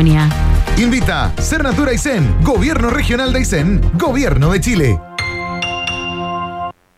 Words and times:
Patagonia. 0.00 0.28
Invita 0.78 1.32
Ser 1.38 1.62
Natura 1.62 1.90
Aysén, 1.90 2.34
Gobierno 2.42 2.88
Regional 2.88 3.32
de 3.32 3.40
Aysén, 3.40 3.80
Gobierno 3.98 4.50
de 4.50 4.60
Chile. 4.60 5.00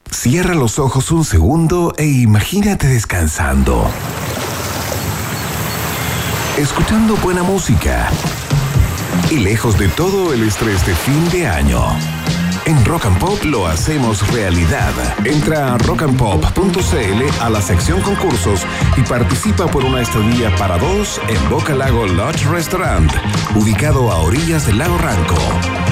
Cierra 0.08 0.54
los 0.54 0.78
ojos 0.78 1.10
un 1.10 1.24
segundo 1.24 1.92
e 1.96 2.06
imagínate 2.06 2.86
descansando. 2.86 3.90
Escuchando 6.56 7.16
buena 7.16 7.42
música. 7.42 8.08
Y 9.30 9.38
lejos 9.38 9.76
de 9.78 9.88
todo 9.88 10.32
el 10.32 10.44
estrés 10.44 10.86
de 10.86 10.94
fin 10.94 11.28
de 11.30 11.48
año. 11.48 11.82
En 12.64 12.84
Rock 12.84 13.06
and 13.06 13.18
Pop 13.18 13.42
lo 13.44 13.66
hacemos 13.66 14.26
realidad. 14.32 14.92
Entra 15.24 15.74
a 15.74 15.78
rockandpop.cl 15.78 17.40
a 17.40 17.50
la 17.50 17.60
sección 17.60 18.00
concursos 18.00 18.64
y 18.96 19.02
participa 19.02 19.66
por 19.66 19.84
una 19.84 20.00
estadía 20.00 20.54
para 20.56 20.78
dos 20.78 21.20
en 21.28 21.50
Boca 21.50 21.74
Lago 21.74 22.06
Lodge 22.06 22.44
Restaurant, 22.46 23.10
ubicado 23.56 24.12
a 24.12 24.18
orillas 24.22 24.66
del 24.66 24.78
lago 24.78 24.96
Ranco, 24.98 25.34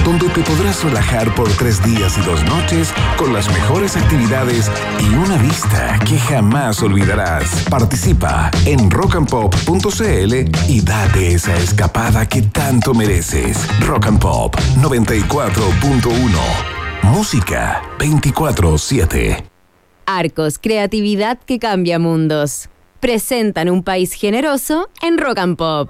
donde 0.03 0.29
te 0.29 0.41
podrás 0.41 0.83
relajar 0.83 1.33
por 1.35 1.49
tres 1.57 1.83
días 1.83 2.17
y 2.17 2.21
dos 2.21 2.43
noches 2.45 2.93
con 3.17 3.33
las 3.33 3.47
mejores 3.49 3.97
actividades 3.97 4.71
y 4.99 5.13
una 5.15 5.37
vista 5.37 5.99
que 6.05 6.17
jamás 6.17 6.81
olvidarás. 6.81 7.65
Participa 7.69 8.49
en 8.65 8.89
rockandpop.cl 8.89 10.33
y 10.69 10.81
date 10.81 11.33
esa 11.33 11.55
escapada 11.57 12.27
que 12.27 12.41
tanto 12.41 12.93
mereces. 12.93 13.67
Rock 13.81 14.07
and 14.07 14.19
Pop 14.19 14.55
94.1 14.77 16.81
Música 17.03 17.81
24-7. 17.99 19.43
Arcos, 20.05 20.59
creatividad 20.59 21.39
que 21.39 21.59
cambia 21.59 21.99
mundos. 21.99 22.69
Presentan 22.99 23.69
un 23.69 23.83
país 23.83 24.13
generoso 24.13 24.89
en 25.01 25.17
Rock 25.17 25.39
and 25.39 25.57
Pop. 25.57 25.89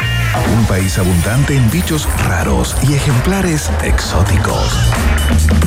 un 0.53 0.65
país 0.65 0.97
abundante 0.97 1.55
en 1.55 1.69
bichos 1.71 2.07
raros 2.27 2.75
y 2.83 2.93
ejemplares 2.93 3.71
exóticos. 3.83 4.91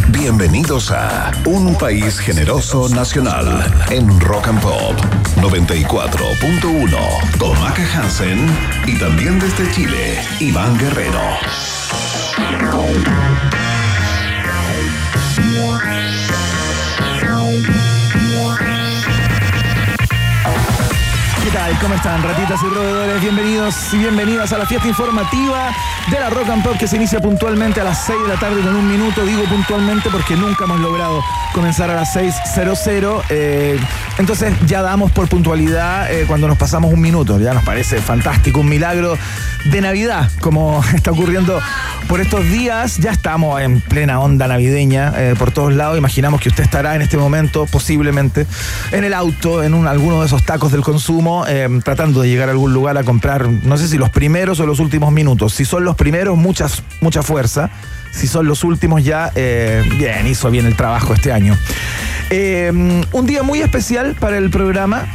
Bienvenidos 0.09 0.91
a 0.91 1.31
Un 1.45 1.77
País 1.77 2.19
Generoso 2.19 2.89
Nacional 2.89 3.73
en 3.91 4.20
Rock 4.20 4.48
and 4.48 4.61
Pop 4.61 4.97
94.1 5.37 7.39
con 7.39 7.57
Hansen 7.57 8.47
y 8.87 8.98
también 8.98 9.39
desde 9.39 9.70
Chile, 9.73 10.19
Iván 10.41 10.77
Guerrero. 10.79 11.20
¿Cómo 21.81 21.95
están, 21.95 22.23
ratitas 22.23 22.61
y 22.62 22.67
roedores? 22.67 23.23
Bienvenidos 23.23 23.95
y 23.95 23.97
bienvenidas 23.97 24.53
a 24.53 24.59
la 24.59 24.67
fiesta 24.67 24.87
informativa 24.87 25.73
de 26.11 26.20
la 26.20 26.29
Rock 26.29 26.51
and 26.51 26.62
Pop 26.62 26.77
que 26.79 26.87
se 26.87 26.97
inicia 26.97 27.20
puntualmente 27.20 27.81
a 27.81 27.84
las 27.84 28.05
6 28.05 28.20
de 28.20 28.29
la 28.29 28.39
tarde 28.39 28.61
con 28.61 28.77
un 28.77 28.87
minuto. 28.87 29.25
Digo 29.25 29.45
puntualmente 29.45 30.11
porque 30.11 30.37
nunca 30.37 30.65
hemos 30.65 30.79
logrado 30.81 31.23
comenzar 31.55 31.89
a 31.89 31.95
las 31.95 32.15
6.00. 32.15 33.23
Eh, 33.31 33.81
entonces 34.17 34.55
ya 34.67 34.81
damos 34.81 35.11
por 35.11 35.29
puntualidad 35.29 36.12
eh, 36.12 36.25
cuando 36.29 36.47
nos 36.47 36.57
pasamos 36.57 36.93
un 36.93 37.01
minuto. 37.01 37.39
Ya 37.41 37.53
nos 37.53 37.65
parece 37.65 38.01
fantástico, 38.01 38.61
un 38.61 38.69
milagro 38.69 39.19
de 39.65 39.81
Navidad, 39.81 40.31
como 40.41 40.84
está 40.95 41.11
ocurriendo 41.11 41.61
por 42.09 42.20
estos 42.20 42.45
días. 42.48 42.98
Ya 42.98 43.11
estamos 43.11 43.61
en 43.61 43.81
plena 43.81 44.20
onda 44.20 44.47
navideña 44.47 45.12
eh, 45.17 45.35
por 45.37 45.51
todos 45.51 45.73
lados. 45.73 45.98
Imaginamos 45.98 46.41
que 46.41 46.48
usted 46.48 46.62
estará 46.62 46.95
en 46.95 47.03
este 47.03 47.17
momento, 47.17 47.67
posiblemente, 47.67 48.47
en 48.92 49.03
el 49.03 49.14
auto, 49.14 49.64
en 49.64 49.74
un, 49.74 49.89
alguno 49.89 50.20
de 50.20 50.27
esos 50.27 50.45
tacos 50.45 50.70
del 50.70 50.83
consumo, 50.83 51.45
eh, 51.48 51.69
tratando 51.83 52.23
de 52.23 52.29
llegar 52.29 52.48
a 52.48 52.53
algún 52.53 52.73
lugar 52.73 52.97
a 52.97 53.03
comprar, 53.03 53.48
no 53.48 53.77
sé 53.77 53.89
si 53.89 53.98
los 53.98 54.11
primeros 54.11 54.61
o 54.61 54.67
los 54.67 54.79
últimos 54.79 55.13
minutos. 55.13 55.55
Si 55.55 55.64
son 55.64 55.85
los 55.85 55.97
primeros, 55.97 56.36
muchas, 56.36 56.85
mucha 57.01 57.23
fuerza. 57.23 57.70
Si 58.13 58.29
son 58.29 58.47
los 58.47 58.63
últimos 58.63 59.03
ya, 59.03 59.33
bien, 59.35 60.24
hizo 60.29 60.48
bien 60.48 60.67
el 60.67 60.77
trabajo 60.77 61.14
este 61.14 61.33
año. 61.33 61.58
Un 62.30 63.27
día 63.27 63.42
muy 63.42 63.61
especial 63.61 64.17
para 64.18 64.39
el 64.39 64.51
programa 64.51 65.07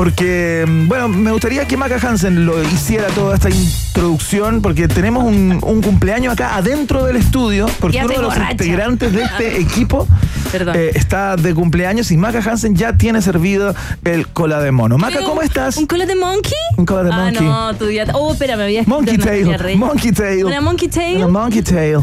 porque, 0.00 0.64
bueno, 0.86 1.08
me 1.08 1.30
gustaría 1.30 1.68
que 1.68 1.76
Maca 1.76 1.96
Hansen 1.96 2.46
lo 2.46 2.62
hiciera 2.62 3.08
toda 3.08 3.34
esta 3.34 3.50
introducción, 3.50 4.62
porque 4.62 4.88
tenemos 4.88 5.24
un, 5.24 5.60
cumpleaños 5.82 6.32
acá 6.32 6.56
adentro 6.56 7.04
del 7.04 7.16
estudio, 7.16 7.66
porque 7.80 7.98
uno 8.02 8.08
de 8.08 8.22
los 8.22 8.34
integrantes 8.34 9.12
de 9.12 9.24
este 9.24 9.60
equipo 9.60 10.08
eh, 10.54 10.92
está 10.94 11.36
de 11.36 11.54
cumpleaños 11.54 12.10
y 12.12 12.16
Maca 12.16 12.38
Hansen 12.38 12.76
ya 12.76 12.96
tiene 12.96 13.20
servido 13.20 13.74
el 14.02 14.26
cola 14.28 14.62
de 14.62 14.72
mono. 14.72 14.96
Maca, 14.96 15.20
¿cómo 15.22 15.42
estás? 15.42 15.76
¿Un 15.76 15.86
cola 15.86 16.06
de 16.06 16.14
monkey? 16.14 16.54
Un 16.78 16.86
cola 16.86 17.02
de 17.02 17.10
monkey. 17.10 17.46
Ah, 17.46 17.70
no, 17.72 17.78
tu 17.78 17.84
día. 17.84 18.06
Oh, 18.14 18.32
espera, 18.32 18.56
me 18.56 18.62
había 18.62 18.84
Monkey 18.86 19.18
tail. 19.18 19.76
Monkey 19.76 20.12
tail. 20.12 20.46
¿Una 20.46 20.62
monkey 20.62 20.88
tail? 20.88 21.16
Una 21.18 21.28
monkey 21.28 21.60
tail. 21.60 21.98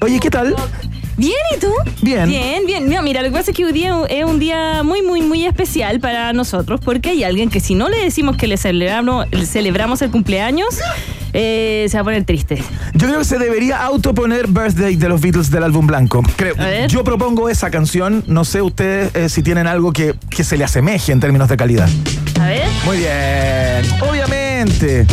Oye, 0.00 0.18
¿qué 0.18 0.28
tal? 0.28 0.56
Bien, 1.16 1.34
¿y 1.54 1.60
tú? 1.60 1.72
Bien. 2.00 2.28
Bien, 2.28 2.66
bien. 2.66 3.04
mira, 3.04 3.22
lo 3.22 3.28
que 3.28 3.32
pasa 3.32 3.50
es 3.50 3.56
que 3.56 3.64
hoy 3.64 3.72
día 3.72 3.94
es 4.08 4.24
un 4.24 4.38
día 4.38 4.82
muy, 4.82 5.02
muy, 5.02 5.22
muy 5.22 5.44
especial 5.44 6.00
para 6.00 6.32
nosotros 6.32 6.80
porque 6.82 7.10
hay 7.10 7.24
alguien 7.24 7.50
que 7.50 7.60
si 7.60 7.74
no 7.74 7.88
le 7.88 7.98
decimos 7.98 8.36
que 8.36 8.46
le 8.46 8.56
celebramos, 8.56 9.26
celebramos 9.46 10.02
el 10.02 10.10
cumpleaños, 10.10 10.78
eh, 11.32 11.86
se 11.90 11.96
va 11.96 12.00
a 12.00 12.04
poner 12.04 12.24
triste. 12.24 12.62
Yo 12.94 13.06
creo 13.06 13.18
que 13.18 13.24
se 13.24 13.38
debería 13.38 13.82
autoponer 13.82 14.46
Birthday 14.48 14.96
de 14.96 15.08
los 15.08 15.20
Beatles 15.20 15.50
del 15.50 15.62
álbum 15.62 15.86
blanco. 15.86 16.22
Creo. 16.36 16.54
Yo 16.88 17.04
propongo 17.04 17.48
esa 17.48 17.70
canción. 17.70 18.24
No 18.26 18.44
sé 18.44 18.62
ustedes 18.62 19.14
eh, 19.14 19.28
si 19.28 19.42
tienen 19.42 19.66
algo 19.66 19.92
que, 19.92 20.14
que 20.30 20.44
se 20.44 20.56
le 20.56 20.64
asemeje 20.64 21.12
en 21.12 21.20
términos 21.20 21.48
de 21.48 21.56
calidad. 21.56 21.88
A 22.40 22.46
ver. 22.46 22.68
Muy 22.84 22.98
bien. 22.98 24.02
Obviamente. 24.08 25.06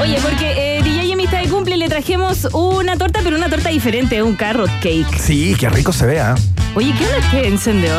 Oye, 0.00 0.18
porque 0.22 0.52
eh, 0.56 0.69
trajimos 2.00 2.48
una 2.54 2.96
torta, 2.96 3.20
pero 3.22 3.36
una 3.36 3.50
torta 3.50 3.68
diferente, 3.68 4.22
un 4.22 4.34
carrot 4.34 4.70
cake. 4.80 5.18
Sí, 5.18 5.54
qué 5.60 5.68
rico 5.68 5.92
se 5.92 6.06
vea. 6.06 6.34
Oye, 6.74 6.94
¿qué 6.96 7.04
onda 7.04 7.30
que 7.30 7.46
encendió? 7.46 7.92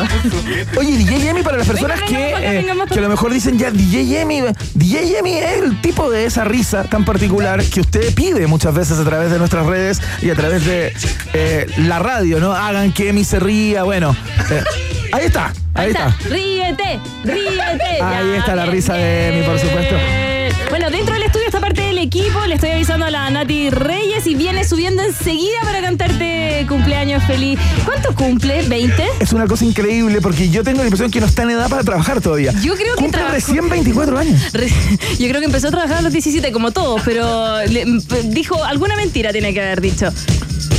Oye, 0.76 0.96
DJ 0.96 1.20
Yemi 1.20 1.42
para 1.42 1.58
las 1.58 1.68
personas 1.68 2.02
que, 2.02 2.34
eh, 2.36 2.66
que 2.90 2.98
a 2.98 3.02
lo 3.02 3.08
mejor 3.08 3.32
dicen 3.32 3.60
ya 3.60 3.70
DJ 3.70 4.06
Yemi, 4.06 4.40
DJ 4.74 5.08
Yemi 5.08 5.34
es 5.34 5.62
el 5.62 5.80
tipo 5.80 6.10
de 6.10 6.24
esa 6.24 6.42
risa 6.42 6.82
tan 6.82 7.04
particular 7.04 7.62
que 7.62 7.80
usted 7.80 8.12
pide 8.12 8.48
muchas 8.48 8.74
veces 8.74 8.98
a 8.98 9.04
través 9.04 9.30
de 9.30 9.38
nuestras 9.38 9.66
redes 9.66 10.02
y 10.20 10.30
a 10.30 10.34
través 10.34 10.66
de 10.66 10.92
eh, 11.32 11.66
la 11.76 12.00
radio, 12.00 12.40
¿no? 12.40 12.52
Hagan 12.52 12.92
que 12.92 13.10
Emi 13.10 13.22
se 13.22 13.38
ría, 13.38 13.84
bueno. 13.84 14.16
Eh, 14.50 14.64
ahí 15.12 15.26
está, 15.26 15.52
ahí, 15.74 15.90
está. 15.90 16.16
Ríete, 16.28 16.98
ríete. 17.22 18.02
Ahí 18.02 18.30
está 18.36 18.56
la 18.56 18.66
risa 18.66 18.94
de 18.94 19.28
Emi, 19.28 19.46
por 19.46 19.60
supuesto. 19.60 19.94
Equipo. 22.02 22.44
Le 22.46 22.56
estoy 22.56 22.70
avisando 22.70 23.06
a 23.06 23.10
la 23.10 23.30
Nati 23.30 23.70
Reyes 23.70 24.26
y 24.26 24.34
viene 24.34 24.64
subiendo 24.64 25.02
enseguida 25.02 25.60
para 25.62 25.80
cantarte 25.80 26.66
cumpleaños 26.68 27.22
feliz. 27.24 27.58
¿Cuánto 27.84 28.14
cumple? 28.14 28.64
¿20? 28.68 29.02
Es 29.20 29.32
una 29.32 29.46
cosa 29.46 29.64
increíble 29.64 30.20
porque 30.20 30.50
yo 30.50 30.64
tengo 30.64 30.78
la 30.78 30.84
impresión 30.84 31.10
que 31.10 31.20
no 31.20 31.26
está 31.26 31.42
en 31.44 31.50
edad 31.50 31.68
para 31.68 31.82
trabajar 31.84 32.20
todavía. 32.20 32.52
Yo 32.62 32.74
creo 32.74 32.96
que 32.96 33.02
Cumple 33.04 33.28
recién 33.28 33.68
24 33.68 34.18
años. 34.18 34.42
Yo 34.52 35.28
creo 35.28 35.40
que 35.40 35.46
empezó 35.46 35.68
a 35.68 35.70
trabajar 35.70 35.98
a 35.98 36.02
los 36.02 36.12
17 36.12 36.52
como 36.52 36.72
todos, 36.72 37.02
pero 37.04 37.58
dijo 38.24 38.62
alguna 38.64 38.96
mentira 38.96 39.32
tiene 39.32 39.54
que 39.54 39.60
haber 39.62 39.80
dicho. 39.80 40.08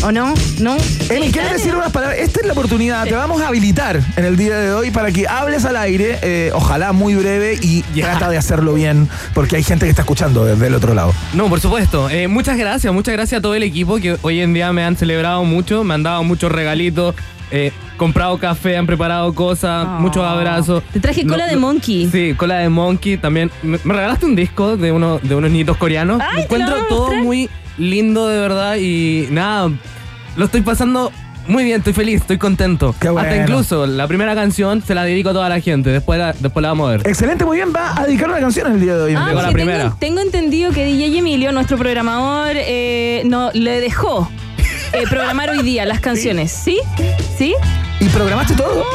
¿O 0.03 0.11
no? 0.11 0.33
¿No? 0.59 0.77
Emi, 1.09 1.31
quiero 1.31 1.49
decir 1.49 1.75
unas 1.75 1.91
palabras. 1.91 2.19
Esta 2.19 2.41
es 2.41 2.45
la 2.45 2.53
oportunidad. 2.53 3.05
Te 3.05 3.15
vamos 3.15 3.41
a 3.41 3.47
habilitar 3.47 4.01
en 4.15 4.25
el 4.25 4.37
día 4.37 4.57
de 4.57 4.73
hoy 4.73 4.91
para 4.91 5.11
que 5.11 5.27
hables 5.27 5.65
al 5.65 5.77
aire, 5.77 6.19
eh, 6.21 6.51
ojalá 6.53 6.91
muy 6.91 7.15
breve 7.15 7.57
y 7.61 7.81
trata 7.81 8.29
de 8.29 8.37
hacerlo 8.37 8.73
bien, 8.73 9.09
porque 9.33 9.55
hay 9.55 9.63
gente 9.63 9.85
que 9.85 9.89
está 9.89 10.01
escuchando 10.01 10.45
desde 10.45 10.67
el 10.67 10.75
otro 10.75 10.93
lado. 10.93 11.13
No, 11.33 11.49
por 11.49 11.59
supuesto. 11.59 12.09
Eh, 12.09 12.27
muchas 12.27 12.57
gracias, 12.57 12.93
muchas 12.93 13.13
gracias 13.13 13.39
a 13.39 13.41
todo 13.41 13.55
el 13.55 13.63
equipo 13.63 13.97
que 13.97 14.17
hoy 14.21 14.41
en 14.41 14.53
día 14.53 14.71
me 14.73 14.83
han 14.83 14.95
celebrado 14.95 15.43
mucho, 15.43 15.83
me 15.83 15.93
han 15.93 16.03
dado 16.03 16.23
muchos 16.23 16.51
regalitos. 16.51 17.15
Eh, 17.51 17.71
comprado 17.97 18.37
café, 18.39 18.77
han 18.77 18.87
preparado 18.87 19.33
cosas, 19.33 19.85
ah. 19.87 19.97
muchos 19.99 20.23
abrazos. 20.23 20.83
Te 20.91 20.99
traje 20.99 21.25
cola 21.25 21.45
de 21.47 21.55
monkey. 21.55 22.09
Sí, 22.11 22.33
cola 22.35 22.57
de 22.57 22.69
monkey 22.69 23.17
también. 23.17 23.51
Me, 23.61 23.77
regalaste 23.77 24.25
un 24.25 24.35
disco 24.35 24.75
de, 24.75 24.91
uno, 24.91 25.19
de 25.21 25.35
unos 25.35 25.51
niños 25.51 25.77
coreanos. 25.77 26.19
me 26.35 26.41
encuentro 26.41 26.75
todo 26.89 27.13
muy 27.15 27.49
lindo 27.77 28.27
de 28.27 28.39
verdad 28.39 28.75
y 28.77 29.27
nada, 29.31 29.71
lo 30.35 30.45
estoy 30.45 30.61
pasando 30.61 31.11
muy 31.47 31.65
bien, 31.65 31.79
estoy 31.79 31.93
feliz, 31.93 32.21
estoy 32.21 32.37
contento. 32.37 32.95
Hasta 32.99 33.35
incluso 33.35 33.85
la 33.85 34.07
primera 34.07 34.33
canción 34.33 34.81
se 34.81 34.95
la 34.95 35.03
dedico 35.03 35.29
a 35.29 35.33
toda 35.33 35.49
la 35.49 35.59
gente, 35.59 35.89
después 35.89 36.17
la, 36.17 36.33
después 36.33 36.61
la 36.61 36.69
vamos 36.69 36.87
a 36.87 36.91
ver. 36.91 37.07
Excelente, 37.07 37.43
muy 37.45 37.57
bien, 37.57 37.73
va 37.75 37.99
a 37.99 38.05
dedicar 38.05 38.29
una 38.29 38.39
canción 38.39 38.71
el 38.71 38.79
día 38.79 38.95
de 38.95 39.03
hoy. 39.03 39.15
Ah, 39.15 39.33
la 39.33 39.51
primera. 39.51 39.95
Tengo, 39.99 40.21
entendido 40.21 40.71
que 40.71 40.85
DJ 40.85 41.19
Emilio, 41.19 41.51
nuestro 41.51 41.77
programador, 41.77 42.53
eh, 42.55 43.23
no, 43.25 43.51
le 43.53 43.81
dejó 43.81 44.29
eh, 44.93 45.03
programar 45.09 45.49
hoy 45.49 45.63
día 45.63 45.85
las 45.85 45.99
canciones, 46.01 46.51
¿sí? 46.51 46.79
¿Sí? 47.37 47.53
¿Y 47.99 48.05
programaste 48.09 48.55
todo? 48.55 48.85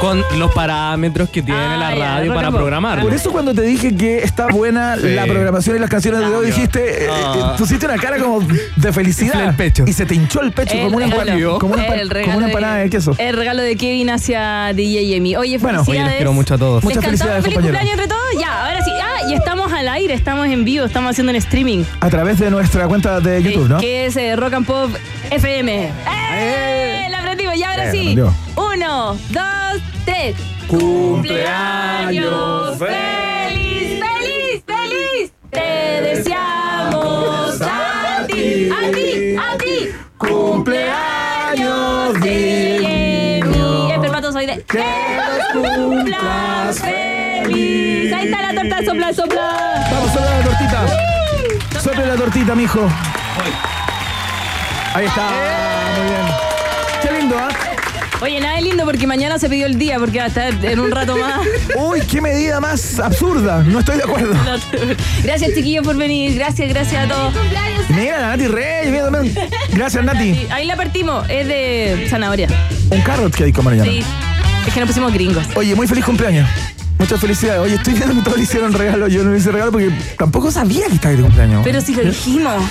Con 0.00 0.22
los 0.38 0.52
parámetros 0.52 1.28
que 1.30 1.42
tiene 1.42 1.58
Ah, 1.60 1.76
la 1.76 1.94
ya, 1.94 2.04
radio 2.16 2.26
rock 2.30 2.34
para 2.36 2.48
and 2.48 2.54
pop. 2.54 2.60
programar. 2.62 3.00
Por 3.02 3.14
eso 3.14 3.32
cuando 3.32 3.54
te 3.54 3.62
dije 3.62 3.96
que 3.96 4.18
está 4.18 4.46
buena 4.48 4.96
Sí. 4.96 5.08
la 5.14 5.24
programación 5.24 5.76
y 5.76 5.78
las 5.78 5.88
canciones 5.90 6.20
de 6.20 6.26
hoy, 6.26 6.46
dijiste, 6.46 7.04
eh, 7.04 7.08
eh, 7.08 7.42
pusiste 7.58 7.86
una 7.86 7.96
cara 7.96 8.18
como 8.18 8.40
de 8.76 8.92
felicidad. 8.92 9.34
Inflé 9.34 9.48
el 9.48 9.54
pecho. 9.54 9.84
Y 9.86 9.92
se 9.92 10.04
te 10.06 10.14
hinchó 10.14 10.42
el 10.42 10.52
pecho 10.52 10.74
El 10.74 10.84
como 10.84 10.96
una, 10.98 11.06
regalo. 11.06 11.22
empanada, 11.32 11.58
como 11.58 11.74
una, 11.74 11.86
empa- 11.86 12.00
El 12.18 12.24
como 12.24 12.36
una 12.38 12.46
empanada 12.46 12.76
de, 12.76 12.90
queso. 12.90 13.14
El 13.18 13.36
regalo 13.36 13.62
de 13.62 13.76
Kevin 13.76 14.10
hacia 14.10 14.72
DJ 14.74 15.16
Emi. 15.16 15.36
Oye, 15.36 15.58
Bueno, 15.58 15.84
felicidades. 15.84 15.88
oye, 16.02 16.04
les 16.10 16.16
quiero 16.16 16.32
mucho 16.32 16.54
a 16.54 16.58
todos. 16.58 16.84
Muchas 16.84 17.04
felicidades, 17.04 17.42
Feliz 17.44 17.54
compañero. 17.56 17.78
cumpleaños 17.78 18.04
entre 18.04 18.08
todos. 18.08 18.42
Ya, 18.42 18.66
ahora 18.66 18.84
sí. 18.84 18.90
Ah, 19.02 19.28
y 19.30 19.34
estamos 19.34 19.72
al 19.72 19.88
aire, 19.88 20.14
estamos 20.14 20.46
en 20.48 20.64
vivo, 20.64 20.84
estamos 20.84 21.10
haciendo 21.12 21.30
un 21.30 21.36
streaming. 21.36 21.84
A 22.00 22.08
través 22.10 22.38
de 22.38 22.50
nuestra 22.50 22.86
cuenta 22.86 23.20
de 23.20 23.42
YouTube, 23.42 23.68
¿no? 23.68 23.78
Que 23.78 24.06
es 24.06 24.16
eh, 24.16 24.36
Rock 24.36 24.54
and 24.54 24.66
Pop 24.66 24.90
FM. 25.30 25.90
¡Eh! 26.30 27.02
Aprendimos, 27.06 27.15
y 27.56 27.62
ahora 27.62 27.86
Eh, 27.88 27.92
sí. 27.92 28.18
Uno, 28.56 29.16
dos, 29.30 29.80
tres. 30.04 30.36
Cumpleaños 30.68 32.76
feliz, 32.78 34.00
feliz, 34.00 34.62
feliz. 34.66 35.32
Te 35.50 36.00
deseamos 36.02 37.60
a 37.62 38.26
ti, 38.26 38.68
a 38.70 38.90
ti, 38.92 39.36
a 39.36 39.56
ti. 39.58 39.88
Cumpleaños, 40.18 42.14
Guillermo. 42.20 43.88
Espermatozoide. 43.94 44.62
Que 44.64 44.84
los 45.16 45.46
cumplas 45.64 46.78
feliz. 46.80 48.12
Ahí 48.12 48.26
está 48.26 48.52
la 48.52 48.60
torta, 48.60 48.84
sopla, 48.84 49.12
sopla. 49.14 49.88
Vamos, 49.90 50.10
sopla 50.12 50.38
la 50.38 50.44
tortita. 50.44 50.86
Sople 51.80 52.06
la 52.06 52.16
tortita, 52.16 52.54
mijo. 52.54 52.80
Ahí 54.94 55.06
está. 55.06 55.26
Muy 55.96 56.06
bien. 56.08 56.45
Lindo, 57.26 57.42
¿ah? 57.42 57.48
Oye, 58.22 58.38
nada 58.38 58.54
de 58.54 58.62
lindo 58.62 58.84
porque 58.84 59.04
mañana 59.04 59.36
se 59.36 59.48
pidió 59.48 59.66
el 59.66 59.80
día 59.80 59.98
porque 59.98 60.18
va 60.18 60.26
a 60.26 60.28
estar 60.28 60.64
en 60.64 60.78
un 60.78 60.92
rato 60.92 61.16
más. 61.16 61.44
Uy, 61.76 62.00
qué 62.02 62.20
medida 62.20 62.60
más 62.60 63.00
absurda. 63.00 63.64
No 63.64 63.80
estoy 63.80 63.96
de 63.96 64.04
acuerdo. 64.04 64.32
Gracias, 65.24 65.52
chiquillos, 65.52 65.84
por 65.84 65.96
venir. 65.96 66.36
Gracias, 66.36 66.68
gracias 66.68 67.04
a 67.04 67.08
todos. 67.12 67.34
Mira, 67.88 68.20
Nati 68.20 68.46
Reyes, 68.46 68.92
mira 68.92 69.10
también. 69.10 69.34
Gracias, 69.72 70.04
Nati. 70.04 70.46
Ahí 70.50 70.66
la 70.66 70.76
partimos. 70.76 71.28
Es 71.28 71.48
de 71.48 72.06
zanahoria. 72.08 72.48
Un 72.90 73.00
carrot 73.00 73.34
cake, 73.34 73.52
como 73.52 73.70
le 73.70 73.78
llaman. 73.78 73.92
Sí. 73.92 74.02
Es 74.68 74.72
que 74.72 74.78
nos 74.78 74.88
pusimos 74.88 75.12
gringos. 75.12 75.44
Oye, 75.56 75.74
muy 75.74 75.88
feliz 75.88 76.04
cumpleaños. 76.04 76.48
Muchas 76.98 77.20
felicidades. 77.20 77.60
Oye, 77.60 77.74
estoy 77.74 77.94
viendo 77.94 78.14
que 78.14 78.22
todos 78.22 78.36
le 78.36 78.44
hicieron 78.44 78.72
regalo. 78.72 79.08
Yo 79.08 79.24
no 79.24 79.32
le 79.32 79.38
hice 79.38 79.50
regalo 79.50 79.72
porque 79.72 79.90
tampoco 80.16 80.52
sabía 80.52 80.86
que 80.86 80.94
estaba 80.94 81.14
de 81.14 81.22
cumpleaños. 81.22 81.62
Pero 81.64 81.80
si 81.80 81.94
lo 81.94 82.04
dijimos. 82.04 82.62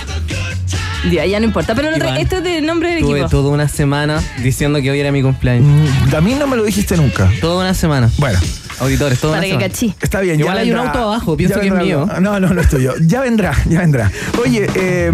Ya, 1.12 1.26
ya 1.26 1.40
no 1.40 1.46
importa. 1.46 1.76
Pero 1.76 1.96
Iván, 1.96 2.18
esto 2.18 2.38
es 2.38 2.44
de 2.44 2.62
nombre 2.62 2.90
del 2.90 3.02
Tuve 3.02 3.20
equipo. 3.20 3.30
toda 3.30 3.50
una 3.52 3.68
semana 3.68 4.22
diciendo 4.42 4.82
que 4.82 4.90
hoy 4.92 5.00
era 5.00 5.12
mi 5.12 5.22
cumpleaños. 5.22 5.66
Mm, 6.12 6.16
a 6.16 6.22
mí 6.22 6.34
no 6.36 6.48
me 6.48 6.56
lo 6.58 6.64
dijiste 6.64 6.98
nunca. 6.98 7.32
Toda 7.42 7.62
una 7.64 7.74
semana. 7.74 8.10
Bueno, 8.18 8.40
Auditores, 8.80 9.20
toda 9.20 9.36
Para 9.38 9.48
que 9.48 9.58
cachí. 9.58 9.94
está 10.02 10.22
bien. 10.22 10.40
Igual 10.40 10.56
ya 10.58 10.62
hay 10.62 10.72
un 10.72 10.78
auto 10.78 11.00
abajo, 11.00 11.38
pienso 11.38 11.60
que 11.60 11.68
es 11.68 11.74
mío. 11.74 12.08
No, 12.22 12.40
no, 12.40 12.54
no 12.54 12.62
es 12.62 12.70
tuyo. 12.70 12.94
Ya 13.02 13.22
vendrá, 13.22 13.54
ya 13.70 13.80
vendrá. 13.80 14.12
Oye, 14.42 14.68
eh, 14.76 15.12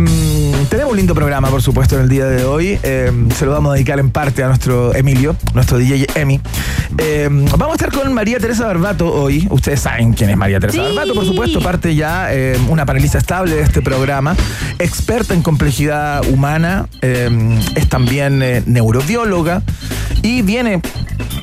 tenemos 0.70 0.92
un 0.92 0.98
lindo 0.98 1.14
programa, 1.14 1.50
por 1.50 1.62
supuesto, 1.62 1.96
en 1.96 2.04
el 2.04 2.10
día 2.10 2.26
de 2.26 2.44
hoy. 2.44 2.80
Eh, 2.84 3.12
se 3.36 3.46
lo 3.46 3.52
vamos 3.52 3.72
a 3.72 3.74
dedicar 3.76 4.00
en 4.00 4.10
parte 4.10 4.44
a 4.44 4.48
nuestro 4.48 4.94
Emilio, 4.96 5.36
nuestro 5.54 5.78
DJ 5.78 6.08
Emi. 6.16 6.40
Eh, 6.98 7.30
vamos 7.32 7.70
a 7.70 7.86
estar 7.86 7.92
con 7.92 8.14
María 8.14 8.40
Teresa 8.40 8.66
Barbato 8.66 9.12
hoy. 9.12 9.48
Ustedes 9.50 9.80
saben 9.80 10.14
quién 10.14 10.30
es 10.30 10.38
María 10.38 10.60
Teresa 10.60 10.80
Sí. 10.80 10.96
Barbato, 10.96 11.14
por 11.14 11.26
supuesto, 11.26 11.60
parte 11.62 11.96
ya 11.96 12.34
eh, 12.34 12.58
una 12.70 12.86
panelista 12.86 13.18
estable 13.18 13.56
de 13.56 13.62
este 13.62 13.82
programa, 13.82 14.36
experta 14.80 15.34
en 15.34 15.42
complejidad 15.42 16.26
humana, 16.30 16.88
eh, 17.02 17.30
es 17.76 17.88
también 17.88 18.42
eh, 18.42 18.64
neurobióloga 18.66 19.62
y 20.22 20.42
viene 20.42 20.82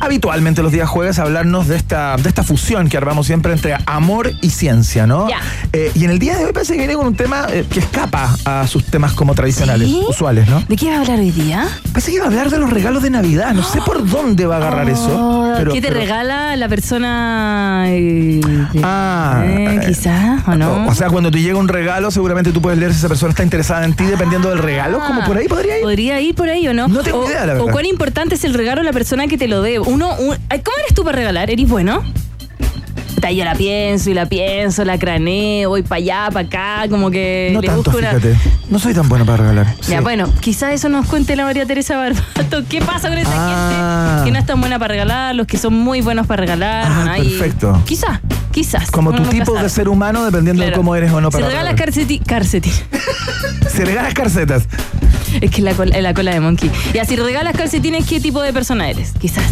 habitualmente 0.00 0.62
los 0.62 0.70
días 0.70 0.88
jueves 0.88 1.18
a 1.18 1.22
hablarnos 1.22 1.66
de 1.66 1.76
esta, 1.76 2.16
de 2.16 2.28
esta 2.28 2.42
fusión 2.44 2.88
que 2.88 2.96
armamos 2.96 3.26
siempre 3.26 3.52
entre 3.52 3.76
amor 3.86 4.30
y 4.40 4.50
ciencia, 4.50 5.06
¿no? 5.06 5.26
Eh, 5.72 5.90
y 5.94 6.04
en 6.04 6.10
el 6.10 6.18
día 6.20 6.36
de 6.36 6.44
hoy 6.46 6.52
parece 6.52 6.74
que 6.74 6.78
viene 6.78 6.94
con 6.94 7.06
un 7.06 7.16
tema 7.16 7.46
eh, 7.50 7.64
que 7.68 7.80
escapa 7.80 8.34
a 8.44 8.66
sus 8.68 8.84
temas 8.84 9.12
como 9.12 9.34
tradicionales, 9.34 9.88
¿Sí? 9.88 10.00
usuales, 10.08 10.48
¿no? 10.48 10.60
¿De 10.68 10.76
qué 10.76 10.90
va 10.90 10.96
a 10.96 11.00
hablar 11.00 11.18
hoy 11.18 11.30
día? 11.32 11.66
Parece 11.92 12.10
que 12.12 12.16
iba 12.16 12.24
a 12.26 12.28
hablar 12.28 12.48
de 12.50 12.58
los 12.58 12.70
regalos 12.70 13.02
de 13.02 13.10
Navidad, 13.10 13.52
no 13.54 13.62
sé 13.64 13.80
por 13.80 14.06
dónde 14.08 14.46
va 14.46 14.54
a 14.56 14.58
agarrar 14.58 14.88
eso. 14.88 15.08
Oh, 15.10 15.52
pero- 15.56 15.72
¿Qué 15.72 15.80
te 15.80 15.88
pero- 15.88 16.00
regala 16.00 16.54
la 16.56 16.68
persona? 16.68 17.84
eh, 17.88 18.40
Ah, 18.82 19.42
eh, 19.46 19.80
quizás, 19.86 20.46
¿o 20.46 20.54
no? 20.54 20.84
O, 20.86 20.90
o 20.90 20.94
sea, 20.94 21.08
cuando 21.10 21.30
te 21.30 21.40
llega 21.40 21.58
un 21.58 21.68
regalo, 21.68 22.10
seguramente 22.10 22.52
tú 22.52 22.62
puedes 22.62 22.78
leer 22.78 22.92
si 22.92 22.98
esa 22.98 23.08
persona 23.08 23.30
está 23.30 23.42
interesada 23.42 23.84
en 23.84 23.94
ti 23.94 24.04
dependiendo 24.04 24.48
del 24.50 24.58
regalo. 24.58 25.00
Como 25.00 25.24
por 25.24 25.36
ahí 25.36 25.48
podría 25.48 25.76
ir. 25.78 25.82
Podría 25.82 26.20
ir 26.20 26.34
por 26.34 26.48
ahí 26.48 26.68
o 26.68 26.74
no. 26.74 26.86
No 26.88 27.02
tengo 27.02 27.20
o, 27.20 27.26
idea, 27.28 27.44
la 27.46 27.54
O 27.54 27.56
verdad. 27.56 27.72
cuán 27.72 27.86
importante 27.86 28.34
es 28.36 28.44
el 28.44 28.54
regalo 28.54 28.67
a 28.76 28.82
la 28.82 28.92
persona 28.92 29.26
que 29.28 29.38
te 29.38 29.48
lo 29.48 29.62
dé. 29.62 29.78
Uno, 29.78 30.10
un- 30.16 30.36
¿Cómo 30.36 30.76
eres 30.80 30.94
tú 30.94 31.04
para 31.04 31.16
regalar? 31.18 31.50
¿Eres 31.50 31.68
bueno? 31.68 32.02
Yo 33.34 33.44
la 33.44 33.54
pienso 33.54 34.08
y 34.08 34.14
la 34.14 34.24
pienso, 34.24 34.86
la 34.86 34.98
craneo, 34.98 35.68
voy 35.68 35.82
para 35.82 35.96
allá, 35.98 36.28
para 36.32 36.46
acá, 36.46 36.88
como 36.88 37.10
que 37.10 37.50
No 37.52 37.60
le 37.60 37.66
tanto, 37.66 37.82
busco 37.90 37.98
una. 37.98 38.08
fíjate. 38.14 38.34
No 38.70 38.78
soy 38.78 38.94
tan 38.94 39.06
bueno 39.06 39.26
para 39.26 39.36
regalar. 39.38 39.66
Ya, 39.86 39.98
Sí. 39.98 40.02
bueno, 40.02 40.32
quizás 40.40 40.72
eso 40.72 40.88
nos 40.88 41.04
cuente 41.06 41.36
la 41.36 41.44
María 41.44 41.66
Teresa 41.66 41.98
Barbato. 41.98 42.64
¿Qué 42.70 42.80
pasa 42.80 43.10
con 43.10 43.18
esa 43.18 43.30
Ah. 43.34 44.12
gente 44.20 44.24
que 44.24 44.32
no 44.32 44.38
es 44.38 44.46
tan 44.46 44.58
buena 44.60 44.78
para 44.78 44.92
regalar, 44.92 45.34
los 45.34 45.46
que 45.46 45.58
son 45.58 45.74
muy 45.74 46.00
buenos 46.00 46.26
para 46.26 46.40
regalar? 46.40 46.86
Ah, 46.88 47.04
Bueno, 47.18 47.24
perfecto. 47.24 47.82
Quizás, 47.84 48.20
quizás. 48.50 48.90
Como 48.90 49.12
tu 49.12 49.22
tipo 49.24 49.52
de 49.60 49.68
ser 49.68 49.90
humano, 49.90 50.24
dependiendo 50.24 50.64
de 50.64 50.72
cómo 50.72 50.96
eres 50.96 51.12
o 51.12 51.20
no 51.20 51.28
Si 51.30 51.32
para 51.34 51.48
regalas 51.48 51.72
regalar. 51.72 51.84
carceti, 51.84 52.18
carceti. 52.20 52.72
Si 53.70 53.84
regalas 53.84 54.14
carcetas. 54.14 54.66
Es 55.40 55.50
que 55.50 55.62
la 55.62 55.74
cola, 55.74 56.00
la 56.00 56.14
cola 56.14 56.32
de 56.32 56.40
monkey. 56.40 56.70
Y 56.92 56.98
así 56.98 57.16
regalas 57.16 57.56
calcetines, 57.56 58.06
¿qué 58.06 58.20
tipo 58.20 58.42
de 58.42 58.52
persona 58.52 58.88
eres? 58.88 59.12
Quizás. 59.20 59.44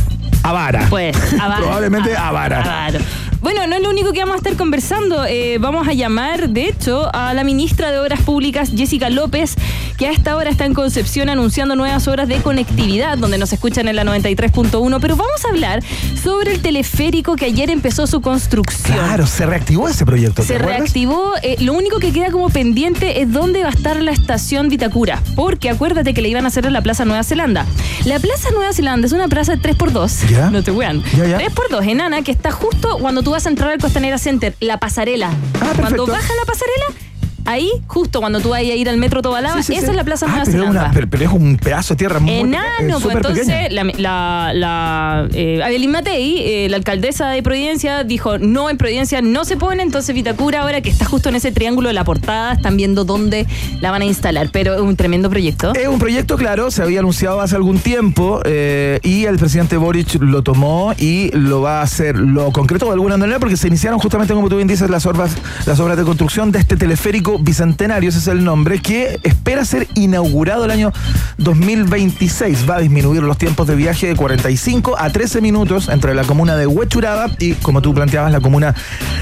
Avara. 0.43 0.87
Pues, 0.89 1.17
avaro. 1.41 1.65
Probablemente 1.65 2.17
avara. 2.17 2.63
Avaro. 2.63 2.99
Bueno, 3.41 3.67
no 3.67 3.77
es 3.77 3.83
lo 3.83 3.91
único 3.91 4.13
que 4.13 4.21
vamos 4.21 4.35
a 4.35 4.39
estar 4.39 4.57
conversando. 4.57 5.25
Eh, 5.25 5.59
vamos 5.61 5.87
a 5.87 5.93
llamar, 5.93 6.49
de 6.49 6.69
hecho, 6.69 7.09
a 7.15 7.33
la 7.35 7.45
ministra 7.45 7.93
de 7.93 7.99
Obras 7.99 8.21
Públicas, 8.23 8.73
Jessica 8.75 9.11
López, 9.11 9.55
que 9.97 10.07
a 10.09 10.13
esta 10.13 10.37
hora 10.37 10.51
está 10.51 10.65
en 10.67 10.75
Concepción 10.75 11.29
anunciando 11.29 11.75
nuevas 11.77 12.07
obras 12.09 12.29
de 12.29 12.37
conectividad, 12.39 13.17
donde 13.19 13.39
nos 13.39 13.53
escuchan 13.53 13.89
en 13.89 13.97
la 13.97 14.05
93.1. 14.05 14.99
Pero 15.01 15.17
vamos 15.17 15.45
a 15.45 15.49
hablar 15.49 15.83
sobre 16.23 16.53
el 16.53 16.61
teleférico 16.61 17.37
que 17.37 17.47
ayer 17.47 17.71
empezó 17.71 18.07
su 18.07 18.21
construcción. 18.21 18.97
Claro, 18.97 19.27
se 19.27 19.47
reactivó 19.47 19.89
ese 19.89 20.05
proyecto. 20.05 20.43
¿te 20.43 20.49
Se 20.49 20.57
acuerdas? 20.57 20.79
reactivó. 20.81 21.33
eh, 21.43 21.57
lo 21.61 21.73
único 21.73 21.99
que 21.99 22.13
queda 22.13 22.31
como 22.31 22.51
pendiente 22.51 23.21
es 23.23 23.33
dónde 23.33 23.63
va 23.63 23.69
a 23.69 23.73
estar 23.73 23.97
la 24.03 24.11
estación 24.13 24.69
Vitacura. 24.69 25.23
Porque 25.35 25.71
acuérdate 25.71 26.13
que 26.15 26.23
le 26.23 26.29
iban 26.29 26.45
a 26.45 26.49
hacer 26.49 26.67
en 26.67 26.73
la 26.73 26.83
Plaza 26.83 27.05
Nueva 27.05 27.23
Zelanda. 27.25 27.65
La 28.05 28.19
Plaza 28.19 28.51
Nueva 28.53 28.73
Zelanda 28.73 29.07
es 29.07 29.13
una 29.13 29.29
plaza 29.29 29.57
de 29.57 29.63
3x2. 29.63 30.29
Ya. 30.29 30.51
No 30.57 30.63
te 30.63 30.71
wean. 30.71 31.03
Ya, 31.17 31.27
ya. 31.27 31.39
3x2 31.41 31.89
enana 31.89 32.23
que 32.23 32.33
está 32.33 32.51
justo 32.51 32.99
cuando 32.99 33.23
tú 33.23 33.31
vas 33.33 33.47
a 33.47 33.49
entrar 33.51 33.71
al 33.71 33.79
Costanera 33.79 34.19
Center. 34.19 34.55
La 34.61 34.79
pasarela. 34.79 35.31
Ah, 35.61 35.73
cuando 35.77 36.07
baja 36.07 36.33
la 36.35 36.45
pasarela, 36.47 37.06
ahí, 37.47 37.71
justo 37.87 38.21
cuando 38.21 38.41
tú 38.41 38.51
vayas 38.51 38.73
a 38.73 38.77
ir 38.77 38.89
al 38.89 38.97
metro 38.99 39.23
Tobalaba, 39.23 39.57
Sí, 39.63 39.63
sí, 39.63 39.73
esa 39.75 39.87
sí. 39.87 39.91
es 39.91 39.97
la 39.97 40.05
Plaza 40.05 40.27
Ah, 40.27 40.31
Nueva 40.31 40.45
pero, 40.45 40.57
es 40.57 40.61
Zelanda. 40.65 40.83
una- 40.85 40.93
pero, 40.93 41.09
pero 41.09 41.25
es 41.25 41.31
un 41.33 41.57
pedazo 41.57 41.95
de 41.95 41.99
tierra 41.99 42.19
muy 42.21 42.33
Enano, 42.35 42.97
es 42.99 43.03
pues 43.03 43.17
entonces 43.17 43.47
pequeña. 43.47 43.69
la, 43.71 43.85
la, 43.99 44.53
la 44.55 45.29
eh, 45.33 45.63
Adelín 45.63 45.91
Matei, 45.91 46.39
eh, 46.39 46.69
la 46.69 46.77
alcaldesa 46.77 47.29
de 47.31 47.43
Providencia, 47.43 48.05
dijo, 48.05 48.39
no, 48.39 48.69
en 48.71 48.77
Providencia 48.79 49.21
no 49.23 49.45
se 49.45 49.57
pone, 49.57 49.83
entonces 49.83 50.15
Vitacura 50.15 50.63
ahora 50.63 50.81
que 50.81 50.91
está 50.91 51.05
justo 51.05 51.29
en 51.29 51.37
ese 51.37 51.53
triángulo 51.53 51.89
de 51.89 51.95
la 51.95 52.05
portada, 52.05 52.53
están 52.53 52.77
viendo 52.77 53.05
dónde 53.05 53.47
la 53.81 53.91
van 53.91 54.03
a 54.03 54.05
instalar, 54.05 54.49
pero 54.53 54.75
es 54.75 54.81
un 54.81 54.97
tremendo 54.97 55.31
proyecto. 55.31 55.73
Es 55.75 55.89
un 55.89 55.99
proyecto, 55.99 56.37
claro, 56.37 56.71
se 56.71 56.83
había 56.83 57.01
anunciado 57.01 57.41
hace 57.41 57.57
algún 57.57 57.79
tiempo 57.79 58.41
eh, 58.45 59.01
y 59.03 59.25
el 59.25 59.39
presidente 59.39 59.77
Boric 59.77 60.15
lo 60.21 60.43
tomó 60.43 60.93
y 60.99 61.31
lo 61.33 61.61
va 61.63 61.81
a 61.81 61.83
hacer, 61.83 62.17
lo 62.17 62.51
concretó 62.53 62.87
de 62.87 62.93
alguna 62.93 63.17
manera 63.17 63.39
porque 63.39 63.57
se 63.57 63.69
iniciaron 63.69 63.99
justamente, 63.99 64.35
como 64.35 64.49
tú 64.49 64.57
bien 64.57 64.69
dices, 64.69 64.91
las 64.91 65.07
obras, 65.07 65.37
las 65.67 65.79
obras 65.81 65.97
de 65.97 66.05
construcción 66.05 66.53
de 66.53 66.59
este 66.59 66.77
teleférico 66.77 67.36
bicentenario, 67.39 68.09
ese 68.09 68.19
es 68.19 68.27
el 68.29 68.45
nombre, 68.45 68.81
que 68.81 69.19
espera 69.23 69.65
ser 69.65 69.87
inaugurado 69.95 70.65
el 70.65 70.71
año 70.71 70.93
2026. 71.39 72.69
Va 72.69 72.77
a 72.77 72.81
disminuir 72.81 73.23
los 73.23 73.39
tiempos 73.39 73.67
de 73.67 73.75
viaje 73.75 74.09
de 74.09 74.17
45 74.17 74.97
a 74.99 75.11
13 75.11 75.41
minutos 75.41 75.89
entre 75.89 76.15
la 76.15 76.25
comuna 76.25 76.57
de 76.57 76.67
Huechuraba 76.67 77.29
y, 77.39 77.53
como 77.55 77.83
tú 77.83 77.95
planteabas, 77.95 78.33
la 78.33 78.41
comuna 78.41 78.75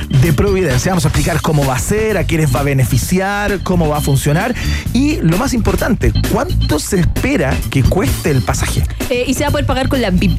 de 0.09 0.33
Providencia. 0.33 0.92
Vamos 0.92 1.04
a 1.04 1.09
explicar 1.09 1.40
cómo 1.40 1.66
va 1.66 1.76
a 1.76 1.78
ser, 1.78 2.18
a 2.18 2.25
quiénes 2.25 2.54
va 2.54 2.61
a 2.61 2.64
beneficiar, 2.64 3.61
cómo 3.62 3.88
va 3.88 3.99
a 3.99 4.00
funcionar 4.00 4.54
y 4.92 5.16
lo 5.16 5.38
más 5.38 5.54
importante, 5.54 6.12
cuánto 6.33 6.78
se 6.78 7.00
espera 7.00 7.56
que 7.71 7.83
cueste 7.83 8.30
el 8.30 8.42
pasaje. 8.42 8.83
Eh, 9.11 9.25
y 9.26 9.35
se 9.35 9.42
va 9.42 9.49
a 9.49 9.50
poder 9.50 9.66
pagar 9.66 9.88
con 9.88 10.00
la 10.00 10.11
BIP. 10.11 10.38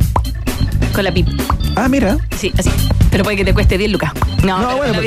Con 0.93 1.03
la 1.03 1.11
BIP. 1.11 1.27
Ah, 1.75 1.87
mira, 1.89 2.17
Sí, 2.37 2.51
así. 2.57 2.69
Pero 3.15 3.23
puede 3.23 3.37
que 3.37 3.45
te 3.45 3.53
cueste 3.53 3.77
10 3.77 3.91
lucas. 3.91 4.11
No, 4.43 4.59
No, 4.59 4.75
bueno, 4.75 4.99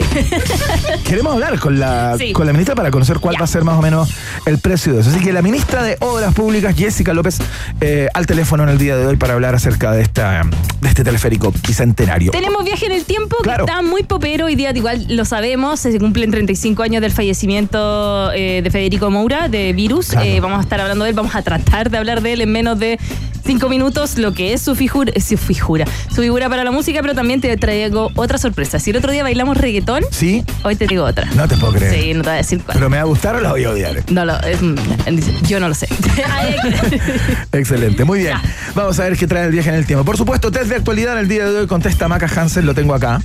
queremos 1.04 1.34
hablar 1.34 1.58
con 1.58 1.78
la, 1.78 2.16
Sí. 2.16 2.32
con 2.32 2.46
la 2.46 2.52
ministra 2.54 2.74
para 2.74 2.90
conocer 2.90 3.18
cuál 3.18 3.34
Ya. 3.34 3.40
va 3.40 3.44
a 3.44 3.48
ser 3.48 3.64
más 3.64 3.78
o 3.78 3.82
menos 3.82 4.08
el 4.46 4.56
precio 4.58 4.94
de 4.94 5.00
eso. 5.00 5.10
Así 5.10 5.20
que 5.20 5.30
la 5.30 5.42
ministra 5.42 5.82
de 5.82 5.98
Obras 6.00 6.32
Públicas, 6.32 6.74
Jessica 6.74 7.12
López, 7.12 7.36
eh, 7.82 8.08
al 8.14 8.26
teléfono 8.26 8.62
en 8.62 8.70
el 8.70 8.78
día 8.78 8.96
de 8.96 9.06
hoy 9.06 9.16
para 9.16 9.34
hablar 9.34 9.54
acerca 9.54 9.92
de, 9.92 10.00
esta, 10.00 10.40
de 10.80 10.88
este 10.88 11.04
teleférico 11.04 11.52
bicentenario. 11.66 12.30
Tenemos 12.30 12.64
viaje 12.64 12.86
en 12.86 12.92
el 12.92 13.04
tiempo 13.04 13.36
Claro. 13.42 13.66
que 13.66 13.72
está 13.72 13.82
muy 13.82 14.04
popero. 14.04 14.46
Hoy 14.46 14.54
día, 14.54 14.72
igual 14.74 15.04
lo 15.10 15.26
sabemos, 15.26 15.78
se 15.80 15.98
cumplen 15.98 16.30
35 16.30 16.82
años 16.82 17.02
del 17.02 17.12
fallecimiento 17.12 18.32
eh, 18.32 18.62
de 18.64 18.70
Federico 18.70 19.10
Moura, 19.10 19.48
de 19.48 19.74
Virus. 19.74 20.08
Claro. 20.08 20.24
Eh, 20.26 20.40
vamos 20.40 20.60
a 20.60 20.62
estar 20.62 20.80
hablando 20.80 21.04
de 21.04 21.10
él, 21.10 21.16
vamos 21.16 21.34
a 21.34 21.42
tratar 21.42 21.90
de 21.90 21.98
hablar 21.98 22.22
de 22.22 22.32
él 22.32 22.40
en 22.40 22.52
menos 22.52 22.78
de 22.78 22.98
cinco 23.44 23.70
minutos 23.70 24.18
lo 24.18 24.32
que 24.34 24.52
es 24.52 24.60
su 24.60 24.74
figura, 24.74 25.10
su 25.18 25.38
figura, 25.38 25.86
su 26.14 26.20
figura 26.20 26.50
para 26.50 26.64
la 26.64 26.70
música, 26.70 27.00
pero 27.00 27.14
también 27.14 27.40
te 27.40 27.56
traigo 27.56 27.97
otra 28.14 28.38
sorpresa. 28.38 28.78
Si 28.78 28.90
el 28.90 28.96
otro 28.96 29.12
día 29.12 29.22
bailamos 29.22 29.56
reggaetón, 29.56 30.02
¿Sí? 30.10 30.44
hoy 30.62 30.76
te 30.76 30.86
digo 30.86 31.04
otra. 31.04 31.26
No 31.34 31.46
te 31.48 31.56
puedo 31.56 31.72
creer. 31.74 31.94
Sí, 31.94 32.14
no 32.14 32.22
te 32.22 32.28
voy 32.30 32.34
a 32.34 32.38
decir 32.38 32.60
cuál. 32.64 32.76
¿Pero 32.78 32.90
me 32.90 32.96
va 32.96 33.02
a 33.02 33.06
gustar 33.06 33.36
o 33.36 33.40
la 33.40 33.50
voy 33.50 33.64
a 33.64 33.70
odiar? 33.70 34.02
No, 34.10 34.24
lo, 34.24 34.38
es- 34.40 34.60
yo 35.48 35.60
no 35.60 35.68
lo 35.68 35.74
sé. 35.74 35.88
Excelente, 37.52 38.04
muy 38.04 38.20
bien. 38.20 38.36
Vamos 38.74 38.98
a 39.00 39.04
ver 39.04 39.16
qué 39.16 39.26
trae 39.26 39.44
el 39.46 39.52
viaje 39.52 39.68
en 39.70 39.74
el 39.76 39.86
tiempo. 39.86 40.04
Por 40.04 40.16
supuesto, 40.16 40.50
test 40.50 40.66
de 40.68 40.76
actualidad 40.76 41.14
en 41.14 41.18
el 41.20 41.28
día 41.28 41.46
de 41.46 41.60
hoy 41.60 41.66
contesta 41.66 42.08
Maca 42.08 42.26
Hansen, 42.34 42.66
lo 42.66 42.74
tengo 42.74 42.94
acá. 42.94 43.20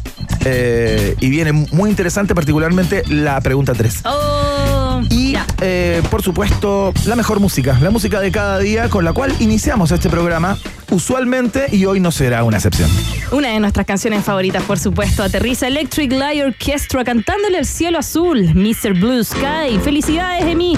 Eh, 0.45 1.15
y 1.19 1.29
viene 1.29 1.51
muy 1.53 1.89
interesante, 1.89 2.35
particularmente 2.35 3.03
la 3.07 3.39
pregunta 3.41 3.73
3. 3.73 4.01
oh, 4.05 4.82
Y, 5.09 5.35
eh, 5.61 6.01
por 6.09 6.21
supuesto, 6.21 6.93
la 7.05 7.15
mejor 7.15 7.39
música, 7.39 7.77
la 7.81 7.89
música 7.89 8.19
de 8.19 8.31
cada 8.31 8.59
día 8.59 8.89
con 8.89 9.05
la 9.05 9.13
cual 9.13 9.33
iniciamos 9.39 9.91
este 9.91 10.09
programa, 10.09 10.57
usualmente, 10.91 11.67
y 11.71 11.85
hoy 11.85 11.99
no 11.99 12.11
será 12.11 12.43
una 12.43 12.57
excepción. 12.57 12.89
Una 13.31 13.49
de 13.49 13.59
nuestras 13.59 13.85
canciones 13.85 14.23
favoritas, 14.23 14.63
por 14.63 14.79
supuesto, 14.79 15.23
aterriza 15.23 15.67
Electric 15.67 16.11
Light 16.11 16.43
Orchestra 16.43 17.03
cantándole 17.03 17.59
el 17.59 17.65
cielo 17.65 17.99
azul, 17.99 18.53
Mr. 18.53 18.93
Blue 18.93 19.23
Sky. 19.23 19.79
Felicidades, 19.83 20.45
Emi, 20.45 20.77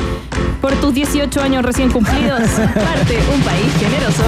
por 0.62 0.74
tus 0.76 0.94
18 0.94 1.42
años 1.42 1.64
recién 1.64 1.92
cumplidos. 1.92 2.42
Parte, 2.74 3.20
un 3.34 3.42
país 3.42 3.74
generoso. 3.80 4.24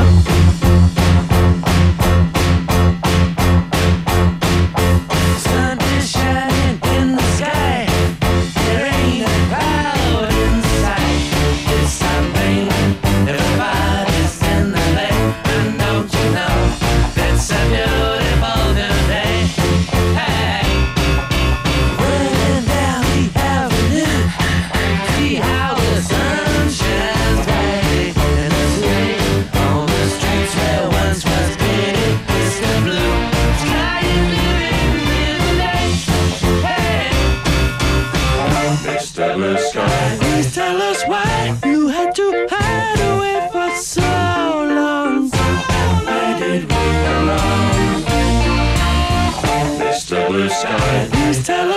Blue 39.47 39.57
Sky. 39.59 40.17
Please 40.19 40.53
tell 40.53 40.81
us 40.81 41.03
why 41.07 41.57
you 41.63 41.87
had 41.87 42.13
to 42.15 42.47
hide 42.51 42.99
away 43.11 43.47
for 43.49 43.73
so 43.77 44.01
long. 44.01 45.29
Where 45.29 46.37
did 46.37 46.63
we 46.69 46.75
wrong? 46.75 48.03
Mr. 49.79 50.27
Blue 50.27 50.49
Sky. 50.49 51.07
Please 51.13 51.45
tell 51.45 51.71
us 51.71 51.76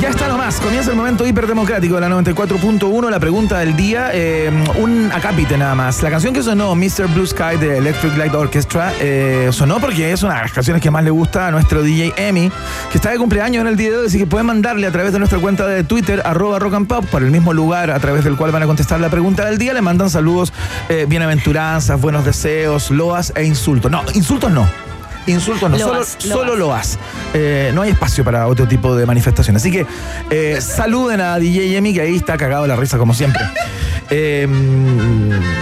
Ya 0.00 0.10
está 0.10 0.28
nomás, 0.28 0.60
comienza 0.60 0.92
el 0.92 0.96
momento 0.96 1.26
hiperdemocrático 1.26 1.96
de 1.96 2.02
la 2.02 2.08
94.1, 2.08 3.10
la 3.10 3.18
pregunta 3.18 3.58
del 3.58 3.74
día, 3.74 4.10
eh, 4.12 4.48
un 4.76 5.10
acápite 5.12 5.58
nada 5.58 5.74
más. 5.74 6.00
La 6.04 6.10
canción 6.10 6.32
que 6.32 6.40
sonó, 6.40 6.76
Mr. 6.76 7.08
Blue 7.12 7.26
Sky 7.26 7.56
de 7.58 7.78
Electric 7.78 8.16
Light 8.16 8.32
Orchestra, 8.32 8.92
eh, 9.00 9.48
sonó 9.50 9.80
porque 9.80 10.12
es 10.12 10.22
una 10.22 10.36
de 10.36 10.42
las 10.42 10.52
canciones 10.52 10.80
que 10.80 10.92
más 10.92 11.02
le 11.02 11.10
gusta 11.10 11.48
a 11.48 11.50
nuestro 11.50 11.82
DJ 11.82 12.14
Emi, 12.16 12.48
que 12.92 12.98
está 12.98 13.10
de 13.10 13.18
cumpleaños 13.18 13.62
en 13.62 13.66
el 13.66 13.76
día 13.76 13.90
de 13.90 13.96
hoy, 13.96 14.06
así 14.06 14.18
que 14.18 14.26
pueden 14.26 14.46
mandarle 14.46 14.86
a 14.86 14.92
través 14.92 15.12
de 15.12 15.18
nuestra 15.18 15.40
cuenta 15.40 15.66
de 15.66 15.82
Twitter, 15.82 16.22
arroba 16.24 16.60
rock 16.60 16.74
and 16.74 16.86
pop, 16.86 17.04
por 17.06 17.24
el 17.24 17.32
mismo 17.32 17.52
lugar 17.52 17.90
a 17.90 17.98
través 17.98 18.22
del 18.22 18.36
cual 18.36 18.52
van 18.52 18.62
a 18.62 18.66
contestar 18.66 19.00
la 19.00 19.08
pregunta 19.08 19.46
del 19.46 19.58
día, 19.58 19.74
le 19.74 19.82
mandan 19.82 20.10
saludos, 20.10 20.52
eh, 20.88 21.06
bienaventuranzas, 21.08 22.00
buenos 22.00 22.24
deseos, 22.24 22.92
loas 22.92 23.32
e 23.34 23.42
insultos. 23.44 23.90
No, 23.90 24.04
insultos 24.14 24.52
no. 24.52 24.87
Insultos 25.28 25.70
no, 25.70 25.78
solo, 25.78 25.94
loas. 25.94 26.16
solo 26.18 26.56
loas. 26.56 26.98
Eh, 27.34 27.70
no 27.74 27.82
hay 27.82 27.90
espacio 27.90 28.24
para 28.24 28.46
otro 28.46 28.66
tipo 28.66 28.96
de 28.96 29.06
manifestación. 29.06 29.56
Así 29.56 29.70
que 29.70 29.86
eh, 30.30 30.58
saluden 30.60 31.20
a 31.20 31.38
DJ 31.38 31.76
Emi, 31.76 31.94
que 31.94 32.00
ahí 32.00 32.16
está 32.16 32.36
cagado 32.36 32.66
la 32.66 32.76
risa 32.76 32.98
como 32.98 33.14
siempre. 33.14 33.42
Eh, 34.10 34.48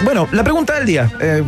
bueno, 0.05 0.29
la 0.31 0.45
pregunta 0.45 0.75
del 0.77 0.87
día. 0.87 1.11
Eh, 1.21 1.43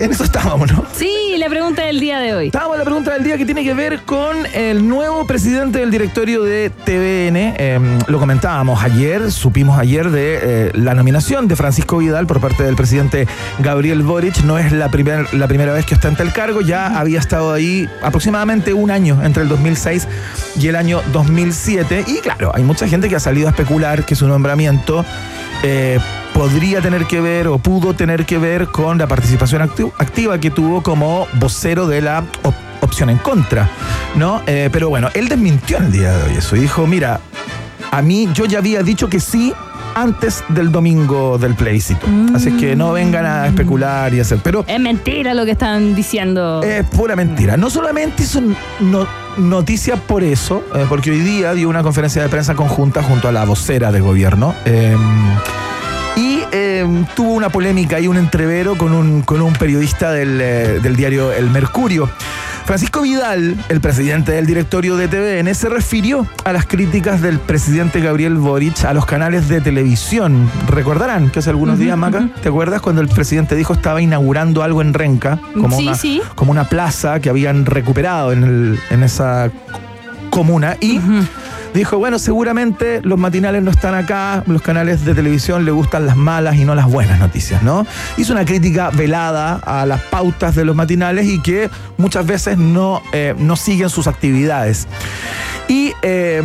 en 0.00 0.10
eso 0.10 0.24
estábamos, 0.24 0.72
¿no? 0.72 0.84
Sí, 0.92 1.36
la 1.38 1.48
pregunta 1.48 1.82
del 1.84 2.00
día 2.00 2.18
de 2.18 2.34
hoy. 2.34 2.46
Estábamos 2.46 2.74
en 2.74 2.78
la 2.80 2.84
pregunta 2.84 3.12
del 3.12 3.22
día 3.22 3.38
que 3.38 3.44
tiene 3.44 3.62
que 3.62 3.72
ver 3.72 4.00
con 4.00 4.36
el 4.52 4.88
nuevo 4.88 5.24
presidente 5.26 5.78
del 5.78 5.92
directorio 5.92 6.42
de 6.42 6.70
TVN. 6.70 7.36
Eh, 7.56 7.98
lo 8.08 8.18
comentábamos 8.18 8.82
ayer, 8.82 9.30
supimos 9.30 9.78
ayer 9.78 10.10
de 10.10 10.72
la 10.74 10.94
nominación 10.94 11.46
de 11.46 11.54
Francisco 11.54 11.98
Vidal 11.98 12.26
por 12.26 12.40
parte 12.40 12.64
del 12.64 12.74
presidente 12.74 13.28
Gabriel 13.60 14.02
Boric. 14.02 14.42
No 14.42 14.58
es 14.58 14.72
la, 14.72 14.88
primer- 14.90 15.32
la 15.34 15.46
primera 15.46 15.72
vez 15.72 15.86
que 15.86 15.94
ostenta 15.94 16.24
el 16.24 16.32
cargo, 16.32 16.60
ya 16.62 16.98
había 16.98 17.20
estado 17.20 17.43
ahí 17.52 17.88
aproximadamente 18.02 18.72
un 18.72 18.90
año 18.90 19.22
entre 19.22 19.42
el 19.42 19.48
2006 19.48 20.08
y 20.58 20.68
el 20.68 20.76
año 20.76 21.00
2007. 21.12 22.04
Y 22.06 22.18
claro, 22.20 22.52
hay 22.54 22.62
mucha 22.64 22.88
gente 22.88 23.08
que 23.08 23.16
ha 23.16 23.20
salido 23.20 23.46
a 23.48 23.50
especular 23.50 24.04
que 24.04 24.14
su 24.14 24.26
nombramiento 24.28 25.04
eh, 25.62 25.98
podría 26.32 26.80
tener 26.80 27.06
que 27.06 27.20
ver 27.20 27.48
o 27.48 27.58
pudo 27.58 27.94
tener 27.94 28.24
que 28.26 28.38
ver 28.38 28.66
con 28.68 28.98
la 28.98 29.06
participación 29.06 29.62
activa 29.62 30.38
que 30.38 30.50
tuvo 30.50 30.82
como 30.82 31.26
vocero 31.34 31.86
de 31.86 32.00
la 32.02 32.24
op- 32.42 32.54
opción 32.80 33.08
en 33.10 33.18
contra, 33.18 33.68
¿no? 34.16 34.42
Eh, 34.46 34.68
pero 34.72 34.88
bueno, 34.88 35.08
él 35.14 35.28
desmintió 35.28 35.78
el 35.78 35.90
día 35.92 36.12
de 36.16 36.22
hoy 36.30 36.36
eso. 36.38 36.56
Dijo, 36.56 36.86
mira, 36.86 37.20
a 37.90 38.02
mí 38.02 38.28
yo 38.34 38.44
ya 38.46 38.58
había 38.58 38.82
dicho 38.82 39.08
que 39.08 39.20
sí 39.20 39.54
antes 39.94 40.42
del 40.48 40.70
domingo 40.72 41.38
del 41.38 41.54
plebiscito. 41.54 42.06
Así 42.34 42.48
es 42.48 42.54
que 42.54 42.76
no 42.76 42.92
vengan 42.92 43.24
a 43.26 43.46
especular 43.46 44.12
y 44.14 44.20
hacer. 44.20 44.38
Pero 44.42 44.64
Es 44.66 44.80
mentira 44.80 45.34
lo 45.34 45.44
que 45.44 45.52
están 45.52 45.94
diciendo. 45.94 46.62
es 46.62 46.84
pura 46.86 47.16
mentira. 47.16 47.56
No 47.56 47.70
solamente 47.70 48.22
hizo 48.24 48.40
no- 48.80 49.06
noticia 49.36 49.96
por 49.96 50.22
eso, 50.22 50.62
eh, 50.74 50.86
porque 50.88 51.10
hoy 51.10 51.18
día 51.20 51.54
dio 51.54 51.68
una 51.68 51.82
conferencia 51.82 52.22
de 52.22 52.28
prensa 52.28 52.54
conjunta 52.54 53.02
junto 53.02 53.28
a 53.28 53.32
la 53.32 53.44
vocera 53.44 53.90
de 53.92 54.00
gobierno. 54.00 54.54
eh, 54.64 54.96
y 56.16 56.38
eh, 56.52 56.86
tuvo 57.16 57.32
una 57.32 57.48
polémica 57.48 57.98
y 57.98 58.06
un 58.06 58.16
entrevero 58.16 58.78
con 58.78 58.92
un, 58.92 59.22
con 59.22 59.42
un 59.42 59.52
periodista 59.54 60.12
del, 60.12 60.40
eh, 60.40 60.78
del 60.80 60.94
diario 60.94 61.32
El 61.32 61.50
Mercurio. 61.50 62.08
Francisco 62.64 63.02
Vidal, 63.02 63.56
el 63.68 63.80
presidente 63.82 64.32
del 64.32 64.46
directorio 64.46 64.96
de 64.96 65.06
TVN, 65.06 65.54
se 65.54 65.68
refirió 65.68 66.26
a 66.44 66.52
las 66.52 66.64
críticas 66.66 67.20
del 67.20 67.38
presidente 67.38 68.00
Gabriel 68.00 68.36
Boric 68.36 68.84
a 68.86 68.94
los 68.94 69.04
canales 69.04 69.48
de 69.48 69.60
televisión. 69.60 70.50
Recordarán 70.68 71.28
que 71.30 71.40
hace 71.40 71.50
algunos 71.50 71.78
días, 71.78 71.96
Maca, 71.98 72.28
¿te 72.42 72.48
acuerdas 72.48 72.80
cuando 72.80 73.02
el 73.02 73.08
presidente 73.08 73.54
dijo 73.54 73.74
estaba 73.74 74.00
inaugurando 74.00 74.62
algo 74.62 74.80
en 74.80 74.94
Renca? 74.94 75.38
Como, 75.52 75.76
Sí, 75.76 75.86
una, 75.88 75.94
sí. 75.96 76.22
como 76.36 76.52
una 76.52 76.64
plaza 76.64 77.20
que 77.20 77.28
habían 77.28 77.66
recuperado 77.66 78.32
en, 78.32 78.44
el- 78.44 78.78
en 78.90 79.02
esa 79.02 79.50
comuna 80.34 80.76
y 80.80 81.00
dijo, 81.74 81.98
bueno, 81.98 82.18
seguramente 82.18 83.00
los 83.04 83.18
matinales 83.20 83.62
no 83.62 83.70
están 83.70 83.94
acá, 83.94 84.42
los 84.48 84.62
canales 84.62 85.04
de 85.04 85.14
televisión 85.14 85.64
le 85.64 85.70
gustan 85.70 86.06
las 86.06 86.16
malas 86.16 86.56
y 86.56 86.64
no 86.64 86.74
las 86.74 86.86
buenas 86.86 87.20
noticias, 87.20 87.62
¿no? 87.62 87.86
Hizo 88.16 88.32
una 88.32 88.44
crítica 88.44 88.90
velada 88.90 89.60
a 89.64 89.86
las 89.86 90.00
pautas 90.02 90.56
de 90.56 90.64
los 90.64 90.74
matinales 90.74 91.26
y 91.26 91.40
que 91.40 91.70
muchas 91.98 92.26
veces 92.26 92.58
no, 92.58 93.00
eh, 93.12 93.36
no 93.38 93.54
siguen 93.54 93.88
sus 93.90 94.08
actividades. 94.08 94.88
Y 95.68 95.92
eh, 96.02 96.42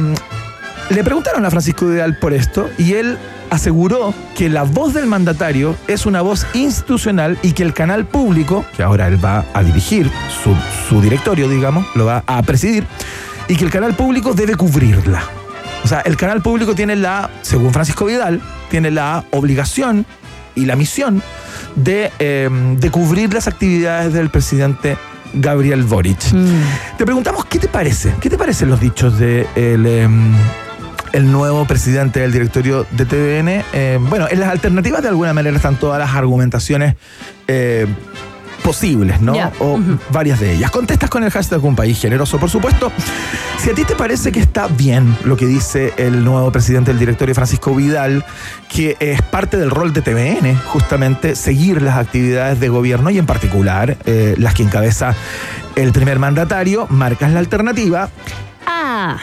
le 0.92 1.04
preguntaron 1.04 1.44
a 1.44 1.50
Francisco 1.50 1.88
Vidal 1.88 2.18
por 2.18 2.34
esto 2.34 2.70
y 2.78 2.94
él 2.94 3.18
aseguró 3.50 4.14
que 4.38 4.50
la 4.50 4.64
voz 4.64 4.94
del 4.94 5.08
mandatario 5.08 5.76
es 5.88 6.06
una 6.06 6.22
voz 6.22 6.46
institucional 6.54 7.40
y 7.42 7.54
que 7.54 7.64
el 7.64 7.74
canal 7.74 8.06
público, 8.06 8.64
que 8.78 8.84
ahora 8.84 9.08
él 9.08 9.24
va 9.24 9.46
a 9.54 9.64
dirigir, 9.64 10.12
su, 10.44 10.56
su 10.88 11.02
directorio, 11.02 11.50
digamos, 11.50 11.88
lo 11.96 12.06
va 12.06 12.24
a 12.28 12.44
presidir, 12.44 12.86
y 13.50 13.56
que 13.56 13.66
el 13.66 13.72
canal 13.72 13.96
público 13.96 14.34
debe 14.34 14.56
cubrirla. 14.56 15.24
O 15.84 15.88
sea, 15.88 16.00
el 16.02 16.16
canal 16.16 16.42
público 16.42 16.76
tiene 16.76 16.96
la, 16.96 17.30
según 17.42 17.74
Francisco 17.74 18.06
Vidal, 18.06 18.42
tiene 18.70 18.92
la 18.92 19.26
obligación 19.32 20.06
y 20.56 20.66
la 20.66 20.76
misión 20.76 21.22
de, 21.76 22.12
eh, 22.20 22.50
de 22.78 22.92
cubrir 22.92 23.34
las 23.34 23.48
actividades 23.48 24.14
del 24.14 24.30
presidente 24.30 24.98
Gabriel 25.34 25.84
Boric. 25.84 26.20
Te 26.98 27.06
preguntamos, 27.06 27.46
¿qué 27.46 27.60
te 27.60 27.68
parece? 27.68 28.14
¿Qué 28.22 28.30
te 28.30 28.38
parecen 28.38 28.70
los 28.70 28.80
dichos 28.80 29.18
de 29.18 29.48
el, 29.56 29.86
em, 29.86 30.34
el 31.12 31.32
nuevo 31.32 31.66
presidente 31.66 32.20
del 32.20 32.32
directorio 32.32 32.86
de 32.92 33.06
TVN? 33.06 33.64
Eh, 33.74 34.00
bueno, 34.00 34.28
en 34.30 34.40
las 34.40 34.50
alternativas 34.50 35.02
de 35.02 35.10
alguna 35.10 35.34
manera 35.34 35.56
están 35.56 35.76
todas 35.76 36.00
las 36.00 36.14
argumentaciones 36.16 36.96
eh, 37.48 37.88
posibles, 38.64 39.22
¿no? 39.22 39.34
O 39.60 39.80
varias 40.12 40.40
de 40.40 40.54
ellas. 40.54 40.72
Contestas 40.72 41.10
con 41.10 41.24
el 41.24 41.32
hashtag 41.32 41.64
Un 41.64 41.76
País 41.76 42.00
Generoso, 42.00 42.40
por 42.40 42.50
supuesto. 42.50 42.92
Si 43.58 43.70
a 43.70 43.74
ti 43.74 43.84
te 43.84 43.96
parece 43.96 44.32
que 44.32 44.40
está 44.40 44.68
bien 44.68 45.18
lo 45.26 45.36
que 45.36 45.46
dice 45.46 45.94
el 45.98 46.24
nuevo 46.24 46.52
presidente 46.52 46.92
del 46.92 47.00
directorio, 47.00 47.36
Francisco 47.36 47.76
Vidal, 47.76 48.26
que 48.70 48.96
es 49.00 49.22
parte 49.22 49.58
del 49.58 49.70
rol 49.70 49.94
de 49.94 50.02
TVN, 50.02 50.56
justamente 50.66 51.36
seguir 51.36 51.82
las 51.82 51.98
actividades 51.98 52.60
de 52.60 52.70
gobierno 52.70 53.10
y 53.10 53.18
en 53.18 53.26
particular 53.26 53.98
eh, 54.06 54.36
las 54.38 54.54
que 54.54 54.64
encabeza 54.64 55.16
el 55.76 55.92
primer 55.92 56.20
mandatario, 56.20 56.88
marcas 56.90 57.32
la 57.32 57.40
alternativa. 57.40 58.10
Ah, 58.66 59.18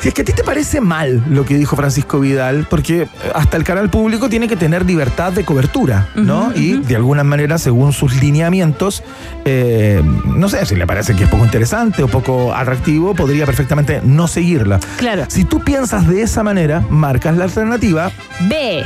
Si 0.00 0.08
es 0.08 0.14
que 0.14 0.22
a 0.22 0.24
ti 0.24 0.32
te 0.32 0.42
parece 0.42 0.80
mal 0.80 1.22
lo 1.28 1.44
que 1.44 1.56
dijo 1.56 1.76
Francisco 1.76 2.20
Vidal, 2.20 2.66
porque 2.70 3.02
eh, 3.02 3.08
hasta 3.34 3.58
el 3.58 3.64
canal 3.64 3.90
público 3.90 4.30
tiene 4.30 4.48
que 4.48 4.56
tener 4.56 4.86
libertad 4.86 5.32
de 5.32 5.44
cobertura, 5.44 6.08
¿no? 6.14 6.52
y 6.54 6.78
de 6.78 6.96
alguna 6.96 7.22
manera, 7.22 7.58
según 7.58 7.92
sus 7.92 8.14
lineamientos, 8.16 9.02
eh, 9.44 10.02
no 10.24 10.48
sé 10.48 10.64
si 10.64 10.74
le 10.74 10.86
parece 10.86 11.14
que 11.14 11.24
es 11.24 11.30
poco 11.30 11.44
interesante 11.44 12.02
o 12.02 12.08
poco 12.08 12.54
atractivo, 12.54 13.14
podría 13.14 13.44
perfectamente 13.44 14.00
no 14.02 14.26
seguirla. 14.26 14.80
claro. 14.96 15.24
Si 15.28 15.44
tú 15.44 15.60
piensas 15.60 16.08
de 16.08 16.22
esa 16.22 16.42
manera, 16.42 16.82
marcas 16.88 17.36
la 17.36 17.44
alternativa. 17.44 18.10
B. 18.48 18.84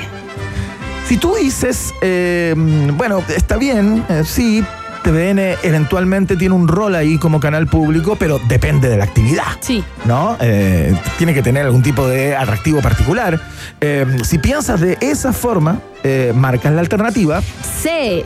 Si 1.07 1.19
tú 1.19 1.35
dices, 1.35 1.93
eh, 2.01 2.55
bueno, 2.97 3.23
está 3.29 3.57
bien, 3.57 4.05
eh, 4.09 4.23
sí, 4.25 4.65
TVN 5.05 5.59
eventualmente 5.63 6.35
tiene 6.35 6.55
un 6.55 6.67
rol 6.67 6.95
ahí 6.95 7.19
como 7.19 7.39
canal 7.39 7.67
público, 7.67 8.17
pero 8.17 8.41
depende 8.49 8.89
de 8.89 8.97
la 8.97 9.05
actividad. 9.05 9.45
Sí. 9.61 9.85
¿no? 10.07 10.37
Eh, 10.41 10.99
tiene 11.19 11.35
que 11.35 11.43
tener 11.43 11.67
algún 11.67 11.83
tipo 11.83 12.09
de 12.09 12.35
atractivo 12.35 12.81
particular. 12.81 13.39
Eh, 13.81 14.07
si 14.25 14.39
piensas 14.39 14.81
de 14.81 14.97
esa 15.01 15.35
forma, 15.35 15.79
eh, 16.03 16.33
marcas 16.35 16.73
la 16.73 16.81
alternativa. 16.81 17.43
C. 17.83 18.25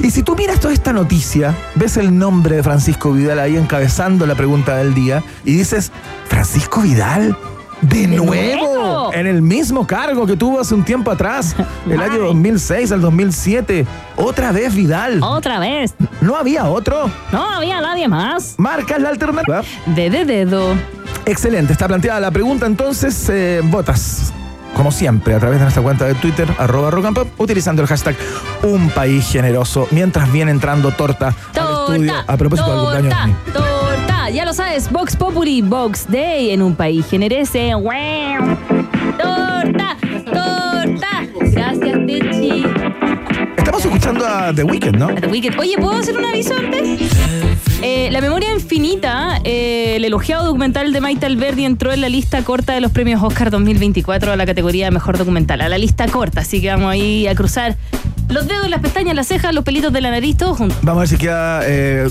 Y 0.00 0.10
si 0.12 0.22
tú 0.22 0.36
miras 0.36 0.60
toda 0.60 0.72
esta 0.72 0.92
noticia, 0.92 1.54
ves 1.74 1.96
el 1.96 2.16
nombre 2.16 2.56
de 2.56 2.62
Francisco 2.62 3.12
Vidal 3.12 3.40
ahí 3.40 3.56
encabezando 3.56 4.26
la 4.26 4.36
pregunta 4.36 4.76
del 4.76 4.94
día 4.94 5.24
y 5.44 5.56
dices, 5.56 5.90
¿Francisco 6.28 6.82
Vidal? 6.82 7.36
¿De, 7.80 8.06
nuevo? 8.06 8.24
nuevo? 8.26 9.12
En 9.12 9.26
el 9.26 9.42
mismo 9.42 9.86
cargo 9.86 10.26
que 10.26 10.36
tuvo 10.36 10.60
hace 10.60 10.74
un 10.74 10.84
tiempo 10.84 11.10
atrás, 11.10 11.54
el 11.90 12.00
año 12.00 12.18
2006 12.18 12.92
al 12.92 13.00
2007. 13.00 13.86
Otra 14.16 14.52
vez 14.52 14.74
Vidal. 14.74 15.22
Otra 15.22 15.58
vez. 15.58 15.94
¿No 16.20 16.36
había 16.36 16.64
otro? 16.66 17.10
No 17.32 17.50
había 17.50 17.80
nadie 17.80 18.08
más. 18.08 18.54
Marcas 18.58 19.00
la 19.00 19.10
alternativa. 19.10 19.62
De 19.86 20.10
dedo. 20.10 20.74
Excelente, 21.26 21.72
está 21.72 21.86
planteada 21.88 22.20
la 22.20 22.30
pregunta, 22.30 22.66
entonces 22.66 23.28
eh, 23.28 23.60
votas. 23.64 24.32
Como 24.74 24.92
siempre, 24.92 25.34
a 25.34 25.38
través 25.38 25.58
de 25.58 25.64
nuestra 25.64 25.82
cuenta 25.82 26.04
de 26.04 26.14
Twitter, 26.14 26.46
arroba 26.58 26.90
rock 26.90 27.06
and 27.06 27.16
pop, 27.16 27.28
utilizando 27.38 27.80
el 27.80 27.88
hashtag 27.88 28.14
Un 28.62 28.90
País 28.90 29.26
Generoso, 29.26 29.88
mientras 29.90 30.30
viene 30.30 30.50
entrando 30.50 30.90
torta, 30.90 31.28
al 31.28 31.72
estudio 31.92 32.12
Torta. 32.12 32.32
a 32.32 32.36
propósito 32.36 32.70
del 32.70 32.80
cumpleaños. 32.80 33.36
Ya 34.32 34.44
lo 34.44 34.52
sabes. 34.52 34.90
Vox 34.90 35.14
Populi, 35.14 35.62
Vox 35.62 36.10
Day 36.10 36.50
en 36.50 36.60
un 36.60 36.74
país 36.74 37.06
generese. 37.08 37.70
Torta. 39.18 39.96
Torta. 40.24 41.26
Gracias, 41.40 41.98
Techi. 42.06 42.64
Estamos 43.56 43.84
escuchando 43.84 44.26
a 44.26 44.52
The 44.52 44.64
Weeknd, 44.64 44.96
¿no? 44.96 45.14
The 45.14 45.28
Weeknd. 45.28 45.58
Oye, 45.60 45.76
¿puedo 45.78 45.98
hacer 45.98 46.16
un 46.16 46.24
aviso 46.24 46.54
antes? 46.56 47.10
Eh, 47.82 48.08
la 48.10 48.20
memoria 48.20 48.52
infinita, 48.52 49.40
eh, 49.44 49.94
el 49.96 50.04
elogiado 50.04 50.44
documental 50.44 50.92
de 50.92 51.00
Maite 51.00 51.26
Alberdi 51.26 51.64
entró 51.64 51.92
en 51.92 52.00
la 52.00 52.08
lista 52.08 52.42
corta 52.42 52.74
de 52.74 52.80
los 52.80 52.90
premios 52.90 53.22
Oscar 53.22 53.50
2024 53.50 54.32
a 54.32 54.36
la 54.36 54.46
categoría 54.46 54.86
de 54.86 54.90
mejor 54.90 55.18
documental. 55.18 55.60
A 55.60 55.68
la 55.68 55.78
lista 55.78 56.08
corta, 56.08 56.40
así 56.40 56.60
que 56.60 56.68
vamos 56.68 56.90
ahí 56.90 57.28
a 57.28 57.34
cruzar 57.34 57.76
los 58.28 58.48
dedos, 58.48 58.68
las 58.68 58.80
pestañas, 58.80 59.14
las 59.14 59.28
cejas, 59.28 59.54
los 59.54 59.62
pelitos 59.62 59.92
de 59.92 60.00
la 60.00 60.10
nariz, 60.10 60.36
todos 60.36 60.58
juntos. 60.58 60.78
Vamos 60.82 60.98
a 60.98 61.00
ver 61.02 61.08
si 61.08 61.16
queda 61.16 61.60
eh, 61.64 62.08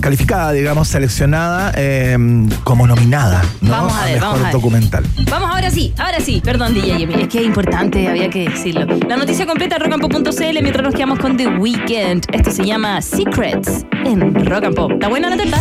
calificada, 0.00 0.52
digamos, 0.52 0.88
seleccionada 0.88 1.72
eh, 1.76 2.16
como 2.64 2.86
nominada, 2.86 3.42
¿no? 3.60 3.70
Vamos 3.70 3.92
a 3.94 4.04
ver, 4.04 4.14
mejor 4.14 4.28
vamos 4.28 4.40
a 4.40 4.44
ver. 4.44 4.52
documental. 4.52 5.04
Vamos 5.30 5.50
ahora 5.50 5.70
sí, 5.70 5.92
ahora 5.98 6.20
sí. 6.20 6.40
Perdón, 6.44 6.74
DJ 6.74 6.96
Jimmy, 6.96 7.14
es 7.14 7.28
que 7.28 7.40
es 7.40 7.46
importante, 7.46 8.08
había 8.08 8.30
que 8.30 8.48
decirlo. 8.48 8.86
La 9.08 9.16
noticia 9.16 9.46
completa 9.46 9.78
rockandpop.cl 9.78 10.62
mientras 10.62 10.82
nos 10.82 10.94
quedamos 10.94 11.18
con 11.18 11.36
The 11.36 11.48
Weeknd. 11.48 12.26
Esto 12.32 12.50
se 12.50 12.64
llama 12.64 13.00
Secrets 13.02 13.84
en 14.04 14.46
Rock 14.46 14.64
and 14.64 14.74
Pop. 14.74 14.92
¿Está 14.92 15.08
buena 15.08 15.30
la 15.30 15.36
teta? 15.36 15.60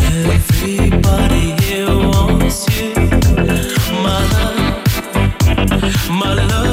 My 6.10 6.34
love, 6.34 6.65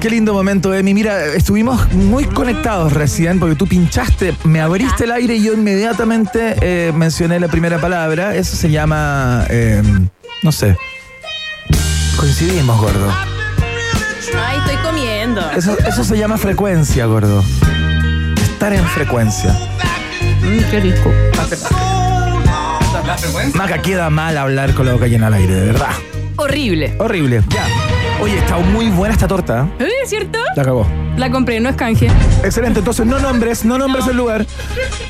qué 0.00 0.10
lindo 0.10 0.32
momento, 0.32 0.74
Emi. 0.74 0.94
Mira, 0.94 1.24
estuvimos 1.26 1.92
muy 1.92 2.24
conectados 2.24 2.94
recién 2.94 3.38
porque 3.38 3.54
tú 3.54 3.66
pinchaste, 3.66 4.34
me 4.44 4.60
abriste 4.60 5.04
el 5.04 5.12
aire 5.12 5.36
y 5.36 5.42
yo 5.42 5.52
inmediatamente 5.52 6.56
eh, 6.60 6.92
mencioné 6.94 7.38
la 7.38 7.48
primera 7.48 7.78
palabra. 7.78 8.34
Eso 8.34 8.56
se 8.56 8.70
llama, 8.70 9.44
eh, 9.50 9.82
no 10.42 10.52
sé, 10.52 10.76
Coincidimos, 12.16 12.80
gordo. 12.80 13.10
Ay, 14.46 14.58
estoy 14.58 14.76
comiendo. 14.82 15.50
Eso, 15.52 15.76
eso 15.86 16.04
se 16.04 16.18
llama 16.18 16.38
frecuencia, 16.38 17.06
gordo. 17.06 17.42
Estar 18.42 18.72
en 18.72 18.84
frecuencia. 18.84 19.52
Mm, 20.42 20.70
qué 20.70 20.80
rico. 20.80 21.12
Maca, 23.54 23.80
queda 23.82 24.10
mal 24.10 24.36
hablar 24.36 24.74
con 24.74 24.86
la 24.86 24.92
boca 24.92 25.06
llena 25.06 25.28
al 25.28 25.34
aire, 25.34 25.54
de 25.54 25.66
verdad. 25.66 25.92
Horrible. 26.36 26.94
Horrible. 26.98 27.42
Ya. 27.48 27.64
Oye, 28.20 28.36
está 28.36 28.58
muy 28.58 28.90
buena 28.90 29.14
esta 29.14 29.26
torta. 29.26 29.66
¿eh? 29.78 29.89
¿Cierto? 30.06 30.38
La 30.56 30.62
acabó. 30.62 30.86
La 31.16 31.30
compré, 31.30 31.60
no 31.60 31.68
es 31.68 31.76
canje. 31.76 32.08
Excelente, 32.42 32.78
entonces 32.80 33.06
no 33.06 33.18
nombres, 33.18 33.64
no 33.64 33.78
nombres 33.78 34.06
el 34.06 34.16
lugar, 34.16 34.46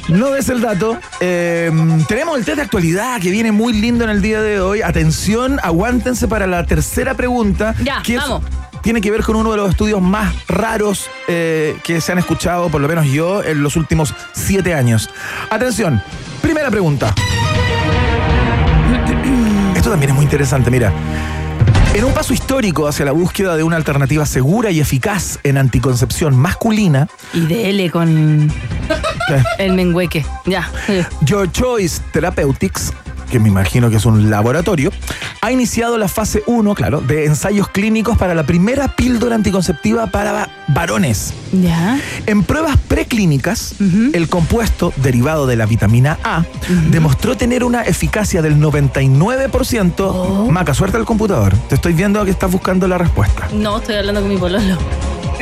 no 0.09 0.31
des 0.31 0.49
el 0.49 0.61
dato. 0.61 0.99
Eh, 1.21 1.71
tenemos 2.09 2.39
el 2.39 2.45
test 2.45 2.57
de 2.57 2.63
actualidad 2.63 3.21
que 3.21 3.31
viene 3.31 3.53
muy 3.53 3.73
lindo 3.73 4.05
en 4.05 4.11
el 4.11 4.21
día 4.21 4.41
de 4.43 4.61
hoy. 4.61 4.83
Atención, 4.83 5.59
aguántense 5.63 6.27
para 6.29 6.47
la 6.47 6.67
tercera 6.67 7.15
pregunta. 7.15 7.75
Ya, 7.83 8.03
que 8.03 8.17
es- 8.17 8.23
vamos. 8.23 8.43
tiene 8.83 9.01
que 9.01 9.11
ver 9.11 9.23
con 9.23 9.37
uno 9.37 9.51
de 9.53 9.57
los 9.59 9.71
estudios 9.71 10.01
más 10.03 10.35
raros 10.49 11.09
eh, 11.29 11.77
que 11.85 12.01
se 12.01 12.13
han 12.13 12.19
escuchado, 12.19 12.69
por 12.71 12.81
lo 12.81 12.89
menos 12.89 13.07
yo, 13.07 13.43
en 13.45 13.63
los 13.63 13.77
últimos 13.77 14.13
siete 14.33 14.75
años. 14.75 15.09
Atención, 15.51 16.03
primera 16.43 16.71
pregunta. 16.71 17.15
Esto 19.77 19.91
también 19.91 20.11
es 20.11 20.17
muy 20.17 20.25
interesante, 20.25 20.71
mira. 20.71 20.93
En 21.93 22.05
un 22.05 22.15
paso 22.15 22.33
histórico 22.33 22.87
hacia 22.87 23.05
la 23.05 23.11
búsqueda 23.11 23.57
de 23.57 23.65
una 23.65 23.75
alternativa 23.77 24.25
segura 24.25 24.71
y 24.71 24.79
eficaz 24.79 25.41
en 25.43 25.59
anticoncepción 25.59 26.37
masculina, 26.37 27.09
Y 27.35 27.41
dele 27.41 27.91
con 27.91 28.49
eh, 28.49 29.43
el 29.59 29.73
mengueque. 29.73 30.25
Ya. 30.47 30.71
Your 31.23 31.51
Choice 31.51 32.01
Therapeutics, 32.13 32.93
que 33.31 33.41
me 33.41 33.49
imagino 33.49 33.89
que 33.89 33.97
es 33.97 34.05
un 34.05 34.29
laboratorio, 34.31 34.91
ha 35.41 35.51
iniciado 35.53 35.97
la 35.97 36.09
fase 36.09 36.43
1, 36.47 36.75
claro, 36.75 37.01
de 37.01 37.25
ensayos 37.27 37.69
clínicos 37.69 38.19
para 38.19 38.35
la 38.35 38.45
primera 38.45 38.89
píldora 38.95 39.37
anticonceptiva 39.37 40.09
para 40.09 40.33
va- 40.33 40.49
varones. 40.69 41.33
Ya. 41.53 41.99
En 42.27 42.43
pruebas 42.43 42.77
preclínicas, 42.89 43.75
el 44.13 44.29
compuesto 44.29 44.93
derivado 44.97 45.47
de 45.47 45.57
la 45.57 45.67
vitamina 45.67 46.19
A 46.23 46.45
demostró 46.91 47.37
tener 47.37 47.65
una 47.65 47.83
eficacia 47.83 48.43
del 48.43 48.57
99%. 48.61 50.49
Maca, 50.51 50.75
suelta 50.75 50.99
el 50.99 51.05
computador. 51.05 51.55
Te 51.69 51.75
estoy 51.77 51.93
viendo 51.93 52.25
que 52.25 52.31
estás 52.31 52.51
buscando 52.51 52.87
la 52.89 52.99
respuesta. 52.99 53.49
No, 53.55 53.79
estoy 53.79 53.97
hablando 53.97 54.21
con 54.21 54.31
mi 54.31 54.37
pololo. 54.37 54.77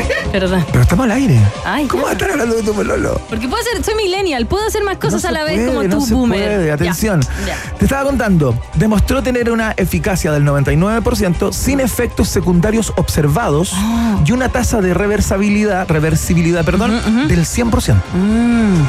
Perdón. 0.33 0.65
Pero 0.71 0.83
estamos 0.83 1.05
al 1.05 1.13
aire. 1.13 1.41
Ay, 1.65 1.87
¿Cómo 1.87 2.03
vas 2.03 2.11
a 2.11 2.13
estar 2.15 2.31
hablando 2.31 2.55
de 2.57 2.63
tu 2.63 2.73
pololo? 2.75 3.21
Porque 3.29 3.49
puedo 3.49 3.63
ser, 3.63 3.83
soy 3.85 3.95
millennial, 3.95 4.47
puedo 4.47 4.67
hacer 4.67 4.83
más 4.85 4.99
cosas 4.99 5.23
No 5.23 5.29
a 5.31 5.33
la 5.33 5.45
vez 5.45 5.55
puede, 5.57 5.67
como 5.69 5.83
no 5.85 5.99
tú, 5.99 6.07
se 6.07 6.15
boomer. 6.15 6.39
puede. 6.41 6.73
Atención. 6.73 7.21
Ya. 7.47 7.57
Te 7.79 7.85
estaba 7.87 8.05
contando. 8.05 8.55
Demostró 8.75 9.23
tener 9.23 9.51
una 9.51 9.73
eficacia 9.77 10.31
del 10.33 10.45
99% 10.45 11.53
sin 11.53 11.81
efectos 11.81 12.29
secundarios 12.29 12.93
observados 12.97 13.73
Ah. 13.75 14.19
y 14.25 14.33
una 14.33 14.49
tasa 14.51 14.81
de 14.81 14.95
reversibilidad, 14.95 15.89
reversibilidad, 15.89 16.65
perdón, 16.65 17.29
del 17.29 17.45
100%. 17.47 17.97
Mm, 18.15 18.83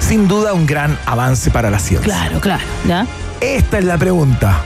Sin 0.00 0.28
duda 0.28 0.52
un 0.52 0.66
gran 0.66 0.98
avance 1.06 1.50
para 1.50 1.70
la 1.70 1.78
ciencia. 1.78 2.04
claro, 2.12 2.40
claro. 2.40 2.62
¿Ya? 2.86 3.06
Esta 3.40 3.78
es 3.78 3.84
la 3.84 3.96
pregunta. 3.96 4.60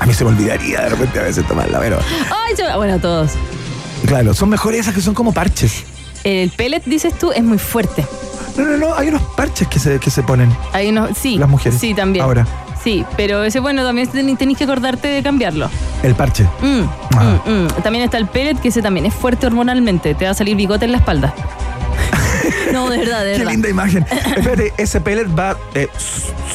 A 0.00 0.06
mí 0.06 0.14
se 0.14 0.24
me 0.24 0.30
olvidaría 0.30 0.80
de 0.82 0.88
repente 0.90 1.18
a 1.18 1.22
veces 1.24 1.46
tomarla, 1.46 1.80
pero 1.80 1.98
Ay, 2.30 2.56
se- 2.56 2.76
bueno, 2.76 2.98
todos. 2.98 3.32
Claro, 4.08 4.34
son 4.34 4.48
mejores 4.48 4.80
esas 4.80 4.94
que 4.94 5.00
son 5.00 5.14
como 5.14 5.32
parches. 5.32 5.84
El 6.24 6.50
pellet, 6.50 6.82
dices 6.84 7.16
tú, 7.16 7.30
es 7.32 7.42
muy 7.44 7.58
fuerte. 7.58 8.04
No, 8.56 8.64
no, 8.64 8.76
no, 8.76 8.94
hay 8.96 9.08
unos 9.08 9.22
parches 9.36 9.68
que 9.68 9.78
se, 9.78 10.00
que 10.00 10.10
se 10.10 10.22
ponen. 10.22 10.54
Hay 10.72 10.88
unos, 10.88 11.16
sí. 11.16 11.38
Las 11.38 11.48
mujeres. 11.48 11.78
Sí, 11.78 11.94
también. 11.94 12.24
Ahora. 12.24 12.46
Sí, 12.82 13.04
pero 13.16 13.44
ese, 13.44 13.60
bueno, 13.60 13.84
también 13.84 14.08
ten- 14.08 14.36
tenés 14.36 14.56
que 14.56 14.64
acordarte 14.64 15.08
de 15.08 15.22
cambiarlo. 15.22 15.68
El 16.02 16.14
parche. 16.14 16.44
Mm, 16.60 16.82
Ah. 17.16 17.40
mm, 17.44 17.50
mm. 17.50 17.68
También 17.82 18.04
está 18.04 18.18
el 18.18 18.26
pellet, 18.26 18.56
que 18.60 18.68
ese 18.68 18.82
también 18.82 19.06
es 19.06 19.14
fuerte 19.14 19.46
hormonalmente. 19.46 20.14
Te 20.14 20.24
va 20.24 20.30
a 20.32 20.34
salir 20.34 20.56
bigote 20.56 20.84
en 20.84 20.92
la 20.92 20.98
espalda. 20.98 21.34
no, 22.72 22.88
de 22.90 22.98
verdad, 22.98 23.24
de 23.24 23.32
Qué 23.32 23.38
verdad. 23.38 23.52
linda 23.52 23.68
imagen. 23.68 24.06
Espérate, 24.36 24.72
ese 24.76 25.00
pellet 25.00 25.26
va 25.38 25.56
eh, 25.74 25.88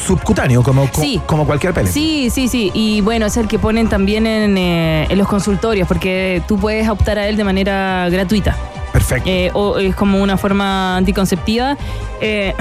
subcutáneo, 0.06 0.62
como, 0.62 0.88
Sí. 0.92 1.20
como 1.26 1.46
cualquier 1.46 1.72
pellet. 1.74 1.90
Sí, 1.90 2.30
sí, 2.30 2.48
sí. 2.48 2.70
Y 2.74 3.00
bueno, 3.00 3.26
es 3.26 3.36
el 3.36 3.48
que 3.48 3.58
ponen 3.58 3.88
también 3.88 4.26
en, 4.26 4.56
eh, 4.58 5.06
en 5.08 5.18
los 5.18 5.28
consultorios, 5.28 5.86
porque 5.88 6.42
tú 6.48 6.58
puedes 6.58 6.88
optar 6.88 7.18
a 7.18 7.28
él 7.28 7.36
de 7.36 7.44
manera 7.44 8.08
gratuita. 8.10 8.56
Perfecto. 8.94 9.28
Eh, 9.28 9.50
o 9.54 9.76
es 9.78 9.94
como 9.96 10.22
una 10.22 10.38
forma 10.38 10.96
anticonceptiva 10.96 11.76
eh, 12.20 12.54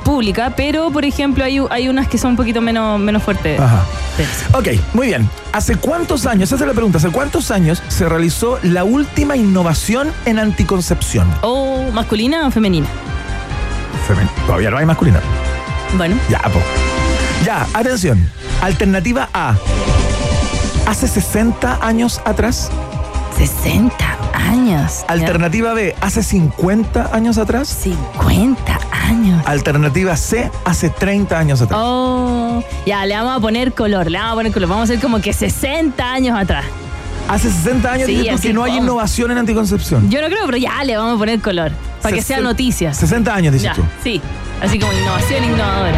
pública, 0.04 0.52
pero 0.56 0.90
por 0.90 1.04
ejemplo 1.04 1.44
hay, 1.44 1.60
hay 1.70 1.88
unas 1.88 2.08
que 2.08 2.18
son 2.18 2.30
un 2.32 2.36
poquito 2.36 2.60
menos, 2.60 2.98
menos 2.98 3.22
fuertes. 3.22 3.58
Ajá. 3.60 3.84
Ok, 4.52 4.68
muy 4.94 5.06
bien. 5.06 5.30
¿Hace 5.52 5.76
cuántos 5.76 6.26
años, 6.26 6.50
esa 6.50 6.64
es 6.64 6.68
la 6.68 6.74
pregunta, 6.74 6.98
¿hace 6.98 7.10
cuántos 7.10 7.52
años 7.52 7.80
se 7.86 8.08
realizó 8.08 8.58
la 8.64 8.82
última 8.82 9.36
innovación 9.36 10.12
en 10.24 10.40
anticoncepción? 10.40 11.32
¿O 11.42 11.84
masculina 11.92 12.48
o 12.48 12.50
femenina? 12.50 12.88
Femen- 14.08 14.28
Todavía 14.46 14.70
no 14.70 14.78
hay 14.78 14.86
masculina. 14.86 15.20
Bueno. 15.96 16.16
Ya, 16.28 16.40
po. 16.40 16.60
Ya, 17.44 17.64
atención. 17.74 18.28
Alternativa 18.60 19.28
A. 19.32 19.54
Hace 20.86 21.06
60 21.06 21.78
años 21.80 22.20
atrás. 22.24 22.70
60 23.38 23.94
años. 24.36 25.04
Alternativa 25.08 25.72
B. 25.74 25.94
Hace 26.00 26.22
50 26.22 27.10
años 27.14 27.38
atrás. 27.38 27.68
50 27.68 28.78
años. 28.92 29.42
Alternativa 29.46 30.16
C. 30.16 30.50
Hace 30.64 30.90
30 30.90 31.38
años 31.38 31.62
atrás. 31.62 31.80
Oh, 31.82 32.62
ya, 32.86 33.04
le 33.06 33.14
vamos 33.16 33.36
a 33.36 33.40
poner 33.40 33.72
color, 33.72 34.10
le 34.10 34.18
vamos 34.18 34.32
a 34.32 34.36
poner 34.36 34.52
color. 34.52 34.68
Vamos 34.68 34.82
a 34.90 34.92
hacer 34.92 35.00
como 35.02 35.20
que 35.20 35.32
60 35.32 36.04
años 36.12 36.38
atrás. 36.38 36.64
Hace 37.28 37.50
60 37.50 37.92
años 37.92 38.06
Sí, 38.06 38.16
dices 38.18 38.36
tú 38.36 38.42
que 38.42 38.52
no 38.52 38.62
hay 38.62 38.72
como. 38.72 38.84
innovación 38.84 39.30
en 39.32 39.38
anticoncepción. 39.38 40.08
Yo 40.10 40.20
no 40.20 40.28
creo, 40.28 40.44
pero 40.46 40.58
ya 40.58 40.84
le 40.84 40.96
vamos 40.96 41.16
a 41.16 41.18
poner 41.18 41.40
color. 41.40 41.72
Para 42.02 42.14
que 42.14 42.22
sea 42.22 42.40
noticia. 42.40 42.94
60 42.94 43.34
años 43.34 43.52
dices 43.52 43.64
Ya, 43.70 43.74
tú. 43.74 43.82
sí. 44.04 44.20
Así 44.62 44.78
como 44.78 44.92
innovación 44.92 45.42
innovadora. 45.44 45.92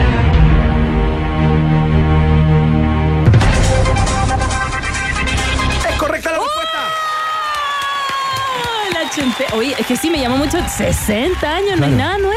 La. 9.18 9.56
Oye, 9.56 9.74
es 9.78 9.86
que 9.86 9.96
sí 9.96 10.10
me 10.10 10.20
llamó 10.20 10.36
mucho. 10.36 10.58
60 10.76 11.46
años, 11.54 11.78
no 11.78 11.86
hay 11.86 11.92
nada 11.92 12.18
nuevo. 12.18 12.36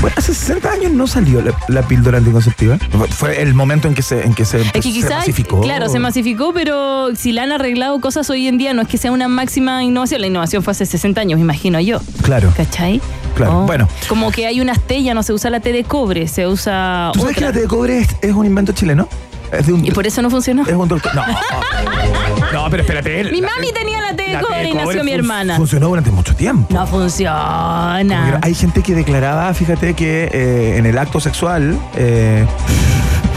Bueno, 0.00 0.16
hace 0.18 0.34
60 0.34 0.68
años 0.68 0.90
no 0.90 1.06
salió 1.06 1.40
la, 1.42 1.54
la 1.68 1.82
píldora 1.82 2.18
anticonceptiva. 2.18 2.76
Fue- 2.90 3.06
Fue 3.08 3.40
el 3.42 3.54
momento 3.54 3.86
en 3.86 3.94
que 3.94 4.02
se, 4.02 4.24
en 4.24 4.34
que 4.34 4.44
se, 4.44 4.60
Es 4.60 4.72
que 4.72 4.82
se 4.82 4.88
quizás, 4.90 5.10
masificó. 5.18 5.60
claro, 5.60 5.88
se 5.88 6.00
masificó, 6.00 6.52
pero 6.52 7.14
si 7.14 7.30
le 7.30 7.40
han 7.40 7.52
arreglado 7.52 8.00
cosas 8.00 8.28
hoy 8.28 8.48
en 8.48 8.58
día, 8.58 8.74
no 8.74 8.82
es 8.82 8.88
que 8.88 8.98
sea 8.98 9.12
una 9.12 9.28
máxima 9.28 9.84
innovación. 9.84 10.20
La 10.20 10.26
innovación 10.26 10.64
fue 10.64 10.72
hace 10.72 10.86
60 10.86 11.20
años, 11.20 11.38
me 11.38 11.44
imagino 11.44 11.78
yo. 11.78 12.00
Claro. 12.22 12.52
¿Cachai? 12.56 13.00
Claro, 13.36 13.60
Oh. 13.60 13.66
bueno. 13.66 13.88
Como 14.08 14.32
que 14.32 14.46
hay 14.48 14.60
unas 14.60 14.80
T, 14.80 15.04
ya 15.04 15.14
no 15.14 15.22
se 15.22 15.32
usa 15.34 15.50
la 15.50 15.60
T 15.60 15.72
de 15.72 15.84
cobre, 15.84 16.26
se 16.26 16.48
usa 16.48 17.10
¿Tú 17.14 17.20
sabes 17.20 17.36
que 17.36 17.42
la 17.44 17.52
T 17.52 17.60
de 17.60 17.68
cobre 17.68 17.98
es, 18.00 18.08
es 18.22 18.32
un 18.32 18.44
invento 18.44 18.72
chileno? 18.72 19.08
Es 19.52 19.66
de 19.68 19.72
un, 19.72 19.84
Y 19.86 19.90
por 19.92 20.04
eso 20.06 20.20
no 20.20 20.30
funcionó. 20.30 20.62
es 20.66 20.72
un. 20.72 20.88
No. 20.88 20.96
No, 22.52 22.68
pero 22.70 22.82
espérate. 22.82 23.24
Mi 23.30 23.40
la- 23.40 23.48
mami 23.50 23.72
tenía 23.72 24.00
la 24.00 24.14
T 24.16 24.22
de 24.22 24.38
cobre 24.40 24.68
y 24.68 24.74
nació 24.74 25.04
mi 25.04 25.10
fun- 25.12 25.18
hermana. 25.20 25.56
Funcionó 25.56 25.88
durante 25.88 26.10
mucho 26.10 26.34
tiempo. 26.34 26.72
No 26.74 26.86
funciona. 26.86 27.96
Hay 28.42 28.54
gente 28.54 28.82
que 28.82 28.94
declaraba, 28.94 29.52
fíjate, 29.54 29.94
que 29.94 30.28
eh, 30.32 30.76
en 30.78 30.86
el 30.86 30.98
acto 30.98 31.20
sexual 31.20 31.78
eh, 31.96 32.46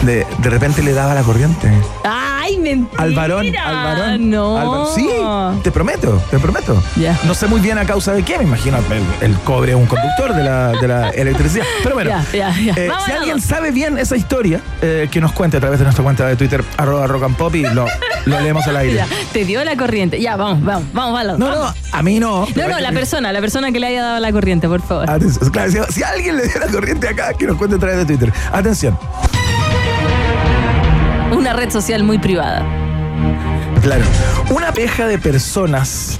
de, 0.06 0.26
de 0.38 0.50
repente 0.50 0.82
le 0.82 0.92
daba 0.92 1.14
la 1.14 1.22
corriente. 1.22 1.70
Ay, 2.04 2.58
mentira. 2.58 3.02
Al 3.02 3.14
varón, 3.14 3.46
al 3.56 3.74
varón. 3.74 4.30
No. 4.30 4.56
al 4.56 4.66
varón. 4.68 4.86
Sí, 4.94 5.08
te 5.62 5.70
prometo, 5.70 6.22
te 6.30 6.38
prometo. 6.38 6.82
No 7.24 7.34
sé 7.34 7.46
muy 7.46 7.60
bien 7.60 7.78
a 7.78 7.84
causa 7.84 8.12
de 8.12 8.22
qué, 8.22 8.38
me 8.38 8.44
imagino 8.44 8.78
el, 8.78 9.30
el 9.30 9.38
cobre 9.40 9.72
es 9.72 9.76
un 9.76 9.86
conductor 9.86 10.34
de 10.34 10.44
la, 10.44 10.68
de 10.72 10.88
la 10.88 11.10
electricidad. 11.14 11.64
Pero 11.82 11.96
bueno, 11.96 12.10
eh, 12.32 12.86
Vamos 12.88 13.04
si 13.04 13.12
alguien 13.12 13.40
sabe 13.40 13.70
bien 13.70 13.98
esa 13.98 14.16
historia, 14.16 14.60
eh, 14.80 15.08
que 15.10 15.20
nos 15.20 15.32
cuente 15.32 15.56
a 15.56 15.60
través 15.60 15.78
de 15.78 15.84
nuestra 15.84 16.04
cuenta 16.04 16.26
de 16.26 16.36
Twitter, 16.36 16.64
arroba 16.76 17.06
rock 17.06 17.24
and 17.24 17.36
pop, 17.36 17.54
y 17.54 17.62
lo, 17.62 17.86
lo 18.24 18.40
leemos 18.40 18.66
al 18.66 18.76
aire. 18.76 19.04
Te 19.32 19.44
dio 19.44 19.64
la 19.64 19.76
corriente. 19.76 20.20
Ya, 20.20 20.36
vamos, 20.36 20.62
vamos, 20.64 20.84
vamos, 20.92 21.12
vamos. 21.14 21.38
No, 21.38 21.50
no, 21.50 21.74
a 21.92 22.02
mí 22.02 22.20
no. 22.20 22.46
No, 22.54 22.68
no, 22.68 22.78
la 22.78 22.92
persona, 22.92 23.32
la 23.32 23.40
persona 23.40 23.72
que 23.72 23.80
le 23.80 23.88
haya 23.88 24.02
dado 24.02 24.20
la 24.20 24.32
corriente, 24.32 24.68
por 24.68 24.82
favor. 24.82 25.10
Atención, 25.10 25.50
claro, 25.50 25.70
si, 25.72 25.92
si 25.92 26.02
alguien 26.02 26.36
le 26.36 26.46
dio 26.46 26.60
la 26.60 26.68
corriente 26.68 27.08
acá, 27.08 27.34
que 27.34 27.46
nos 27.46 27.56
cuente 27.56 27.76
a 27.76 27.78
través 27.78 27.98
de 27.98 28.06
Twitter. 28.06 28.32
Atención. 28.52 28.96
Una 31.32 31.52
red 31.52 31.70
social 31.70 32.02
muy 32.04 32.18
privada. 32.18 32.64
Claro. 33.82 34.04
Una 34.50 34.72
pareja 34.72 35.06
de 35.06 35.18
personas, 35.18 36.18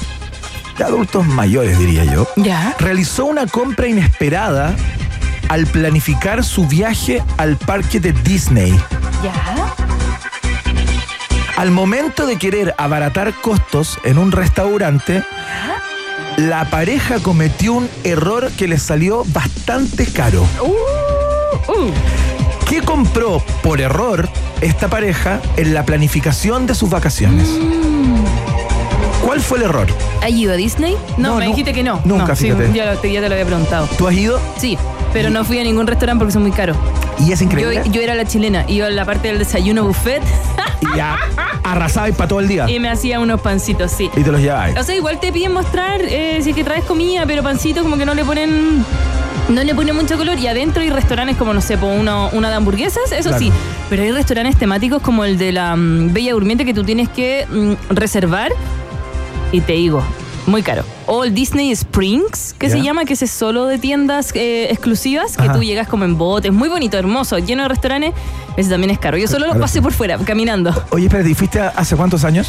de 0.79 0.85
adultos 0.85 1.27
mayores 1.27 1.79
diría 1.79 2.05
yo, 2.05 2.27
Ya. 2.37 2.75
realizó 2.79 3.25
una 3.27 3.47
compra 3.47 3.87
inesperada 3.89 4.75
al 5.49 5.67
planificar 5.67 6.45
su 6.45 6.67
viaje 6.67 7.23
al 7.39 7.57
parque 7.57 8.01
de 8.01 8.13
Disney. 8.13 8.73
Ya. 9.23 9.75
Al 11.57 11.71
momento 11.71 12.27
de 12.27 12.37
querer 12.37 12.75
abaratar 12.77 13.33
costos 13.41 13.99
en 14.05 14.19
un 14.19 14.31
restaurante, 14.33 15.23
la 16.37 16.69
pareja 16.69 17.19
cometió 17.21 17.73
un 17.75 17.89
error 18.05 18.51
que 18.59 18.69
les 18.69 18.83
salió 18.83 19.25
bastante 19.29 20.07
caro. 20.07 20.47
Uh, 20.61 21.73
uh. 21.73 21.93
¿Qué 22.69 22.83
compró 22.83 23.43
por 23.63 23.81
error 23.81 24.29
esta 24.61 24.89
pareja 24.89 25.41
en 25.57 25.73
la 25.75 25.85
planificación 25.85 26.67
de 26.67 26.75
sus 26.75 26.91
vacaciones? 26.91 27.49
¿Cuál 29.25 29.41
fue 29.41 29.59
el 29.59 29.65
error? 29.65 29.87
¿Has 30.23 30.31
ido 30.31 30.53
a 30.53 30.57
Disney? 30.57 30.97
No, 31.17 31.29
No, 31.31 31.35
me 31.37 31.45
nu- 31.47 31.51
dijiste 31.53 31.73
que 31.73 31.83
no. 31.83 32.01
nunca, 32.05 32.29
no, 32.29 32.37
sí, 32.37 32.45
fíjate. 32.47 32.73
ya, 32.73 32.87
lo- 32.87 33.03
ya 33.03 33.21
te 33.21 33.29
lo 33.29 33.35
había 33.35 33.47
preguntado. 33.47 33.89
¿Tú 33.99 34.07
has 34.07 34.15
ido? 34.15 34.41
Sí, 34.59 34.79
pero 35.13 35.31
no 35.31 35.45
fui 35.45 35.59
a 35.59 35.65
ningún 35.65 35.87
restaurante 35.87 36.21
porque 36.21 36.33
son 36.33 36.43
muy 36.43 36.53
caros. 36.53 36.77
Y 37.19 37.33
es 37.33 37.39
Yo, 37.41 37.45
increíble. 37.47 37.83
yo 37.91 38.01
era 38.03 38.15
la 38.15 38.25
chilena, 38.27 38.65
iba 38.69 38.87
a 38.87 38.91
la 38.91 39.05
parte 39.05 39.29
del 39.29 39.39
desayuno 39.39 39.85
buffet 39.85 40.23
y 40.81 40.97
ya 40.97 41.17
arrasabais 41.65 42.15
para 42.15 42.29
todo 42.29 42.41
el 42.41 42.49
día. 42.49 42.69
y 42.71 42.79
me 42.79 42.89
hacía 42.89 43.21
unos 43.21 43.41
pancitos, 43.41 43.91
sí. 43.93 44.11
Y 44.17 44.23
te 44.23 44.31
los 44.31 44.41
lleváis. 44.41 44.77
O 44.77 44.83
sea, 44.83 44.95
igual 44.95 45.19
te 45.19 45.33
piden 45.33 45.53
mostrar 45.53 46.01
eh, 46.03 46.41
si 46.43 46.51
es 46.51 46.57
que 46.57 46.63
traes 46.65 46.85
comida, 46.85 47.25
pero 47.27 47.43
pancitos 47.43 47.83
como 47.83 47.97
que 47.97 48.05
no 48.07 48.15
le 48.15 48.25
ponen. 48.25 48.85
No 49.49 49.63
le 49.63 49.75
ponen 49.75 49.95
mucho 49.95 50.17
color. 50.17 50.39
Y 50.39 50.47
adentro 50.49 50.83
hay 50.83 50.91
restaurantes 50.91 51.37
como, 51.37 51.55
no 51.55 51.61
sé, 51.61 51.79
por 51.79 51.93
uno, 51.93 52.31
una 52.33 52.49
de 52.49 52.57
hamburguesas, 52.57 53.13
eso 53.13 53.29
Claro. 53.31 53.39
sí. 53.39 53.53
Pero 53.89 54.03
hay 54.03 54.11
restaurantes 54.13 54.57
temáticos 54.57 55.01
como 55.03 55.25
el 55.25 55.39
de 55.39 55.53
la 55.53 55.77
mm, 55.77 56.13
Bella 56.13 56.33
Durmiente 56.33 56.65
que 56.65 56.75
tú 56.75 56.83
tienes 56.85 57.09
que 57.09 57.47
mm, 57.51 57.95
reservar. 57.95 58.51
Y 59.53 59.61
te 59.61 59.75
digo, 59.75 60.03
muy 60.47 60.63
caro. 60.63 60.85
O 61.07 61.23
el 61.23 61.33
Disney 61.35 61.71
Springs, 61.71 62.55
que 62.59 62.69
se 62.69 62.83
llama, 62.83 63.05
que 63.05 63.13
es 63.15 63.31
solo 63.31 63.67
de 63.67 63.79
tiendas 63.79 64.33
eh, 64.35 64.67
exclusivas, 64.71 65.37
que 65.37 65.45
Ajá. 65.45 65.53
tú 65.53 65.63
llegas 65.63 65.87
como 65.87 66.05
en 66.05 66.19
botes, 66.19 66.53
muy 66.53 66.69
bonito, 66.69 66.99
hermoso, 66.99 67.39
lleno 67.39 67.63
de 67.63 67.69
restaurantes. 67.69 68.13
Ese 68.57 68.69
también 68.71 68.91
es 68.91 68.99
caro. 68.99 69.17
Yo 69.17 69.29
solo 69.29 69.47
lo 69.47 69.61
pasé 69.61 69.81
por 69.81 69.93
fuera, 69.93 70.19
caminando. 70.19 70.73
Oye, 70.91 71.07
espérate, 71.07 71.31
¿y 71.31 71.35
fuiste 71.35 71.61
hace 71.61 71.95
cuántos 71.95 72.25
años? 72.25 72.49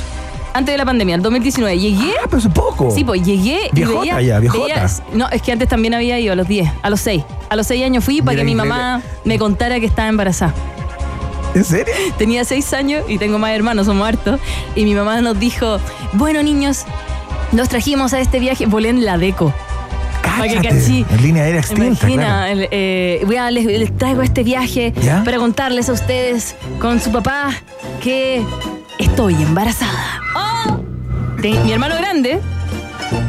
Antes 0.58 0.74
de 0.74 0.78
la 0.80 0.86
pandemia, 0.86 1.16
el 1.16 1.22
2019. 1.22 1.78
Llegué 1.78 2.12
Ah, 2.20 2.26
pero 2.26 2.38
hace 2.38 2.50
poco. 2.50 2.90
Sí, 2.90 3.04
pues 3.04 3.22
llegué 3.22 3.68
y 3.72 3.76
Viejota 3.76 4.00
veía, 4.16 4.22
ya, 4.22 4.40
viejota. 4.40 4.64
veía- 4.66 4.90
no, 5.14 5.30
es 5.30 5.42
que 5.44 5.52
antes 5.52 5.68
también 5.70 5.94
había 5.94 6.20
ido 6.20 6.34
a 6.34 6.36
los 6.36 6.48
10, 6.48 6.68
a 6.82 6.90
los 6.90 7.00
6. 7.02 7.24
A 7.50 7.56
los 7.56 7.68
6 7.68 7.86
años 7.86 8.04
fui 8.04 8.22
para 8.22 8.32
Mira, 8.32 8.42
que 8.42 8.46
mi 8.46 8.56
mamá 8.56 9.02
me 9.24 9.38
contara 9.38 9.80
que 9.80 9.86
estaba 9.86 10.08
embarazada. 10.10 10.54
¿En 11.54 11.64
serio? 11.64 11.94
Tenía 12.18 12.44
6 12.44 12.74
años 12.74 13.04
y 13.08 13.20
tengo 13.20 13.38
más 13.38 13.52
hermanos, 13.52 13.86
somos 13.86 14.08
hartos. 14.08 14.40
Y 14.76 14.84
mi 14.86 14.96
mamá 14.96 15.22
nos 15.22 15.40
dijo, 15.40 15.78
bueno 16.14 16.42
niños, 16.42 16.86
nos 17.52 17.70
trajimos 17.70 18.14
a 18.14 18.20
este 18.20 18.40
viaje, 18.40 18.66
volé 18.66 18.90
en 18.90 19.06
la 19.06 19.18
deco. 19.20 19.54
En 20.40 21.22
línea 21.24 21.44
aérea 21.44 21.62
extinta, 21.62 21.84
Imagina, 22.08 22.24
claro. 22.26 22.52
el, 22.62 22.68
eh, 22.72 23.22
voy 23.26 23.38
a- 23.38 23.50
les, 23.50 23.66
les 23.66 23.96
traigo 23.98 24.22
este 24.22 24.44
viaje 24.44 24.94
¿Ya? 25.02 25.24
para 25.24 25.38
contarles 25.38 25.90
a 25.90 25.94
ustedes 25.94 26.56
con 26.80 27.00
su 27.00 27.12
papá 27.12 27.52
que 28.04 28.44
estoy 29.00 29.36
embarazada. 29.36 30.22
¡Oh! 30.36 30.80
De- 31.42 31.52
mi 31.64 31.72
hermano 31.72 31.96
grande 31.96 32.40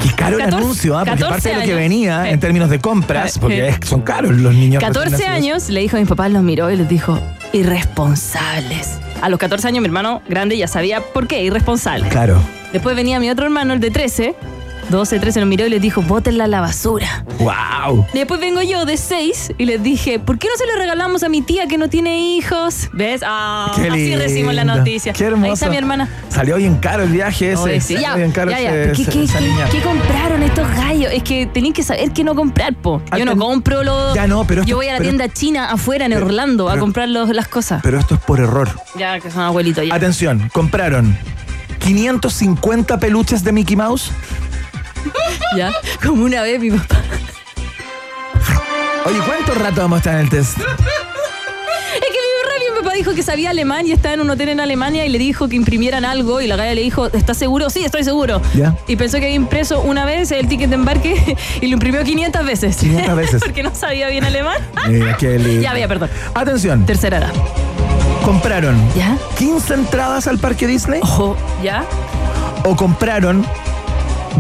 Qué 0.02 0.10
caro 0.14 0.36
el 0.38 0.44
14 0.44 0.56
anuncio, 0.64 0.98
¿ah? 0.98 1.04
porque 1.04 1.20
14 1.22 1.26
aparte 1.26 1.48
de 1.48 1.54
lo 1.54 1.60
que 1.60 1.64
años. 1.66 1.78
venía 1.78 2.22
Sí. 2.24 2.28
en 2.30 2.40
términos 2.40 2.70
de 2.70 2.78
compras, 2.80 3.38
porque 3.38 3.68
es- 3.68 3.76
son 3.84 4.00
caros 4.02 4.32
los 4.32 4.52
niños. 4.54 4.82
14 4.82 5.10
recién 5.10 5.30
nacidos. 5.30 5.52
años, 5.62 5.68
le 5.70 5.80
dijo 5.80 5.96
a 5.96 6.00
mis 6.00 6.08
papás, 6.08 6.30
los 6.32 6.42
miró 6.42 6.70
y 6.70 6.76
les 6.76 6.88
dijo, 6.88 7.18
irresponsables. 7.52 8.98
A 9.20 9.28
los 9.28 9.38
14 9.38 9.68
años 9.68 9.80
mi 9.82 9.86
hermano 9.86 10.22
grande 10.28 10.56
ya 10.56 10.66
sabía 10.68 11.00
por 11.00 11.26
qué, 11.26 11.42
irresponsable. 11.42 12.08
Claro. 12.08 12.40
Después 12.72 12.94
venía 12.96 13.18
mi 13.20 13.30
otro 13.30 13.44
hermano, 13.44 13.72
el 13.72 13.80
de 13.80 13.90
13, 13.90 14.34
12, 14.88 15.18
13, 15.18 15.40
los 15.40 15.48
miró 15.48 15.66
y 15.66 15.70
les 15.70 15.82
dijo, 15.82 16.00
bótenla 16.02 16.44
a 16.44 16.46
la 16.46 16.60
basura. 16.62 17.24
¡Wow! 17.38 18.06
Después 18.14 18.40
vengo 18.40 18.62
yo 18.62 18.86
de 18.86 18.96
6 18.96 19.52
y 19.58 19.64
les 19.66 19.82
dije, 19.82 20.18
¿por 20.18 20.38
qué 20.38 20.48
no 20.48 20.56
se 20.56 20.66
lo 20.66 20.78
regalamos 20.80 21.22
a 21.22 21.28
mi 21.28 21.42
tía 21.42 21.66
que 21.66 21.76
no 21.76 21.88
tiene 21.90 22.18
hijos? 22.36 22.88
¿Ves? 22.94 23.20
Ah, 23.24 23.70
así 23.74 24.16
recibimos 24.16 24.54
la 24.54 24.64
noticia. 24.64 25.12
Qué 25.12 25.24
hermoso. 25.24 25.44
Ahí 25.46 25.52
está 25.52 25.68
mi 25.68 25.76
hermana. 25.76 26.08
Salió 26.30 26.56
bien 26.56 26.76
caro 26.76 27.02
el 27.02 27.10
viaje 27.10 27.52
ese. 27.52 27.62
Oye, 27.62 27.80
sí. 27.82 27.96
Ya, 28.00 28.14
bien 28.16 28.32
caro 28.32 28.50
ya, 28.50 28.60
ya. 28.60 28.74
ese- 28.74 29.04
¿Qué, 29.04 29.10
qué- 29.10 29.24
esa 29.24 29.38
qué- 29.40 29.44
niña. 29.48 29.68
qué 29.70 29.80
compraron 29.82 30.42
estos 30.42 30.66
gallos? 30.76 31.12
Es 31.12 31.22
que 31.22 31.46
tenéis 31.46 31.74
que 31.74 31.82
saber 31.82 32.10
qué 32.12 32.24
no 32.24 32.34
comprar, 32.34 32.74
po. 32.74 33.02
Yo 33.16 33.24
no 33.26 33.36
compro 33.36 33.84
los... 33.84 34.14
Ya 34.14 34.26
no, 34.26 34.44
pero 34.46 34.62
esto- 34.62 34.70
Yo 34.70 34.76
voy 34.76 34.88
a 34.88 34.92
la 34.92 34.98
pero- 34.98 35.10
tienda 35.10 35.28
china 35.32 35.70
afuera 35.70 36.06
en 36.06 36.12
pero- 36.12 36.24
Orlando 36.26 36.70
a 36.70 36.78
comprar 36.78 37.08
los- 37.10 37.28
las 37.28 37.48
cosas. 37.48 37.80
Pero 37.82 37.98
esto 37.98 38.14
es 38.14 38.20
por 38.22 38.40
error. 38.40 38.70
Ya, 38.96 39.20
que 39.20 39.30
son 39.30 39.42
abuelitos 39.42 39.86
ya. 39.86 39.94
Atención, 39.94 40.48
compraron 40.52 41.16
550 41.80 42.98
peluches 42.98 43.44
de 43.44 43.52
Mickey 43.52 43.76
Mouse. 43.76 44.10
Ya. 45.56 45.72
Como 46.04 46.24
una 46.24 46.42
vez 46.42 46.60
mi 46.60 46.70
papá. 46.70 47.00
Oye, 49.06 49.18
¿cuánto 49.26 49.54
rato 49.54 49.80
vamos 49.80 49.96
a 49.96 49.98
estar 49.98 50.14
en 50.14 50.20
el 50.20 50.28
test? 50.28 50.58
Es 50.58 50.64
que 50.64 52.18
mi, 52.60 52.70
mi 52.74 52.80
papá 52.82 52.92
dijo 52.94 53.14
que 53.14 53.22
sabía 53.22 53.50
alemán 53.50 53.86
y 53.86 53.92
estaba 53.92 54.14
en 54.14 54.20
un 54.20 54.28
hotel 54.30 54.50
en 54.50 54.60
Alemania 54.60 55.06
y 55.06 55.08
le 55.08 55.18
dijo 55.18 55.48
que 55.48 55.56
imprimieran 55.56 56.04
algo 56.04 56.40
y 56.42 56.46
la 56.46 56.56
galla 56.56 56.74
le 56.74 56.82
dijo, 56.82 57.06
¿estás 57.06 57.38
seguro? 57.38 57.70
Sí, 57.70 57.84
estoy 57.84 58.04
seguro. 58.04 58.42
Y 58.86 58.96
pensó 58.96 59.18
que 59.18 59.24
había 59.24 59.36
impreso 59.36 59.80
una 59.80 60.04
vez 60.04 60.30
el 60.32 60.46
ticket 60.48 60.68
de 60.68 60.74
embarque 60.74 61.36
y 61.62 61.66
lo 61.68 61.72
imprimió 61.74 62.04
500 62.04 62.44
veces. 62.44 62.76
500 62.76 63.16
veces. 63.16 63.40
Porque 63.44 63.62
no 63.62 63.74
sabía 63.74 64.08
bien 64.08 64.24
alemán. 64.24 64.58
Ya, 65.62 65.70
había, 65.70 65.88
perdón. 65.88 66.10
Atención, 66.34 66.84
Tercera 66.84 67.18
edad. 67.18 67.32
compraron 68.24 68.76
¿Ya? 68.94 69.16
15 69.38 69.72
entradas 69.74 70.26
al 70.26 70.38
parque 70.38 70.66
Disney 70.66 71.00
Ojo, 71.02 71.36
¿ya? 71.62 71.84
o 72.64 72.76
compraron 72.76 73.46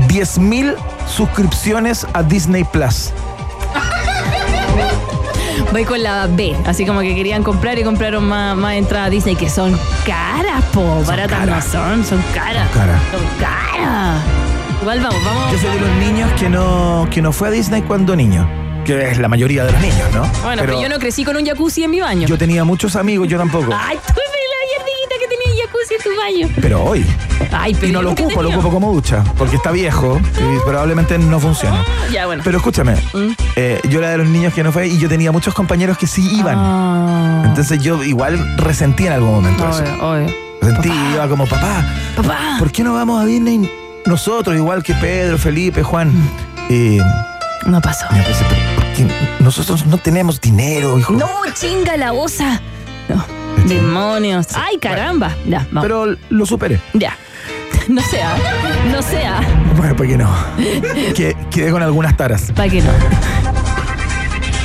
10.000 0.08 0.74
suscripciones 1.06 2.06
a 2.12 2.22
Disney 2.22 2.64
Plus. 2.64 3.12
Voy 5.70 5.84
con 5.84 6.02
la 6.02 6.26
B, 6.26 6.56
así 6.64 6.86
como 6.86 7.00
que 7.00 7.14
querían 7.14 7.42
comprar 7.42 7.78
y 7.78 7.84
compraron 7.84 8.24
más, 8.24 8.56
más 8.56 8.74
entradas 8.74 9.08
a 9.08 9.10
Disney 9.10 9.36
que 9.36 9.50
son 9.50 9.78
caras, 10.06 10.64
po. 10.72 11.04
Baratas 11.04 11.46
no 11.46 11.60
son, 11.60 12.04
son 12.04 12.22
caras. 12.34 12.66
Son 12.72 12.80
caras. 12.80 13.02
Son 13.12 13.20
caras. 13.38 14.22
Igual 14.80 15.00
vamos, 15.00 15.24
vamos. 15.24 15.52
Yo 15.52 15.58
soy 15.58 15.78
de 15.78 15.80
los 15.80 15.96
niños 15.96 16.32
que 16.40 16.48
no, 16.48 17.06
que 17.10 17.20
no 17.20 17.32
fue 17.32 17.48
a 17.48 17.50
Disney 17.50 17.82
cuando 17.82 18.16
niño. 18.16 18.48
Que 18.86 19.10
es 19.10 19.18
la 19.18 19.28
mayoría 19.28 19.64
de 19.64 19.72
los 19.72 19.80
niños, 19.82 20.10
¿no? 20.14 20.22
Bueno, 20.42 20.62
pero, 20.64 20.80
yo 20.80 20.88
no 20.88 20.98
crecí 20.98 21.22
con 21.22 21.36
un 21.36 21.44
jacuzzi 21.44 21.84
en 21.84 21.90
mi 21.90 22.00
baño. 22.00 22.26
Yo 22.26 22.38
tenía 22.38 22.64
muchos 22.64 22.96
amigos, 22.96 23.28
yo 23.28 23.36
tampoco. 23.36 23.70
Ay, 23.76 23.98
tú 24.06 24.20
tu 26.02 26.10
baño. 26.16 26.48
Pero 26.60 26.84
hoy. 26.84 27.04
Ay, 27.52 27.74
pero 27.74 27.86
Y 27.86 27.92
no 27.92 28.02
lo 28.02 28.12
ocupo, 28.12 28.42
lo 28.42 28.50
ocupo 28.50 28.70
como 28.70 28.92
ducha. 28.92 29.24
Porque 29.36 29.56
está 29.56 29.70
viejo 29.70 30.20
y 30.36 30.58
probablemente 30.68 31.18
no 31.18 31.40
funciona. 31.40 31.84
Ya, 32.12 32.26
bueno. 32.26 32.42
Pero 32.44 32.58
escúchame, 32.58 32.94
Mm. 33.14 33.30
eh, 33.56 33.80
yo 33.88 33.98
era 34.00 34.10
de 34.10 34.18
los 34.18 34.26
niños 34.28 34.52
que 34.54 34.62
no 34.62 34.72
fue 34.72 34.88
y 34.88 34.98
yo 34.98 35.08
tenía 35.08 35.32
muchos 35.32 35.54
compañeros 35.54 35.96
que 35.98 36.06
sí 36.06 36.28
iban. 36.38 36.56
Ah. 36.58 37.42
Entonces 37.46 37.82
yo 37.82 38.02
igual 38.04 38.56
resentí 38.58 39.06
en 39.06 39.12
algún 39.12 39.32
momento 39.32 39.68
eso. 39.68 39.82
Obvio, 39.82 40.08
obvio. 40.26 40.34
Resentí 40.60 40.88
y 40.90 41.14
iba 41.14 41.28
como, 41.28 41.46
papá, 41.46 41.84
Papá. 42.16 42.56
¿por 42.58 42.70
qué 42.72 42.82
no 42.82 42.92
vamos 42.94 43.22
a 43.22 43.24
Disney 43.24 43.70
nosotros, 44.06 44.56
igual 44.56 44.82
que 44.82 44.92
Pedro, 44.94 45.38
Felipe, 45.38 45.82
Juan? 45.82 46.12
Y 46.68 46.98
No 47.66 47.80
pasó. 47.80 48.06
porque 48.76 49.06
nosotros 49.40 49.86
no 49.86 49.98
tenemos 49.98 50.40
dinero, 50.40 50.98
hijo. 50.98 51.12
No, 51.12 51.28
chinga 51.54 51.96
la 51.96 52.12
osa. 52.12 52.60
No. 53.08 53.24
Demonios. 53.68 54.46
Ay, 54.54 54.78
caramba. 54.78 55.34
Ya, 55.46 55.66
vamos. 55.70 55.82
Pero 55.82 56.16
lo 56.30 56.46
superé. 56.46 56.80
Ya. 56.94 57.16
No 57.88 58.02
sea. 58.02 58.36
No 58.92 59.00
sea. 59.00 59.40
Bueno, 59.76 59.96
¿por 59.96 60.06
qué 60.06 60.18
no? 60.18 60.28
Que, 61.14 61.34
quedé 61.50 61.70
con 61.70 61.82
algunas 61.82 62.14
taras. 62.18 62.52
¿Para 62.54 62.68
qué 62.68 62.82
no? 62.82 62.90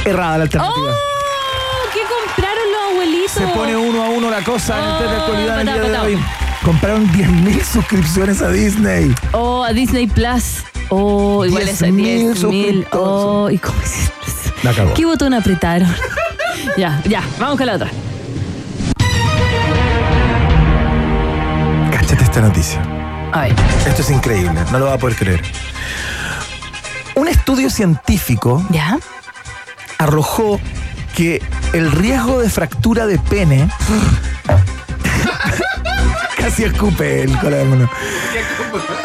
Errada 0.06 0.32
la 0.32 0.40
¡Oh! 0.40 0.42
alternativa. 0.44 0.92
¿Qué 1.94 2.00
compraron 2.02 2.72
los 2.72 2.92
abuelitos? 2.92 3.32
Se 3.32 3.48
pone 3.48 3.78
uno 3.78 4.04
a 4.04 4.10
uno 4.10 4.30
la 4.30 4.44
cosa 4.44 4.78
en 4.78 4.84
el 4.92 4.98
test 4.98 5.10
de 5.12 5.16
actualidad 5.18 5.62
en 5.62 5.68
el 5.70 5.74
Oh, 5.74 5.78
día 5.78 5.84
de 5.84 5.90
patao, 5.90 6.06
hoy. 6.08 6.20
Compraron 6.66 7.08
10.000 7.14 7.64
suscripciones 7.64 8.42
a 8.42 8.50
Disney. 8.52 9.16
Oh, 9.32 9.64
a 9.64 9.72
Disney 9.72 10.08
Plus. 10.08 10.64
Oh, 10.90 11.46
igual 11.46 11.64
es 11.64 11.82
10.000 11.82 11.96
10 11.96 11.96
mil. 11.96 12.36
suscriptores. 12.38 12.88
Oh, 12.92 13.50
¿y 13.50 13.58
cómo 13.58 13.82
es? 13.82 14.12
La. 14.64 14.74
¿Qué 14.94 15.06
botón 15.06 15.34
apretaron? 15.34 15.94
ya, 16.78 17.02
ya, 17.06 17.24
vamos 17.40 17.58
con 17.58 17.68
la 17.68 17.76
otra. 17.76 17.90
Esta 22.22 22.42
noticia. 22.42 22.82
A 23.32 23.42
ver. 23.42 23.56
Esto 23.88 24.02
es 24.02 24.10
increíble, 24.10 24.60
no 24.72 24.80
lo 24.80 24.86
va 24.86 24.94
a 24.94 24.98
poder 24.98 25.16
creer. 25.16 25.42
Un 27.16 27.28
estudio 27.28 27.70
científico 27.70 28.66
¿Ya? 28.70 28.98
arrojó 29.98 30.60
que 31.16 31.42
el 31.74 31.92
riesgo 31.92 32.40
de 32.40 32.50
fractura 32.50 33.06
de 33.06 33.20
pene. 33.20 33.70
Casi 36.38 36.64
escupe 36.64 37.24
el 37.24 37.38
cola 37.40 37.58
del 37.58 37.70
mono. 37.70 37.90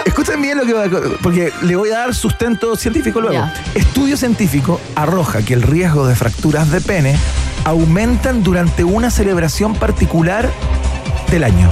Escuchen 0.04 0.40
bien 0.42 0.58
lo 0.58 0.66
que 0.66 0.72
va 0.72 0.84
a. 0.84 0.88
Porque 1.22 1.52
le 1.62 1.76
voy 1.76 1.90
a 1.90 1.98
dar 1.98 2.14
sustento 2.14 2.76
científico 2.76 3.20
luego. 3.20 3.34
Ya. 3.34 3.54
Estudio 3.74 4.16
científico 4.16 4.80
arroja 4.96 5.42
que 5.42 5.54
el 5.54 5.62
riesgo 5.62 6.06
de 6.06 6.14
fracturas 6.14 6.70
de 6.70 6.80
pene 6.80 7.16
aumentan 7.64 8.42
durante 8.42 8.84
una 8.84 9.10
celebración 9.10 9.74
particular 9.74 10.50
del 11.30 11.44
año. 11.44 11.70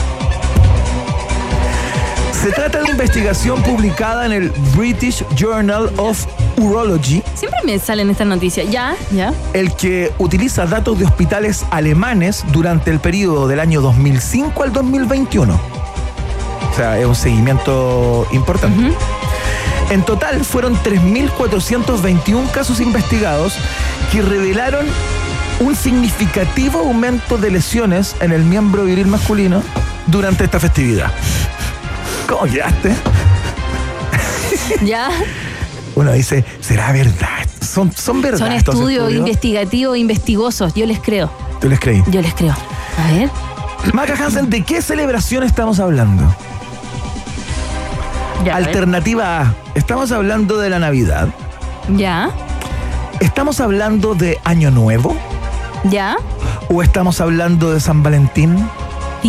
Se 2.42 2.52
trata 2.52 2.78
de 2.78 2.84
una 2.84 2.92
investigación 2.92 3.62
publicada 3.62 4.26
en 4.26 4.32
el 4.32 4.50
British 4.76 5.24
Journal 5.34 5.90
of 5.96 6.26
Urology 6.58 7.22
Siempre 7.34 7.60
me 7.64 7.78
salen 7.78 8.10
estas 8.10 8.26
noticias. 8.26 8.70
¿Ya? 8.70 8.94
¿Ya? 9.10 9.32
el 9.52 9.72
que 9.74 10.12
utiliza 10.18 10.66
datos 10.66 10.98
de 10.98 11.06
hospitales 11.06 11.64
alemanes 11.70 12.44
durante 12.52 12.90
el 12.90 13.00
periodo 13.00 13.48
del 13.48 13.60
año 13.60 13.80
2005 13.80 14.62
al 14.62 14.72
2021. 14.72 15.54
O 15.54 16.76
sea, 16.76 16.98
es 16.98 17.06
un 17.06 17.14
seguimiento 17.14 18.26
importante. 18.32 18.92
En 19.90 20.02
total 20.02 20.44
fueron 20.44 20.76
3.421 20.76 22.50
casos 22.50 22.80
investigados 22.80 23.54
que 24.12 24.20
revelaron 24.20 24.86
un 25.60 25.74
significativo 25.74 26.80
aumento 26.80 27.38
de 27.38 27.50
lesiones 27.50 28.14
en 28.20 28.32
el 28.32 28.42
miembro 28.42 28.84
viril 28.84 29.06
masculino 29.06 29.62
durante 30.06 30.44
esta 30.44 30.60
festividad. 30.60 31.12
¿Cómo 32.28 32.42
quedaste? 32.50 32.94
¿Ya? 34.84 35.10
Uno 35.94 36.12
dice, 36.12 36.44
¿será 36.60 36.92
verdad? 36.92 37.46
Son, 37.60 37.92
son 37.92 38.20
verdad. 38.20 38.38
Son 38.38 38.52
estudios 38.52 39.12
investigativos, 39.12 39.96
investigosos. 39.96 40.74
Yo 40.74 40.86
les 40.86 41.00
creo. 41.00 41.30
¿Tú 41.60 41.68
les 41.68 41.80
creí? 41.80 42.02
Yo 42.08 42.20
les 42.20 42.34
creo. 42.34 42.54
A 42.98 43.12
ver. 43.12 43.30
Maca 43.92 44.14
Hansen, 44.14 44.50
¿de 44.50 44.62
qué 44.62 44.82
celebración 44.82 45.44
estamos 45.44 45.78
hablando? 45.78 46.24
Ya. 48.44 48.56
Alternativa 48.56 49.40
A, 49.40 49.54
estamos 49.74 50.12
hablando 50.12 50.58
de 50.58 50.70
la 50.70 50.78
Navidad. 50.78 51.28
Ya. 51.96 52.30
¿Estamos 53.20 53.60
hablando 53.60 54.14
de 54.14 54.38
Año 54.44 54.70
Nuevo? 54.70 55.16
Ya. 55.84 56.16
¿O 56.68 56.82
estamos 56.82 57.20
hablando 57.20 57.72
de 57.72 57.80
San 57.80 58.02
Valentín? 58.02 58.68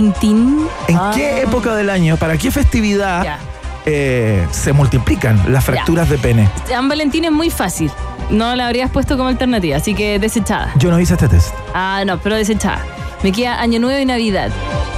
Tintín. 0.01 0.67
¿En 0.87 0.95
Ah. 0.95 1.11
qué 1.15 1.41
época 1.41 1.73
del 1.73 1.89
año, 1.89 2.17
para 2.17 2.37
qué 2.37 2.51
festividad 2.51 3.39
eh, 3.87 4.45
se 4.51 4.71
multiplican 4.71 5.41
las 5.51 5.65
fracturas 5.65 6.07
de 6.07 6.19
pene? 6.19 6.47
San 6.69 6.87
Valentín 6.87 7.25
es 7.25 7.31
muy 7.31 7.49
fácil. 7.49 7.89
No 8.29 8.55
la 8.55 8.67
habrías 8.67 8.91
puesto 8.91 9.17
como 9.17 9.29
alternativa, 9.29 9.77
así 9.77 9.95
que 9.95 10.19
desechada. 10.19 10.71
Yo 10.75 10.91
no 10.91 10.99
hice 10.99 11.13
este 11.15 11.27
test. 11.27 11.51
Ah, 11.73 12.03
no, 12.05 12.19
pero 12.19 12.35
desechada. 12.35 12.85
Me 13.23 13.31
queda 13.31 13.59
Año 13.59 13.79
Nuevo 13.79 13.99
y 13.99 14.05
Navidad. 14.05 14.51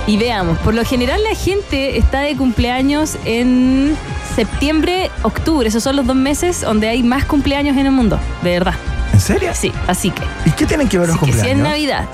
Y 0.06 0.18
veamos, 0.18 0.58
por 0.58 0.74
lo 0.74 0.84
general 0.84 1.22
la 1.24 1.34
gente 1.34 1.98
está 1.98 2.20
de 2.20 2.36
cumpleaños 2.36 3.16
en 3.24 3.96
septiembre, 4.36 5.12
octubre. 5.22 5.66
Esos 5.70 5.82
son 5.82 5.96
los 5.96 6.06
dos 6.06 6.18
meses 6.18 6.60
donde 6.60 6.90
hay 6.90 7.04
más 7.04 7.24
cumpleaños 7.24 7.78
en 7.78 7.86
el 7.86 7.94
mundo, 7.94 8.20
de 8.42 8.50
verdad. 8.52 8.74
¿En 9.14 9.22
serio? 9.22 9.52
Sí, 9.54 9.72
así 9.88 10.12
que. 10.12 10.24
¿Y 10.46 10.52
qué 10.52 10.66
tienen 10.66 10.90
que 10.90 11.00
ver 11.00 11.08
los 11.08 11.16
Así 11.16 11.28
que 11.28 11.32
si 11.32 11.38
es 11.38 11.44
cumpleaños? 11.46 11.70
Navidad. 11.70 12.06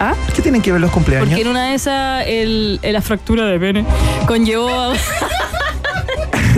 ¿Ah? 0.00 0.14
¿Qué 0.34 0.42
tienen 0.42 0.62
que 0.62 0.70
ver 0.72 0.80
los 0.80 0.90
cumpleaños? 0.92 1.28
Porque 1.28 1.42
en 1.42 1.48
una 1.48 1.68
de 1.70 1.74
esas 1.74 2.24
el, 2.26 2.78
el- 2.82 2.92
la 2.92 3.02
fractura 3.02 3.46
de 3.46 3.58
pene 3.58 3.84
conllevó 4.26 4.68
a, 4.70 4.92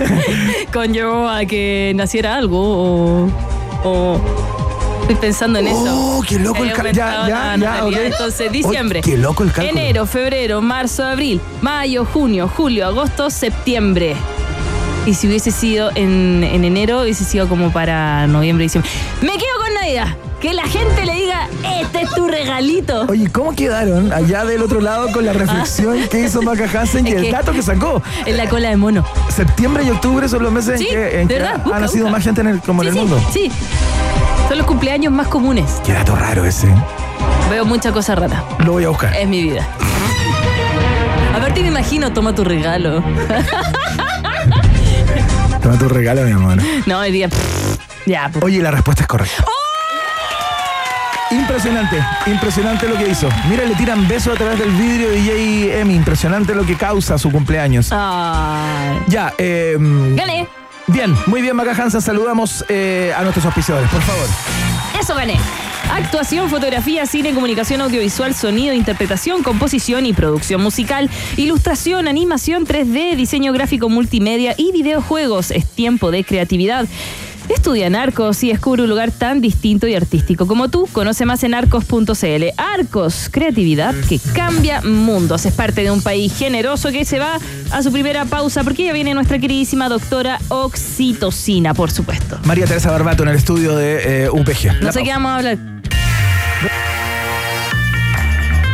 conllevó 0.73 1.29
a 1.29 1.45
que 1.45 1.93
naciera 1.95 2.37
algo 2.37 2.59
o, 2.61 3.29
o- 3.85 4.21
estoy 5.03 5.17
pensando 5.17 5.59
en 5.59 5.69
eso. 5.69 6.19
Oh, 6.19 6.23
qué 6.27 6.39
loco 6.39 6.63
el 6.63 6.71
He 6.71 6.73
cal- 6.73 6.93
ya, 6.93 7.23
aumentado 7.23 7.29
ya, 7.29 7.35
la 7.35 7.57
ya, 7.57 7.57
natalidad. 7.57 8.01
ok. 8.01 8.07
Entonces, 8.13 8.53
diciembre. 8.53 9.01
Oh, 9.01 9.07
qué 9.07 9.17
loco 9.17 9.43
el 9.43 9.53
cálculo. 9.53 9.81
Enero, 9.81 10.07
febrero, 10.07 10.61
marzo, 10.61 11.05
abril, 11.05 11.41
mayo, 11.63 12.05
junio, 12.05 12.49
julio, 12.55 12.87
agosto, 12.87 13.31
septiembre. 13.31 14.17
Y 15.07 15.15
si 15.15 15.27
hubiese 15.29 15.51
sido 15.51 15.91
en, 15.95 16.45
en 16.45 16.65
enero, 16.65 17.03
hubiese 17.03 17.25
sido 17.25 17.49
como 17.49 17.73
para 17.73 18.27
noviembre, 18.27 18.65
diciembre. 18.65 18.91
Me 19.23 19.33
quedo 19.33 19.57
con 19.65 19.75
Navidad. 19.75 20.09
Que 20.41 20.55
la 20.55 20.63
gente 20.67 21.05
le 21.05 21.15
diga, 21.15 21.49
este 21.81 22.03
es 22.03 22.11
tu 22.15 22.27
regalito. 22.27 23.05
Oye, 23.09 23.29
¿cómo 23.31 23.55
quedaron 23.55 24.11
allá 24.11 24.45
del 24.47 24.63
otro 24.63 24.81
lado 24.81 25.13
con 25.13 25.27
la 25.27 25.35
reflexión 25.35 25.99
que 26.09 26.21
hizo 26.21 26.41
Maca 26.41 26.65
Hansen 26.65 27.07
y 27.07 27.11
Es 27.11 27.17
el 27.25 27.31
dato 27.31 27.53
que 27.53 27.63
sacó? 27.63 28.03
En 28.25 28.39
la 28.39 28.49
cola 28.49 28.71
de 28.71 28.77
mono. 28.77 29.05
Septiembre 29.29 29.85
y 29.85 29.91
octubre 29.91 30.27
son 30.31 30.43
los 30.43 30.51
meses 30.51 30.79
Sí, 30.81 30.87
en 30.89 30.95
que, 30.95 31.21
en 31.21 31.29
de 31.29 31.35
que 31.35 31.41
verdad, 31.41 31.57
ha 31.61 31.65
busca, 31.65 31.81
nacido 31.81 32.05
busca. 32.07 32.17
más 32.17 32.25
gente 32.25 32.41
en 32.41 32.47
el, 32.47 32.61
como 32.61 32.83
sí, 32.83 32.89
en 32.89 32.95
el 32.97 33.01
sí, 33.03 33.07
mundo. 33.07 33.27
Sí. 33.33 33.53
Son 34.49 34.57
los 34.59 34.67
cumpleaños 34.67 35.13
más 35.13 35.29
comunes. 35.29 35.81
Qué 35.85 35.93
dato 35.93 36.17
raro 36.17 36.45
ese. 36.47 36.69
Veo 37.51 37.67
mucha 37.67 37.93
cosa 37.93 38.15
rara. 38.15 38.43
Lo 38.65 38.73
voy 38.73 38.85
a 38.85 38.89
buscar. 38.89 39.15
Es 39.15 39.29
mi 39.29 39.43
vida. 39.43 39.69
Aparte 41.37 41.61
me 41.61 41.69
imagino, 41.69 42.13
toma 42.15 42.35
tu 42.35 42.45
regalo. 42.45 43.05
Toma 45.63 45.79
tu 45.79 45.89
regalo, 45.91 46.23
mi 46.23 46.33
amor. 46.33 46.57
No, 46.87 46.99
hoy 46.99 47.13
día. 47.13 47.29
Ya. 48.07 48.31
Oye, 48.41 48.63
la 48.63 48.71
respuesta 48.71 49.03
es 49.03 49.07
correcta. 49.09 49.45
¡Oh! 49.47 49.60
Impresionante, 51.31 51.97
impresionante 52.27 52.89
lo 52.89 52.97
que 52.97 53.09
hizo. 53.09 53.29
Mira, 53.49 53.65
le 53.65 53.75
tiran 53.77 54.07
besos 54.09 54.35
a 54.35 54.37
través 54.37 54.59
del 54.59 54.71
vidrio 54.71 55.11
DJ 55.11 55.81
Emi. 55.81 55.95
Impresionante 55.95 56.55
lo 56.55 56.65
que 56.67 56.77
causa 56.77 57.19
su 57.19 57.31
cumpleaños. 57.31 57.89
Ay. 57.93 58.99
Ya, 59.07 59.33
eh, 59.39 59.77
Gané. 59.79 60.49
bien, 60.89 61.15
muy 61.27 61.41
bien, 61.41 61.55
Maca 61.55 61.73
Hansen. 61.73 62.01
Saludamos 62.01 62.65
eh, 62.69 63.13
a 63.17 63.23
nuestros 63.23 63.45
auspiciadores, 63.47 63.89
por 63.91 64.03
favor. 64.03 64.27
Eso 65.01 65.15
gané. 65.15 65.37
Actuación, 65.93 66.49
fotografía, 66.51 67.05
cine, 67.07 67.33
comunicación 67.33 67.81
audiovisual, 67.81 68.35
sonido, 68.35 68.75
interpretación, 68.75 69.43
composición 69.43 70.07
y 70.07 70.13
producción 70.13 70.63
musical, 70.63 71.11
ilustración, 71.37 72.07
animación 72.07 72.65
3D, 72.65 73.17
diseño 73.17 73.53
gráfico 73.53 73.89
multimedia 73.89 74.55
y 74.57 74.73
videojuegos. 74.73 75.51
Es 75.51 75.67
tiempo 75.67 76.11
de 76.11 76.23
creatividad. 76.25 76.87
Estudia 77.51 77.89
en 77.89 77.97
Arcos 77.97 78.43
y 78.45 78.49
descubre 78.49 78.83
un 78.83 78.89
lugar 78.89 79.11
tan 79.11 79.41
distinto 79.41 79.89
y 79.89 79.95
artístico 79.95 80.47
como 80.47 80.69
tú. 80.69 80.89
Conoce 80.93 81.27
más 81.27 81.43
en 81.43 81.53
arcos.cl. 81.55 82.45
Arcos, 82.57 83.29
creatividad 83.31 83.93
que 84.09 84.21
cambia 84.35 84.81
mundos. 84.83 85.45
Es 85.47 85.53
parte 85.53 85.83
de 85.83 85.91
un 85.91 86.01
país 86.01 86.33
generoso 86.39 86.91
que 86.93 87.05
se 87.05 87.19
va 87.19 87.39
a 87.73 87.83
su 87.83 87.91
primera 87.91 88.25
pausa 88.25 88.63
porque 88.63 88.85
ya 88.85 88.93
viene 88.93 89.15
nuestra 89.15 89.41
queridísima 89.41 89.89
doctora 89.89 90.39
Oxitocina, 90.49 91.75
por 91.75 91.91
supuesto. 91.91 92.39
María 92.45 92.67
Teresa 92.67 92.93
Barbato 92.93 93.25
en 93.25 93.31
el 93.31 93.37
estudio 93.37 93.75
de 93.75 94.25
eh, 94.25 94.31
UPG. 94.31 94.81
No 94.81 94.93
sé 94.93 95.03
qué 95.03 95.11
vamos 95.11 95.33
a 95.33 95.37
hablar. 95.37 95.59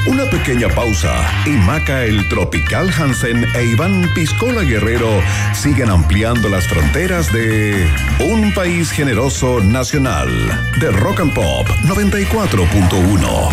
Una 0.06 0.24
pequeña 0.26 0.68
pausa 0.68 1.12
y 1.44 1.50
Maca 1.50 2.04
el 2.04 2.28
Tropical 2.28 2.90
Hansen 2.96 3.44
e 3.54 3.64
Iván 3.64 4.08
Piscola 4.14 4.62
Guerrero 4.62 5.20
siguen 5.52 5.90
ampliando 5.90 6.48
las 6.48 6.68
fronteras 6.68 7.32
de 7.32 7.88
un 8.20 8.54
país 8.54 8.92
generoso 8.92 9.60
nacional 9.60 10.28
de 10.78 10.90
Rock 10.92 11.20
and 11.20 11.34
Pop 11.34 11.68
94.1. 11.84 13.48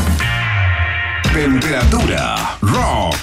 Temperatura 1.33 2.57
rock. 2.61 3.17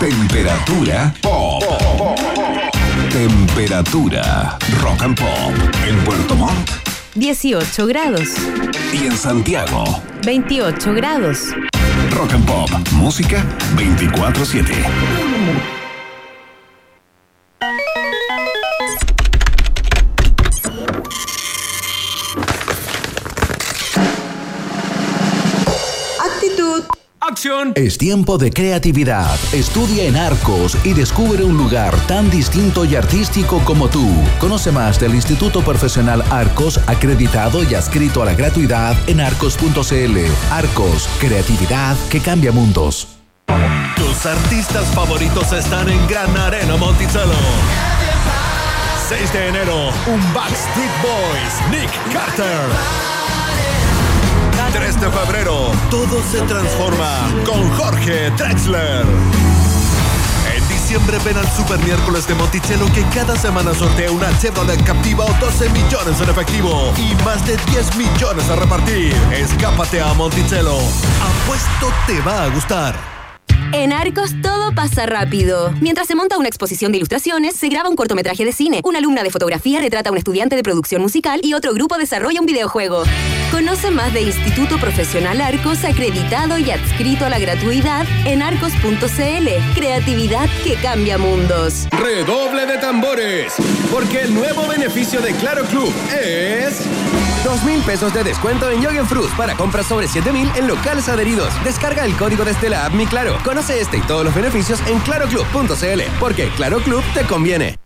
Temperatura 0.00 1.14
pop. 1.22 1.62
Temperatura 3.12 4.58
rock 4.80 5.02
and 5.02 5.16
pop 5.16 5.54
en 5.86 5.96
Puerto 6.04 6.34
Montt 6.34 6.91
18 7.14 7.86
grados, 7.86 8.28
y 8.94 9.06
en 9.06 9.16
Santiago. 9.16 9.84
28 10.24 10.94
grados. 10.94 11.48
Rock 12.10 12.32
and 12.32 12.46
Pop, 12.46 12.70
música 12.92 13.44
24/7. 13.76 15.81
¡Acción! 27.32 27.72
Es 27.76 27.96
tiempo 27.96 28.36
de 28.36 28.50
creatividad. 28.50 29.38
Estudia 29.54 30.04
en 30.04 30.16
Arcos 30.16 30.76
y 30.84 30.92
descubre 30.92 31.42
un 31.42 31.56
lugar 31.56 31.96
tan 32.06 32.28
distinto 32.28 32.84
y 32.84 32.94
artístico 32.94 33.62
como 33.64 33.88
tú. 33.88 34.06
Conoce 34.38 34.70
más 34.70 35.00
del 35.00 35.14
Instituto 35.14 35.62
Profesional 35.62 36.22
Arcos, 36.28 36.78
acreditado 36.86 37.62
y 37.62 37.74
adscrito 37.74 38.20
a 38.20 38.26
la 38.26 38.34
gratuidad 38.34 38.94
en 39.08 39.22
arcos.cl. 39.22 40.18
Arcos, 40.50 41.08
creatividad 41.20 41.96
que 42.10 42.20
cambia 42.20 42.52
mundos. 42.52 43.08
Tus 43.96 44.26
artistas 44.26 44.84
favoritos 44.88 45.52
están 45.52 45.88
en 45.88 46.06
Gran 46.08 46.36
Arena 46.36 46.76
Monticello. 46.76 47.32
6 49.08 49.32
de 49.32 49.48
enero, 49.48 49.88
un 50.06 50.34
Backstreet 50.34 50.92
Boys, 51.02 51.70
Nick 51.70 52.12
Carter. 52.12 52.68
3 54.72 55.00
de 55.02 55.10
febrero, 55.10 55.61
todo 55.92 56.22
se 56.22 56.40
transforma 56.46 57.28
con 57.44 57.68
Jorge 57.72 58.30
Drexler. 58.30 59.04
En 60.56 60.66
diciembre 60.66 61.18
ven 61.22 61.36
al 61.36 61.46
Super 61.50 61.78
Miércoles 61.80 62.26
de 62.26 62.34
Monticello 62.34 62.86
que 62.94 63.02
cada 63.14 63.36
semana 63.36 63.74
sortea 63.74 64.10
una 64.10 64.26
Chevrolet 64.38 64.82
Captiva 64.84 65.26
o 65.26 65.34
12 65.34 65.68
millones 65.68 66.18
en 66.18 66.30
efectivo 66.30 66.94
y 66.96 67.14
más 67.24 67.46
de 67.46 67.58
10 67.70 67.96
millones 67.96 68.48
a 68.48 68.56
repartir. 68.56 69.14
Escápate 69.34 70.00
a 70.00 70.14
Monticello. 70.14 70.78
Apuesto 71.20 71.92
te 72.06 72.18
va 72.22 72.44
a 72.44 72.48
gustar. 72.48 72.94
En 73.74 73.92
Arcos 73.92 74.30
todo 74.40 74.74
pasa 74.74 75.04
rápido. 75.04 75.74
Mientras 75.82 76.06
se 76.06 76.14
monta 76.14 76.38
una 76.38 76.48
exposición 76.48 76.92
de 76.92 76.98
ilustraciones, 76.98 77.54
se 77.54 77.68
graba 77.68 77.90
un 77.90 77.96
cortometraje 77.96 78.46
de 78.46 78.52
cine, 78.52 78.80
una 78.84 78.98
alumna 78.98 79.22
de 79.22 79.28
fotografía 79.28 79.78
retrata 79.82 80.08
a 80.08 80.12
un 80.12 80.18
estudiante 80.18 80.56
de 80.56 80.62
producción 80.62 81.02
musical 81.02 81.40
y 81.42 81.52
otro 81.52 81.74
grupo 81.74 81.98
desarrolla 81.98 82.40
un 82.40 82.46
videojuego. 82.46 83.04
Conoce 83.52 83.90
más 83.90 84.14
de 84.14 84.22
Instituto 84.22 84.78
Profesional 84.78 85.42
Arcos, 85.42 85.84
acreditado 85.84 86.56
y 86.58 86.70
adscrito 86.70 87.26
a 87.26 87.28
la 87.28 87.38
gratuidad 87.38 88.06
en 88.24 88.40
arcos.cl. 88.40 89.74
Creatividad 89.74 90.48
que 90.64 90.76
cambia 90.76 91.18
mundos. 91.18 91.86
Redoble 91.90 92.64
de 92.64 92.78
tambores, 92.78 93.52
porque 93.92 94.22
el 94.22 94.34
nuevo 94.34 94.66
beneficio 94.66 95.20
de 95.20 95.34
Claro 95.34 95.66
Club 95.66 95.92
es... 96.18 96.80
Dos 97.44 97.62
mil 97.64 97.82
pesos 97.82 98.14
de 98.14 98.24
descuento 98.24 98.70
en 98.70 98.80
Yogen 98.80 99.06
Fruits 99.06 99.34
para 99.36 99.54
compras 99.54 99.86
sobre 99.86 100.08
7 100.08 100.32
mil 100.32 100.50
en 100.56 100.66
locales 100.66 101.10
adheridos. 101.10 101.52
Descarga 101.62 102.06
el 102.06 102.16
código 102.16 102.44
desde 102.44 102.70
la 102.70 102.86
app 102.86 102.94
Mi 102.94 103.04
Claro. 103.04 103.36
Conoce 103.44 103.80
este 103.80 103.98
y 103.98 104.02
todos 104.02 104.24
los 104.24 104.34
beneficios 104.34 104.80
en 104.86 104.98
claroclub.cl, 105.00 106.00
porque 106.18 106.48
Claro 106.56 106.80
Club 106.80 107.04
te 107.12 107.24
conviene. 107.24 107.76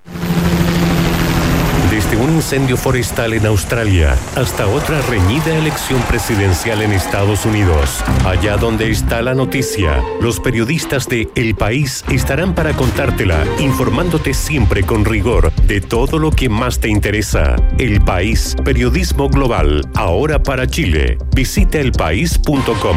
Desde 2.08 2.22
un 2.22 2.36
incendio 2.36 2.76
forestal 2.76 3.32
en 3.34 3.46
Australia 3.46 4.16
hasta 4.36 4.68
otra 4.68 5.02
reñida 5.02 5.56
elección 5.56 6.00
presidencial 6.02 6.82
en 6.82 6.92
Estados 6.92 7.44
Unidos. 7.44 8.04
Allá 8.24 8.56
donde 8.56 8.92
está 8.92 9.22
la 9.22 9.34
noticia, 9.34 10.00
los 10.20 10.38
periodistas 10.38 11.08
de 11.08 11.28
El 11.34 11.56
País 11.56 12.04
estarán 12.08 12.54
para 12.54 12.74
contártela, 12.74 13.44
informándote 13.58 14.34
siempre 14.34 14.84
con 14.84 15.04
rigor 15.04 15.52
de 15.66 15.80
todo 15.80 16.20
lo 16.20 16.30
que 16.30 16.48
más 16.48 16.78
te 16.78 16.88
interesa. 16.88 17.56
El 17.76 18.00
País, 18.00 18.54
periodismo 18.64 19.28
global, 19.28 19.84
ahora 19.96 20.40
para 20.40 20.68
Chile. 20.68 21.18
Visita 21.34 21.80
elpaís.com. 21.80 22.96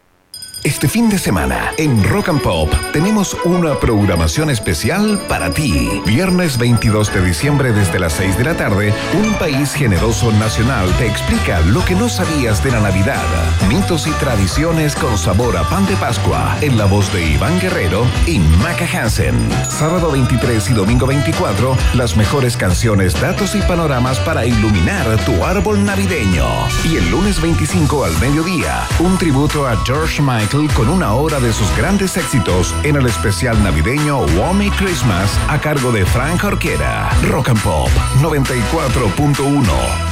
Este 0.63 0.87
fin 0.87 1.09
de 1.09 1.17
semana, 1.17 1.71
en 1.77 2.03
Rock 2.03 2.29
and 2.29 2.39
Pop, 2.39 2.71
tenemos 2.93 3.35
una 3.45 3.79
programación 3.79 4.51
especial 4.51 5.19
para 5.27 5.51
ti. 5.51 5.89
Viernes 6.05 6.59
22 6.59 7.11
de 7.11 7.25
diciembre 7.25 7.73
desde 7.73 7.97
las 7.97 8.13
6 8.13 8.37
de 8.37 8.43
la 8.43 8.55
tarde, 8.55 8.93
Un 9.17 9.33
País 9.39 9.73
Generoso 9.73 10.31
Nacional 10.33 10.87
te 10.99 11.07
explica 11.07 11.61
lo 11.61 11.83
que 11.83 11.95
no 11.95 12.07
sabías 12.09 12.63
de 12.63 12.69
la 12.69 12.79
Navidad. 12.79 13.25
Mitos 13.69 14.05
y 14.05 14.11
tradiciones 14.11 14.95
con 14.95 15.17
sabor 15.17 15.57
a 15.57 15.67
pan 15.67 15.87
de 15.87 15.95
Pascua, 15.95 16.55
en 16.61 16.77
la 16.77 16.85
voz 16.85 17.11
de 17.11 17.25
Iván 17.25 17.59
Guerrero 17.59 18.05
y 18.27 18.37
Maca 18.37 18.85
Hansen. 18.85 19.49
Sábado 19.67 20.11
23 20.11 20.69
y 20.69 20.73
domingo 20.73 21.07
24, 21.07 21.75
las 21.95 22.15
mejores 22.15 22.55
canciones, 22.55 23.19
datos 23.19 23.55
y 23.55 23.61
panoramas 23.61 24.19
para 24.19 24.45
iluminar 24.45 25.17
tu 25.25 25.43
árbol 25.43 25.83
navideño. 25.83 26.45
Y 26.87 26.97
el 26.97 27.09
lunes 27.09 27.41
25 27.41 28.05
al 28.05 28.15
mediodía, 28.19 28.87
un 28.99 29.17
tributo 29.17 29.67
a 29.67 29.75
George 29.85 30.21
Michael 30.21 30.50
con 30.75 30.89
una 30.89 31.13
hora 31.13 31.39
de 31.39 31.53
sus 31.53 31.77
grandes 31.77 32.17
éxitos 32.17 32.75
en 32.83 32.97
el 32.97 33.05
especial 33.05 33.63
navideño 33.63 34.19
Wommy 34.37 34.69
Christmas 34.71 35.39
a 35.47 35.57
cargo 35.61 35.93
de 35.93 36.05
Frank 36.05 36.43
Orquera. 36.43 37.09
Rock 37.29 37.49
and 37.49 37.63
Pop 37.63 37.87
94.1. 38.21 39.63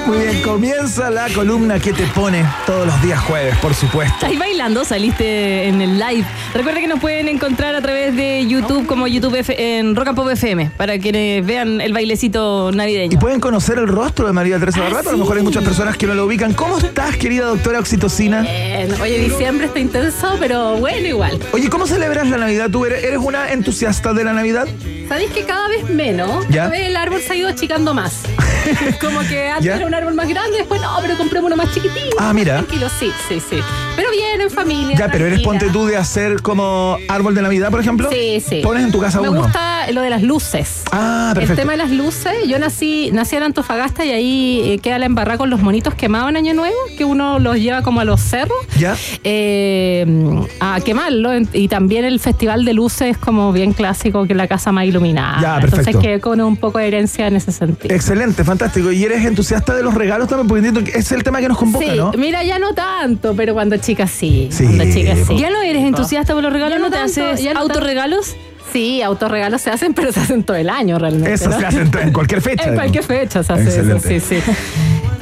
Muy 0.07 0.19
bien, 0.19 0.41
comienza 0.41 1.09
la 1.09 1.27
columna 1.29 1.79
que 1.79 1.91
te 1.91 2.03
pone 2.07 2.45
todos 2.65 2.87
los 2.87 3.01
días 3.01 3.19
jueves, 3.19 3.57
por 3.57 3.73
supuesto. 3.75 4.25
¿Estás 4.25 4.39
bailando? 4.39 4.85
Saliste 4.85 5.67
en 5.67 5.81
el 5.81 5.99
live. 5.99 6.25
Recuerda 6.53 6.79
que 6.79 6.87
nos 6.87 6.99
pueden 7.01 7.27
encontrar 7.27 7.75
a 7.75 7.81
través 7.81 8.15
de 8.15 8.47
YouTube 8.47 8.87
como 8.87 9.05
YouTube 9.07 9.35
F- 9.35 9.77
en 9.79 9.97
Rock 9.97 10.07
and 10.07 10.15
Pop 10.15 10.29
FM 10.29 10.71
para 10.77 10.97
quienes 10.97 11.45
vean 11.45 11.81
el 11.81 11.91
bailecito 11.91 12.71
navideño. 12.73 13.13
Y 13.15 13.17
pueden 13.17 13.41
conocer 13.41 13.79
el 13.79 13.87
rostro 13.87 14.25
de 14.27 14.31
María 14.33 14.57
Teresa 14.59 14.79
Barbato. 14.79 15.09
A 15.09 15.11
lo 15.11 15.17
mejor 15.17 15.37
hay 15.37 15.43
muchas 15.43 15.63
personas 15.63 15.97
que 15.97 16.07
no 16.07 16.13
lo 16.13 16.25
ubican. 16.25 16.53
¿Cómo 16.53 16.77
estás, 16.77 17.17
querida 17.17 17.45
doctora 17.45 17.79
Oxitocina? 17.79 18.41
Bien. 18.43 18.89
Oye, 19.01 19.19
diciembre 19.19 19.67
está 19.67 19.79
intenso, 19.79 20.37
pero 20.39 20.77
bueno, 20.77 21.05
igual. 21.05 21.37
Oye, 21.51 21.69
¿cómo 21.69 21.85
celebras 21.85 22.27
la 22.29 22.37
Navidad? 22.37 22.69
¿Tú 22.71 22.85
eres, 22.85 23.03
eres 23.03 23.19
una 23.19 23.51
entusiasta 23.51 24.13
de 24.13 24.23
la 24.23 24.31
Navidad? 24.31 24.67
¿Sabéis 25.09 25.31
que 25.31 25.43
cada 25.43 25.67
vez 25.67 25.89
menos? 25.89 26.45
¿Ya? 26.49 26.63
Cada 26.63 26.69
vez 26.69 26.87
el 26.87 26.95
árbol 26.95 27.21
se 27.21 27.33
ha 27.33 27.35
ido 27.35 27.49
achicando 27.49 27.93
más. 27.93 28.21
Como 29.01 29.19
que 29.21 29.49
antes 29.49 29.65
¿Ya? 29.65 29.75
era 29.75 29.85
un 29.87 29.93
árbol 29.93 30.13
más 30.13 30.27
grande, 30.27 30.57
después 30.57 30.81
no, 30.81 30.89
pero 31.01 31.17
compremos 31.17 31.47
uno 31.51 31.55
más 31.57 31.73
chiquitito. 31.73 32.15
Ah, 32.19 32.33
mira. 32.33 32.55
Tranquilo, 32.55 32.87
sí, 32.99 33.11
sí, 33.27 33.39
sí. 33.39 33.59
Pero 33.95 34.11
bien, 34.11 34.41
en 34.41 34.49
familia. 34.51 34.97
Ya, 34.97 35.07
pero 35.09 35.25
eres 35.25 35.41
tranquila. 35.41 35.59
ponte 35.67 35.69
tú 35.73 35.85
de 35.85 35.97
hacer 35.97 36.41
como 36.41 36.97
árbol 37.07 37.35
de 37.35 37.41
Navidad, 37.41 37.69
por 37.71 37.79
ejemplo. 37.79 38.09
Sí, 38.11 38.41
sí. 38.47 38.61
Pones 38.61 38.83
en 38.83 38.91
tu 38.91 38.99
casa 38.99 39.21
Me 39.21 39.29
uno. 39.29 39.43
gusta 39.43 39.66
lo 39.93 40.01
de 40.01 40.09
las 40.09 40.21
luces. 40.23 40.83
Ah, 40.91 41.31
perfecto. 41.33 41.53
El 41.53 41.59
tema 41.59 41.71
de 41.73 41.77
las 41.77 41.91
luces, 41.91 42.33
yo 42.47 42.59
nací, 42.59 43.09
nací 43.13 43.35
en 43.35 43.43
Antofagasta 43.43 44.05
y 44.05 44.11
ahí 44.11 44.61
eh, 44.65 44.79
queda 44.79 44.99
la 44.99 45.05
embarrada 45.05 45.37
con 45.37 45.49
los 45.49 45.61
monitos 45.61 45.93
quemados 45.95 46.29
en 46.29 46.37
Año 46.37 46.53
Nuevo, 46.53 46.75
que 46.97 47.05
uno 47.05 47.39
los 47.39 47.57
lleva 47.57 47.81
como 47.83 48.01
a 48.01 48.05
los 48.05 48.21
cerros 48.21 48.57
¿Ya? 48.77 48.95
eh, 49.23 50.05
a 50.59 50.79
quemarlo. 50.81 51.31
Y 51.53 51.67
también 51.67 52.05
el 52.05 52.19
festival 52.19 52.65
de 52.65 52.73
luces 52.73 53.11
es 53.11 53.17
como 53.17 53.51
bien 53.51 53.73
clásico, 53.73 54.25
que 54.25 54.33
es 54.33 54.37
la 54.37 54.47
casa 54.47 54.71
más 54.71 54.85
iluminada. 54.85 55.41
Ya, 55.41 55.55
perfecto. 55.61 55.89
Entonces 55.89 56.01
que 56.01 56.19
con 56.19 56.41
un 56.41 56.57
poco 56.57 56.79
de 56.79 56.87
herencia 56.87 57.27
en 57.27 57.35
ese 57.35 57.51
sentido. 57.51 57.93
Excelente, 57.93 58.43
fantástico. 58.43 58.91
¿Y 58.91 59.03
eres 59.03 59.23
entusiasta 59.25 59.75
de 59.75 59.83
los 59.83 59.93
regalos 59.93 60.27
también? 60.27 60.47
Porque 60.47 60.65
entiendo 60.67 60.91
que 60.91 60.97
es 60.97 61.11
el 61.11 61.23
tema 61.23 61.39
que 61.39 61.47
nos 61.47 61.57
convoca, 61.57 61.85
Sí, 61.85 61.91
¿no? 61.97 62.11
mira, 62.17 62.43
ya 62.43 62.59
no 62.59 62.73
tanto, 62.73 63.33
pero 63.35 63.53
cuando 63.53 63.77
chica 63.77 64.07
sí. 64.07 64.47
Sí, 64.51 64.63
Cuando 64.65 64.83
chica 64.85 65.13
sí. 65.15 65.37
¿Ya 65.37 65.49
no 65.49 65.61
eres 65.61 65.83
entusiasta 65.83 66.33
por 66.33 66.43
los 66.43 66.51
regalos? 66.53 66.73
Ya 66.77 66.79
¿No, 66.79 66.85
no 66.85 66.91
te 66.91 66.97
tanto, 66.97 67.21
haces 67.31 67.43
ya 67.43 67.53
no 67.53 67.61
tanto. 67.67 67.79
Sí, 68.77 69.01
autorregalos 69.01 69.59
se 69.59 69.71
hacen, 69.71 69.95
pero 69.95 70.11
se 70.11 70.19
hacen 70.19 70.43
todo 70.43 70.55
el 70.55 70.69
año 70.69 70.99
realmente. 70.99 71.33
Eso 71.33 71.49
¿no? 71.49 71.59
se 71.59 71.65
hace 71.65 71.81
en, 71.81 71.89
en 71.97 72.13
cualquier 72.13 72.43
fecha. 72.43 72.63
En 72.69 72.75
cualquier 72.75 73.03
fecha 73.03 73.41
se 73.41 73.51
hace 73.51 73.63
Excelente. 73.63 74.15
eso, 74.17 74.27
sí, 74.29 74.39
sí. 74.39 74.51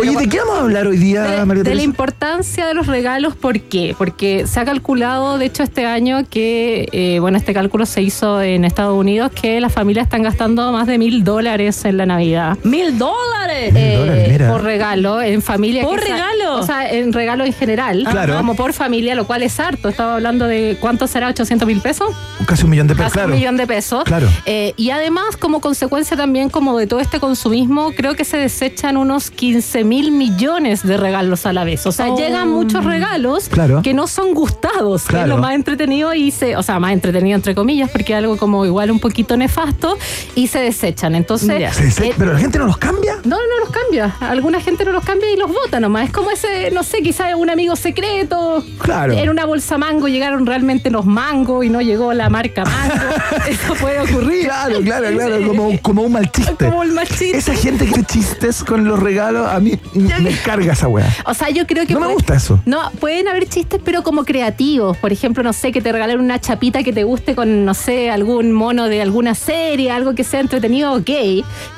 Oye, 0.09 0.17
¿de 0.17 0.29
qué 0.29 0.39
vamos 0.39 0.57
a 0.57 0.61
hablar 0.61 0.87
hoy 0.87 0.97
día, 0.97 1.23
De, 1.23 1.45
María 1.45 1.63
de 1.63 1.75
la 1.75 1.81
importancia 1.81 2.65
de 2.65 2.73
los 2.73 2.87
regalos, 2.87 3.35
¿por 3.35 3.59
qué? 3.61 3.95
Porque 3.97 4.45
se 4.47 4.59
ha 4.59 4.65
calculado, 4.65 5.37
de 5.37 5.45
hecho, 5.45 5.63
este 5.63 5.85
año 5.85 6.23
que, 6.29 6.87
eh, 6.91 7.19
bueno, 7.19 7.37
este 7.37 7.53
cálculo 7.53 7.85
se 7.85 8.01
hizo 8.01 8.41
en 8.41 8.65
Estados 8.65 8.97
Unidos, 8.97 9.31
que 9.31 9.59
las 9.59 9.73
familias 9.73 10.05
están 10.05 10.23
gastando 10.23 10.71
más 10.71 10.87
de 10.87 10.97
mil 10.97 11.23
dólares 11.23 11.83
en 11.85 11.97
la 11.97 12.05
Navidad. 12.05 12.57
¡Mil 12.63 12.97
dólares! 12.97 13.73
Eh, 13.75 14.45
por 14.49 14.63
regalo, 14.63 15.21
en 15.21 15.41
familia. 15.41 15.83
¿Por 15.83 15.99
regalo? 15.99 16.55
O 16.57 16.63
sea, 16.63 16.89
en 16.89 17.13
regalo 17.13 17.45
en 17.45 17.53
general. 17.53 18.05
Claro. 18.09 18.37
Como 18.37 18.55
por 18.55 18.73
familia, 18.73 19.15
lo 19.15 19.25
cual 19.25 19.43
es 19.43 19.59
harto. 19.59 19.89
Estaba 19.89 20.15
hablando 20.15 20.45
de 20.45 20.77
cuánto 20.79 21.07
será, 21.07 21.27
800 21.29 21.67
mil 21.67 21.81
pesos. 21.81 22.09
Casi 22.45 22.63
un 22.63 22.69
millón 22.71 22.87
de 22.87 22.95
pesos, 22.95 23.05
Casi 23.05 23.13
claro. 23.13 23.33
un 23.33 23.39
millón 23.39 23.57
de 23.57 23.67
pesos. 23.67 24.03
Claro. 24.03 24.27
Eh, 24.45 24.73
y 24.77 24.89
además, 24.89 25.37
como 25.37 25.61
consecuencia 25.61 26.17
también 26.17 26.49
como 26.49 26.77
de 26.77 26.87
todo 26.87 26.99
este 26.99 27.19
consumismo, 27.19 27.91
creo 27.95 28.15
que 28.15 28.25
se 28.25 28.37
desechan 28.37 28.97
unos 28.97 29.31
15 29.31 29.83
mil 29.83 29.94
millones 30.11 30.83
de 30.83 30.97
regalos 30.97 31.45
a 31.45 31.53
la 31.53 31.63
vez. 31.63 31.85
O 31.85 31.91
sea, 31.91 32.11
Oh. 32.11 32.17
llegan 32.17 32.49
muchos 32.49 32.83
regalos 32.85 33.49
Claro. 33.49 33.81
que 33.81 33.93
no 33.93 34.07
son 34.07 34.33
gustados, 34.33 35.03
que 35.03 35.09
Claro. 35.09 35.25
es 35.25 35.29
lo 35.29 35.37
más 35.37 35.53
entretenido 35.55 36.13
y 36.13 36.31
se, 36.31 36.55
o 36.55 36.63
sea, 36.63 36.79
más 36.79 36.93
entretenido 36.93 37.35
entre 37.35 37.55
comillas, 37.55 37.89
porque 37.89 38.13
es 38.13 38.17
algo 38.19 38.37
como 38.37 38.65
igual 38.65 38.91
un 38.91 38.99
poquito 38.99 39.35
nefasto 39.37 39.97
y 40.35 40.47
se 40.47 40.59
desechan. 40.59 41.15
Entonces, 41.15 41.99
eh, 41.99 42.13
pero 42.17 42.33
la 42.33 42.39
gente 42.39 42.57
no 42.59 42.65
los 42.65 42.77
cambia. 42.77 43.15
no, 43.23 43.37
no 43.37 43.59
los 43.59 43.69
cambia. 43.69 44.15
Alguna 44.19 44.59
gente 44.61 44.85
no 44.85 44.91
los 44.91 45.03
cambia 45.03 45.31
y 45.31 45.37
los 45.37 45.49
vota 45.51 45.79
nomás. 45.79 46.05
Es 46.05 46.11
como 46.11 46.31
ese, 46.31 46.71
no 46.71 46.83
sé, 46.83 47.01
quizás 47.01 47.33
un 47.35 47.49
amigo 47.49 47.75
secreto. 47.75 48.63
Claro. 48.79 49.13
En 49.13 49.29
una 49.29 49.45
bolsa 49.45 49.77
mango 49.77 50.07
llegaron 50.07 50.45
realmente 50.45 50.89
los 50.89 51.05
mangos 51.05 51.65
y 51.65 51.69
no 51.69 51.81
llegó 51.81 52.13
la 52.13 52.29
marca 52.29 52.63
mango. 52.65 53.15
Eso 53.49 53.73
puede 53.75 53.99
ocurrir. 54.01 54.45
Claro, 54.45 54.79
claro, 54.81 55.07
claro, 55.11 55.47
como, 55.47 55.79
como 55.81 56.01
un 56.03 56.11
mal 56.13 56.31
chiste. 56.31 56.65
Como 56.65 56.83
el 56.83 56.91
mal 56.91 57.07
chiste. 57.07 57.37
Esa 57.37 57.53
gente 57.55 57.85
que 57.85 58.03
chistes 58.03 58.63
con 58.63 58.85
los 58.85 58.99
regalos, 58.99 59.47
a 59.47 59.59
mí 59.59 59.74
me 59.93 60.32
carga 60.43 60.73
esa 60.73 60.88
wea. 60.88 61.11
O 61.26 61.34
sea, 61.34 61.49
yo 61.49 61.65
creo 61.67 61.86
que. 61.86 61.93
No 61.93 61.99
me 62.01 62.13
gusta 62.13 62.36
eso. 62.36 62.59
No, 62.65 62.91
pueden 62.99 63.28
haber 63.28 63.47
chistes, 63.47 63.80
pero 63.84 64.03
como 64.03 64.26
creativos. 64.26 64.97
Por 64.97 65.11
ejemplo, 65.13 65.43
no 65.43 65.53
sé, 65.53 65.71
que 65.71 65.82
te 65.82 65.91
regalen 65.91 66.19
una 66.19 66.39
chapita 66.39 66.84
que 66.84 66.93
te 66.93 67.03
guste 67.03 67.36
con, 67.36 67.65
no 67.65 67.73
sé, 67.73 68.09
algún 68.09 68.51
mono 68.51 68.88
de 68.88 69.01
alguna 69.01 69.36
serie, 69.36 69.91
algo 69.91 70.15
que 70.15 70.23
sea 70.23 70.39
entretenido, 70.39 70.93
ok. 70.93 71.09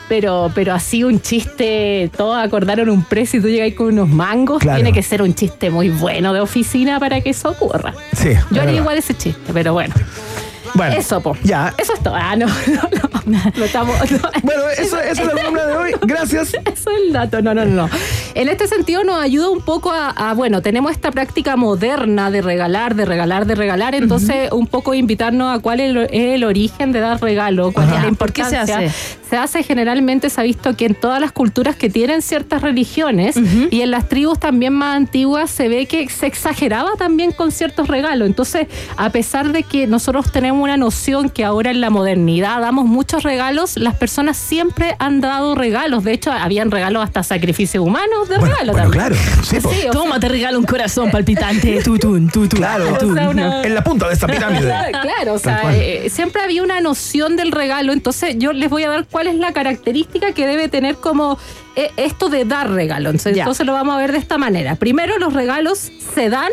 Pero, 0.09 0.49
pero 0.55 0.73
así 0.73 1.03
un 1.03 1.19
chiste 1.21 2.09
todos 2.15 2.37
acordaron 2.37 2.87
un 2.89 3.03
precio 3.03 3.39
y 3.39 3.43
tú 3.43 3.49
llegas 3.49 3.73
con 3.73 3.87
unos 3.87 4.07
mangos, 4.07 4.59
Claro. 4.59 4.77
tiene 4.77 4.93
que 4.93 5.03
ser 5.03 5.21
un 5.21 5.33
chiste 5.35 5.69
muy 5.69 5.89
bueno 5.89 6.31
de 6.33 6.39
oficina 6.39 6.97
para 6.99 7.19
que 7.19 7.31
eso 7.31 7.49
ocurra. 7.49 7.93
Sí. 8.13 8.29
Yo 8.51 8.61
haría 8.61 8.77
igual 8.77 8.97
ese 8.97 9.13
chiste, 9.15 9.51
pero 9.53 9.73
bueno. 9.73 9.93
Bueno, 10.77 10.95
Eso, 10.95 11.19
po. 11.21 11.35
Ya. 11.43 11.73
Eso 11.77 11.93
es 11.93 11.99
todo. 12.01 12.15
Ah, 12.15 12.35
no, 12.35 12.45
no, 12.67 12.81
no. 13.25 13.39
no 13.55 13.63
estamos, 13.65 13.95
no. 14.11 14.19
Bueno, 14.43 14.61
eso, 14.77 14.99
es 14.99 15.17
la 15.17 15.31
columna 15.31 15.65
de 15.65 15.75
hoy. 15.75 15.91
Gracias. 16.03 16.53
Eso 16.65 16.91
es 16.91 17.01
el 17.07 17.13
dato, 17.13 17.41
no, 17.41 17.53
no, 17.53 17.65
no. 17.65 17.89
En 18.35 18.47
este 18.49 18.67
sentido 18.67 19.03
nos 19.03 19.19
ayuda 19.19 19.49
un 19.49 19.61
poco 19.61 19.91
a, 19.91 20.09
a, 20.09 20.33
bueno, 20.33 20.61
tenemos 20.61 20.91
esta 20.91 21.11
práctica 21.11 21.55
moderna 21.55 22.29
de 22.29 22.41
regalar, 22.41 22.93
de 22.95 23.05
regalar, 23.05 23.47
de 23.47 23.55
regalar, 23.55 23.95
entonces 23.95 24.51
un 24.51 24.67
poco 24.67 24.93
invitarnos 24.93 25.57
a 25.57 25.59
cuál 25.59 25.79
es 25.79 25.95
el, 26.11 26.43
origen 26.43 26.91
de 26.91 26.99
dar 26.99 27.19
regalo, 27.19 27.71
cuál 27.71 27.87
Ajá. 27.87 27.97
es 27.97 28.03
la 28.03 28.11
¿Por 28.11 28.31
qué 28.31 28.43
se 28.43 28.55
importancia. 28.55 28.89
hace? 28.89 29.17
Se 29.29 29.35
hace 29.37 29.63
generalmente, 29.63 30.29
se 30.29 30.39
ha 30.39 30.43
visto 30.43 30.75
que 30.77 30.85
en 30.85 30.95
todas 30.95 31.19
las 31.19 31.31
culturas 31.31 31.75
que 31.75 31.89
tienen 31.89 32.21
ciertas 32.21 32.61
religiones 32.61 33.35
y 33.71 33.81
en 33.81 33.91
las 33.91 34.07
tribus 34.07 34.39
también 34.39 34.73
más 34.73 34.95
antiguas 34.95 35.49
se 35.51 35.67
ve 35.67 35.85
que 35.85 36.07
se 36.09 36.27
exageraba 36.27 36.91
también 36.97 37.31
con 37.31 37.51
ciertos 37.51 37.87
regalos. 37.87 38.27
Entonces, 38.27 38.67
a 38.95 39.09
pesar 39.09 39.51
de 39.51 39.63
que 39.63 39.87
nosotros 39.87 40.31
tenemos 40.31 40.66
una 40.67 40.77
noción 40.77 41.29
que 41.29 41.43
ahora 41.45 41.71
en 41.71 41.79
la 41.81 41.89
modernidad 41.89 42.59
damos 42.61 42.85
muchos 42.85 43.23
regalos, 43.23 43.77
las 43.77 43.95
personas 43.95 44.35
siempre 44.37 44.95
han 44.99 45.21
dado 45.21 45.55
regalos. 45.55 46.03
De 46.03 46.11
hecho, 46.13 46.31
habían 46.31 46.71
regalos 46.71 47.03
hasta 47.03 47.23
sacrificios 47.23 47.83
humanos 47.85 48.27
de 48.29 48.37
Bueno, 48.37 48.53
regalo 48.55 48.71
bueno, 48.73 48.91
también. 48.91 49.17
claro. 49.17 49.43
Sí, 49.43 49.59
po. 49.59 49.69
Sí, 49.71 49.87
o 49.87 49.91
Toma, 49.91 50.19
te 50.19 50.27
regalo 50.29 50.59
un 50.59 50.65
corazón 50.65 51.09
palpitante. 51.09 51.81
Tutun, 51.83 52.29
tutun. 52.29 52.59
Claro. 52.59 52.93
O 53.01 53.13
sea, 53.13 53.29
una- 53.29 53.63
En 53.63 53.73
la 53.75 53.83
punta 53.83 54.07
de 54.07 54.13
esta 54.13 54.27
pirámide. 54.27 54.67
Claro, 55.01 55.33
o 55.33 55.39
sea, 55.39 55.61
eh, 55.73 56.09
siempre 56.09 56.41
había 56.41 56.61
una 56.63 56.81
noción 56.81 57.35
del 57.37 57.51
regalo, 57.51 57.93
entonces 57.93 58.35
yo 58.37 58.51
les 58.53 58.69
voy 58.69 58.83
a 58.83 58.89
dar 58.89 59.05
cuál 59.09 59.27
es 59.27 59.35
la 59.35 59.53
característica 59.53 60.33
que 60.33 60.45
debe 60.45 60.67
tener 60.67 60.95
como 60.95 61.37
eh, 61.75 61.91
esto 61.97 62.29
de 62.29 62.43
dar 62.45 62.69
regalo. 62.71 63.09
Entonces, 63.09 63.35
Ya. 63.35 63.43
entonces 63.43 63.65
lo 63.65 63.73
vamos 63.73 63.95
a 63.95 63.97
ver 63.99 64.11
de 64.11 64.17
esta 64.17 64.37
manera. 64.37 64.75
Primero, 64.75 65.17
los 65.17 65.33
regalos 65.33 65.91
se 66.13 66.29
dan, 66.29 66.51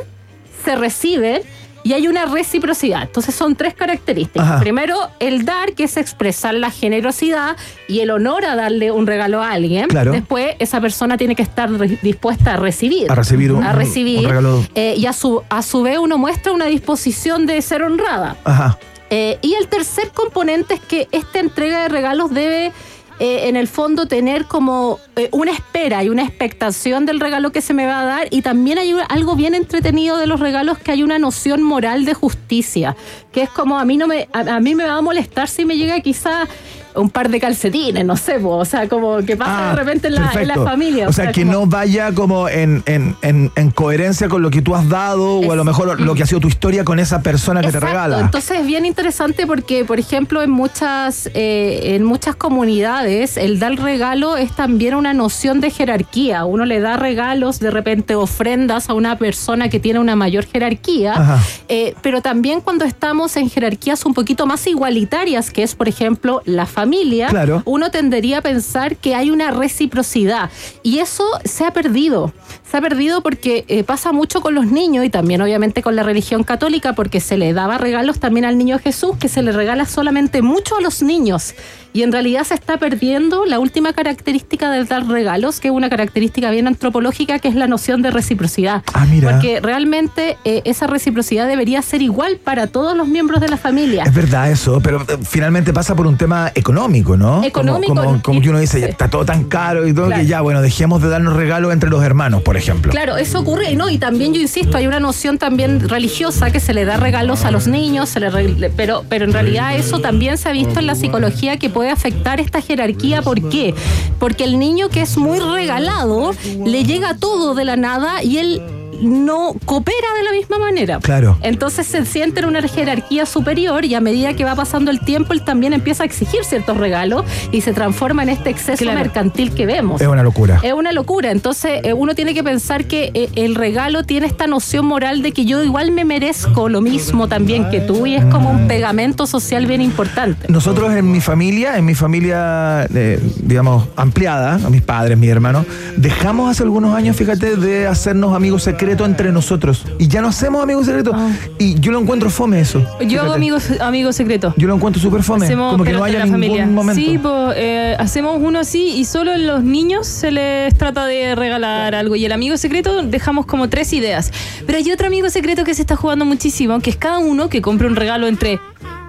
se 0.65 0.77
reciben 0.77 1.43
y 1.85 1.93
hay 1.93 2.09
una 2.09 2.25
reciprocidad. 2.25 3.03
Entonces 3.03 3.35
son 3.35 3.55
tres 3.55 3.75
características. 3.75 4.43
Ajá. 4.49 4.61
Primero, 4.61 4.97
el 5.21 5.45
dar, 5.45 5.75
que 5.75 5.85
es 5.85 5.97
expresar 5.97 6.55
la 6.55 6.71
generosidad 6.71 7.57
y 7.87 8.01
el 8.01 8.11
honor 8.11 8.45
a 8.47 8.57
darle 8.57 8.91
un 8.91 9.07
regalo 9.07 9.43
a 9.43 9.53
alguien. 9.53 9.87
Claro. 9.89 10.11
Después, 10.13 10.57
esa 10.59 10.81
persona 10.81 11.17
tiene 11.17 11.37
que 11.37 11.43
estar 11.43 11.71
dispuesta 12.01 12.55
a 12.55 12.57
recibir. 12.57 13.13
A 13.13 13.15
recibir 13.15 13.53
un- 13.53 13.63
a 13.63 13.73
recibir. 13.73 14.21
un 14.21 14.25
regalo. 14.29 14.67
Eh, 14.75 14.95
y 14.97 15.07
a 15.07 15.13
su, 15.13 15.43
a 15.49 15.63
su 15.63 15.83
vez 15.83 15.99
uno 15.99 16.19
muestra 16.19 16.53
una 16.53 16.67
disposición 16.67 17.47
de 17.47 17.61
ser 17.63 17.83
honrada. 17.83 18.37
Ajá. 18.45 18.79
Eh, 19.11 19.39
y 19.43 19.55
el 19.55 19.69
tercer 19.69 20.11
componente 20.13 20.75
es 20.75 20.81
que 20.81 21.07
esta 21.13 21.39
entrega 21.39 21.83
de 21.83 21.89
regalos 21.91 22.33
debe, 22.33 22.73
eh, 23.21 23.49
en 23.49 23.57
el 23.57 23.69
fondo, 23.69 24.07
tener 24.07 24.47
como 24.47 24.99
eh, 25.17 25.29
una 25.33 25.53
espera 25.53 26.03
y 26.03 26.09
una 26.09 26.23
expectación 26.25 27.07
del 27.07 27.21
regalo 27.21 27.53
que 27.53 27.61
se 27.61 27.75
me 27.75 27.87
va 27.87 28.01
a 28.01 28.05
dar. 28.05 28.29
Y 28.31 28.43
también 28.43 28.79
hay 28.79 28.95
algo 29.09 29.37
bien 29.37 29.55
entretenido 29.55 30.17
de 30.17 30.27
los 30.27 30.41
regalos, 30.41 30.79
que 30.79 30.91
hay 30.91 31.03
una 31.03 31.19
noción 31.19 31.63
moral 31.63 32.05
de 32.05 32.15
justicia, 32.15 32.97
que 33.33 33.43
es 33.43 33.51
como 33.51 33.79
a 33.79 33.85
mí 33.85 33.97
no 33.97 34.07
me, 34.07 34.29
a, 34.33 34.57
a 34.57 34.61
mí 34.61 34.75
me 34.75 34.85
va 34.85 34.97
a 34.97 35.03
molestar 35.03 35.49
si 35.49 35.65
me 35.65 35.77
llega 35.77 36.01
quizá 36.01 36.49
un 36.95 37.11
par 37.11 37.29
de 37.29 37.41
calcetines, 37.41 38.05
no 38.05 38.17
sé, 38.17 38.39
po, 38.41 38.51
o 38.57 38.65
sea, 38.65 38.89
como 38.89 39.19
que 39.19 39.37
pasa 39.37 39.71
de 39.71 39.77
repente 39.77 40.09
en 40.09 40.15
la, 40.15 40.31
en 40.35 40.49
la 40.49 40.55
Ah, 40.55 40.65
familia. 40.65 41.09
O 41.09 41.13
sea, 41.13 41.33
que 41.33 41.43
como- 41.43 41.53
no 41.53 41.67
vaya 41.67 42.13
como 42.13 42.49
en, 42.49 42.83
en, 42.87 43.17
en, 43.23 43.51
en 43.57 43.71
coherencia 43.71 44.29
con 44.29 44.43
lo 44.43 44.51
que 44.51 44.63
tú 44.63 44.75
has 44.75 44.89
dado 44.89 45.39
o 45.41 45.53
a 45.53 45.57
lo 45.57 45.65
mejor 45.65 46.01
lo 46.01 46.15
que 46.15 46.23
ha 46.23 46.27
sido 46.27 46.41
tu 46.41 46.49
historia 46.49 46.85
con 46.85 46.99
esa 46.99 47.21
persona 47.23 47.61
que 47.61 47.67
te 47.73 47.79
Exacto. 47.79 47.87
regala. 47.95 48.21
Entonces 48.21 48.61
es 48.61 48.67
bien 48.67 48.87
interesante 48.87 49.47
porque, 49.47 49.85
por 49.85 49.99
ejemplo, 49.99 50.43
en 50.43 50.51
muchas, 50.51 51.29
eh, 51.35 51.95
en 51.97 52.05
muchas 52.05 52.37
comunidades 52.37 53.37
el 53.37 53.59
dar 53.59 53.75
regalo 53.75 54.37
es 54.37 54.53
también 54.53 54.95
una 54.95 55.13
noción 55.13 55.61
de 55.61 55.71
jerarquía. 55.71 56.45
Uno 56.45 56.65
le 56.65 56.81
da 56.81 56.97
regalos, 56.97 57.59
de 57.61 57.71
repente 57.71 58.15
ofrendas 58.15 58.89
a 58.89 58.95
una 58.95 59.19
persona 59.19 59.69
que 59.69 59.81
tiene 59.81 59.99
una 59.99 60.17
mayor 60.17 60.45
jerarquía, 60.47 61.41
eh, 61.69 61.95
pero 62.03 62.23
también 62.23 62.61
cuando 62.61 62.85
estamos 62.85 63.37
en 63.37 63.51
jerarquías 63.51 64.05
un 64.07 64.15
poquito 64.15 64.47
más 64.47 64.67
igualitarias, 64.67 65.51
que 65.51 65.63
es, 65.63 65.75
por 65.75 65.89
ejemplo, 65.89 66.41
la 66.45 66.67
familia, 66.85 67.29
Claro. 67.29 67.63
uno 67.65 67.91
tendería 67.91 68.39
a 68.39 68.43
pensar 68.43 68.97
que 68.97 69.15
hay 69.15 69.31
una 69.31 69.51
reciprocidad. 69.51 70.51
Y 70.83 70.99
eso 70.99 71.25
se 71.45 71.65
ha 71.65 71.73
perdido. 71.73 72.33
Se 72.71 72.77
ha 72.79 72.81
perdido 72.81 73.23
porque 73.23 73.65
eh, 73.69 73.85
pasa 73.85 74.13
mucho 74.13 74.41
con 74.41 74.55
los 74.55 74.67
niños 74.67 75.05
y 75.05 75.11
también 75.11 75.41
obviamente 75.41 75.83
con 75.83 75.97
la 75.97 76.03
religión 76.03 76.43
católica, 76.45 76.93
porque 76.95 77.21
se 77.21 77.37
le 77.37 77.53
daba 77.53 77.79
regalos 77.79 78.19
también 78.21 78.45
al 78.45 78.59
niño 78.59 78.79
Jesús, 78.79 79.17
que 79.19 79.29
se 79.29 79.43
le 79.43 79.53
regala 79.53 79.87
solamente 79.87 80.43
mucho 80.43 80.77
a 80.77 80.81
los 80.81 81.03
niños. 81.03 81.55
Y 81.93 82.03
en 82.03 82.11
realidad 82.11 82.43
se 82.43 82.55
está 82.55 82.77
perdiendo 82.77 83.45
la 83.47 83.61
última 83.61 83.93
característica 83.93 84.69
de 84.71 84.85
dar 84.85 85.07
regalos, 85.07 85.61
que 85.61 85.69
es 85.69 85.75
una 85.75 85.89
característica 85.89 86.51
bien 86.51 86.67
antropológica, 86.67 87.39
que 87.39 87.47
es 87.47 87.55
la 87.55 87.69
noción 87.69 88.03
de 88.03 88.11
reciprocidad. 88.11 88.83
Ah, 88.93 89.07
mira. 89.09 89.31
Porque 89.31 89.61
realmente 89.61 90.37
eh, 90.45 90.63
esa 90.65 90.89
reciprocidad 90.89 91.47
debería 91.47 91.81
ser 91.83 92.03
igual 92.03 92.39
para 92.43 92.67
todos 92.67 92.97
los 92.97 93.07
miembros 93.07 93.41
de 93.41 93.49
la 93.49 93.57
familia. 93.57 94.03
Es 94.05 94.13
verdad 94.15 94.51
eso, 94.51 94.81
pero 94.83 95.03
eh, 95.03 95.19
finalmente 95.23 95.73
pasa 95.73 95.95
por 95.95 96.09
un 96.09 96.17
tema 96.17 96.51
económico, 96.57 96.74
¿no? 96.75 97.25
Como- 97.25 97.45
Económico, 97.45 97.95
Como, 97.95 98.23
como, 98.23 98.41
que 98.41 98.51
uno 98.51 98.59
dice, 98.59 98.81
ya 98.81 98.87
está 98.87 99.09
todo 99.09 99.25
tan 99.25 99.45
caro 99.45 99.87
y 99.87 99.95
todo, 99.95 100.07
Claro. 100.07 100.23
que 100.23 100.29
ya, 100.29 100.41
bueno, 100.41 100.61
dejemos 100.61 101.01
de 101.03 101.09
darnos 101.09 101.35
regalos 101.35 101.73
entre 101.73 101.89
los 101.91 102.03
hermanos, 102.03 102.43
por 102.43 102.57
ejemplo. 102.57 102.91
Claro, 102.93 103.17
eso 103.17 103.41
ocurre, 103.41 103.71
y 103.73 103.77
no, 103.77 103.89
y 103.89 103.99
también 103.99 104.35
yo 104.35 104.41
insisto, 104.41 104.77
hay 104.77 104.87
una 104.87 105.01
noción 105.01 105.39
también 105.39 105.89
religiosa 105.89 106.51
que 106.51 106.61
se 106.61 106.75
le 106.75 106.85
da 106.85 106.97
regalos 106.97 107.45
a 107.45 107.51
los 107.51 107.67
niños, 107.67 108.09
se 108.09 108.21
le 108.21 108.31
pero, 108.77 109.05
pero 109.09 109.25
en 109.25 109.33
realidad 109.33 109.77
eso 109.77 110.01
también 110.01 110.37
se 110.39 110.49
ha 110.49 110.53
visto 110.53 110.81
en 110.81 110.87
la 110.87 110.95
psicología 110.95 111.57
que 111.57 111.71
puede 111.71 111.91
afectar 111.91 112.41
esta 112.41 112.61
jerarquía. 112.61 113.23
¿Por 113.23 113.49
qué? 113.49 113.75
Porque 114.19 114.45
el 114.45 114.59
niño 114.59 114.89
que 114.89 115.03
es 115.03 115.17
muy 115.17 115.39
regalado 115.39 116.33
le 116.65 116.85
llega 116.85 117.17
todo 117.17 117.55
de 117.55 117.65
la 117.65 117.77
nada 117.77 118.23
y 118.23 118.39
él 118.39 118.63
no 119.03 119.55
coopera 119.65 119.97
de 120.19 120.23
la 120.25 120.33
misma 120.33 120.59
manera. 120.59 120.99
Claro. 121.01 121.37
Entonces 121.43 121.87
se 121.87 122.05
siente 122.05 122.41
en 122.41 122.47
una 122.47 122.63
jerarquía 122.63 123.27
superior 123.27 123.85
y 123.85 123.95
a 123.95 124.01
medida 124.01 124.35
que 124.35 124.45
va 124.45 124.55
pasando 124.55 124.91
el 124.91 125.01
tiempo, 125.01 125.33
él 125.33 125.43
también 125.45 125.73
empieza 125.73 126.03
a 126.03 126.07
exigir 126.07 126.45
ciertos 126.45 126.77
regalos 126.77 127.25
y 127.53 127.61
se 127.61 127.73
transforma 127.73 128.23
en 128.23 128.29
este 128.31 128.51
exceso 128.51 128.85
Claro. 128.85 128.99
mercantil 128.99 129.53
que 129.55 129.67
vemos. 129.67 130.01
Es 130.01 130.09
una 130.09 130.23
locura. 130.23 130.61
Es 130.63 130.73
una 130.73 130.93
locura. 130.93 131.31
Entonces, 131.31 131.81
eh, 131.85 131.93
uno 131.95 132.15
tiene 132.15 132.35
que 132.35 132.43
pensar 132.45 132.85
que 132.87 133.11
eh, 133.15 133.29
el 133.37 133.55
regalo 133.55 134.05
tiene 134.05 134.27
esta 134.27 134.47
noción 134.47 134.87
moral 134.87 135.23
de 135.23 135.33
que 135.33 135.45
yo 135.45 135.63
igual 135.63 135.91
me 135.93 136.05
merezco 136.05 136.69
lo 136.69 136.81
mismo 136.81 137.29
también 137.29 137.71
que 137.71 137.81
tú 137.81 138.07
y 138.07 138.15
es 138.17 138.25
como 138.27 138.51
un 138.51 138.67
pegamento 138.69 139.27
social 139.27 139.67
bien 139.67 139.81
importante. 139.81 140.47
Nosotros 140.49 140.93
en 140.95 141.11
mi 141.11 141.21
familia, 141.21 141.79
en 141.79 141.85
mi 141.85 141.95
familia, 141.95 142.87
eh, 142.95 143.19
digamos, 143.43 143.89
ampliada, 143.97 144.55
a 144.65 144.71
mis 144.71 144.83
padres, 144.83 145.17
mis 145.19 145.31
hermanos, 145.31 145.67
dejamos 145.97 146.51
hace 146.51 146.63
algunos 146.63 146.95
años, 146.95 147.17
fíjate, 147.17 147.57
de 147.57 147.87
hacernos 147.87 148.35
amigos 148.35 148.63
secretos 148.63 148.84
entre 148.93 149.33
nosotros. 149.33 149.85
Y 149.99 150.09
ya 150.09 150.21
no 150.21 150.29
hacemos 150.29 150.63
amigos 150.63 150.87
secretos. 150.87 151.17
Y 151.59 151.79
yo 151.81 151.93
lo 151.93 152.01
encuentro 152.01 152.31
fome 152.31 152.61
eso. 152.61 152.85
Yo 153.07 153.23
hago 153.23 153.33
amigos, 153.33 153.69
amigos 153.81 154.17
secretos. 154.17 154.55
Yo 154.57 154.69
lo 154.69 154.75
encuentro 154.75 155.01
súper 155.01 155.23
fome. 155.23 155.47
Hacemos 155.47 155.73
como 155.73 155.85
que 155.85 155.93
no 155.93 156.05
haya 156.05 156.25
ningún 156.25 156.33
familia. 156.33 156.67
momento. 156.67 157.01
Sí, 157.01 157.19
pues 157.19 157.55
eh, 157.57 157.97
hacemos 157.99 158.39
uno 158.41 158.59
así 158.61 158.91
y 158.97 159.05
solo 159.05 159.33
en 159.33 159.47
los 159.47 159.63
niños 159.65 160.07
se 160.07 160.31
les 160.31 160.75
trata 160.77 161.07
de 161.07 161.35
regalar 161.35 161.95
algo. 161.95 162.17
Y 162.17 162.25
el 162.25 162.33
amigo 162.33 162.57
secreto 162.57 163.03
dejamos 163.03 163.47
como 163.47 163.69
tres 163.69 163.93
ideas. 163.93 164.31
Pero 164.67 164.79
hay 164.79 164.93
otro 164.93 165.07
amigo 165.07 165.31
secreto 165.31 165.65
que 165.65 165.75
se 165.75 165.83
está 165.83 165.97
jugando 165.97 166.25
muchísimo, 166.25 166.81
que 166.81 166.91
es 166.91 166.97
cada 166.97 167.19
uno 167.19 167.49
que 167.49 167.63
compre 167.63 167.87
un 167.87 167.97
regalo 167.97 168.27
entre 168.29 168.61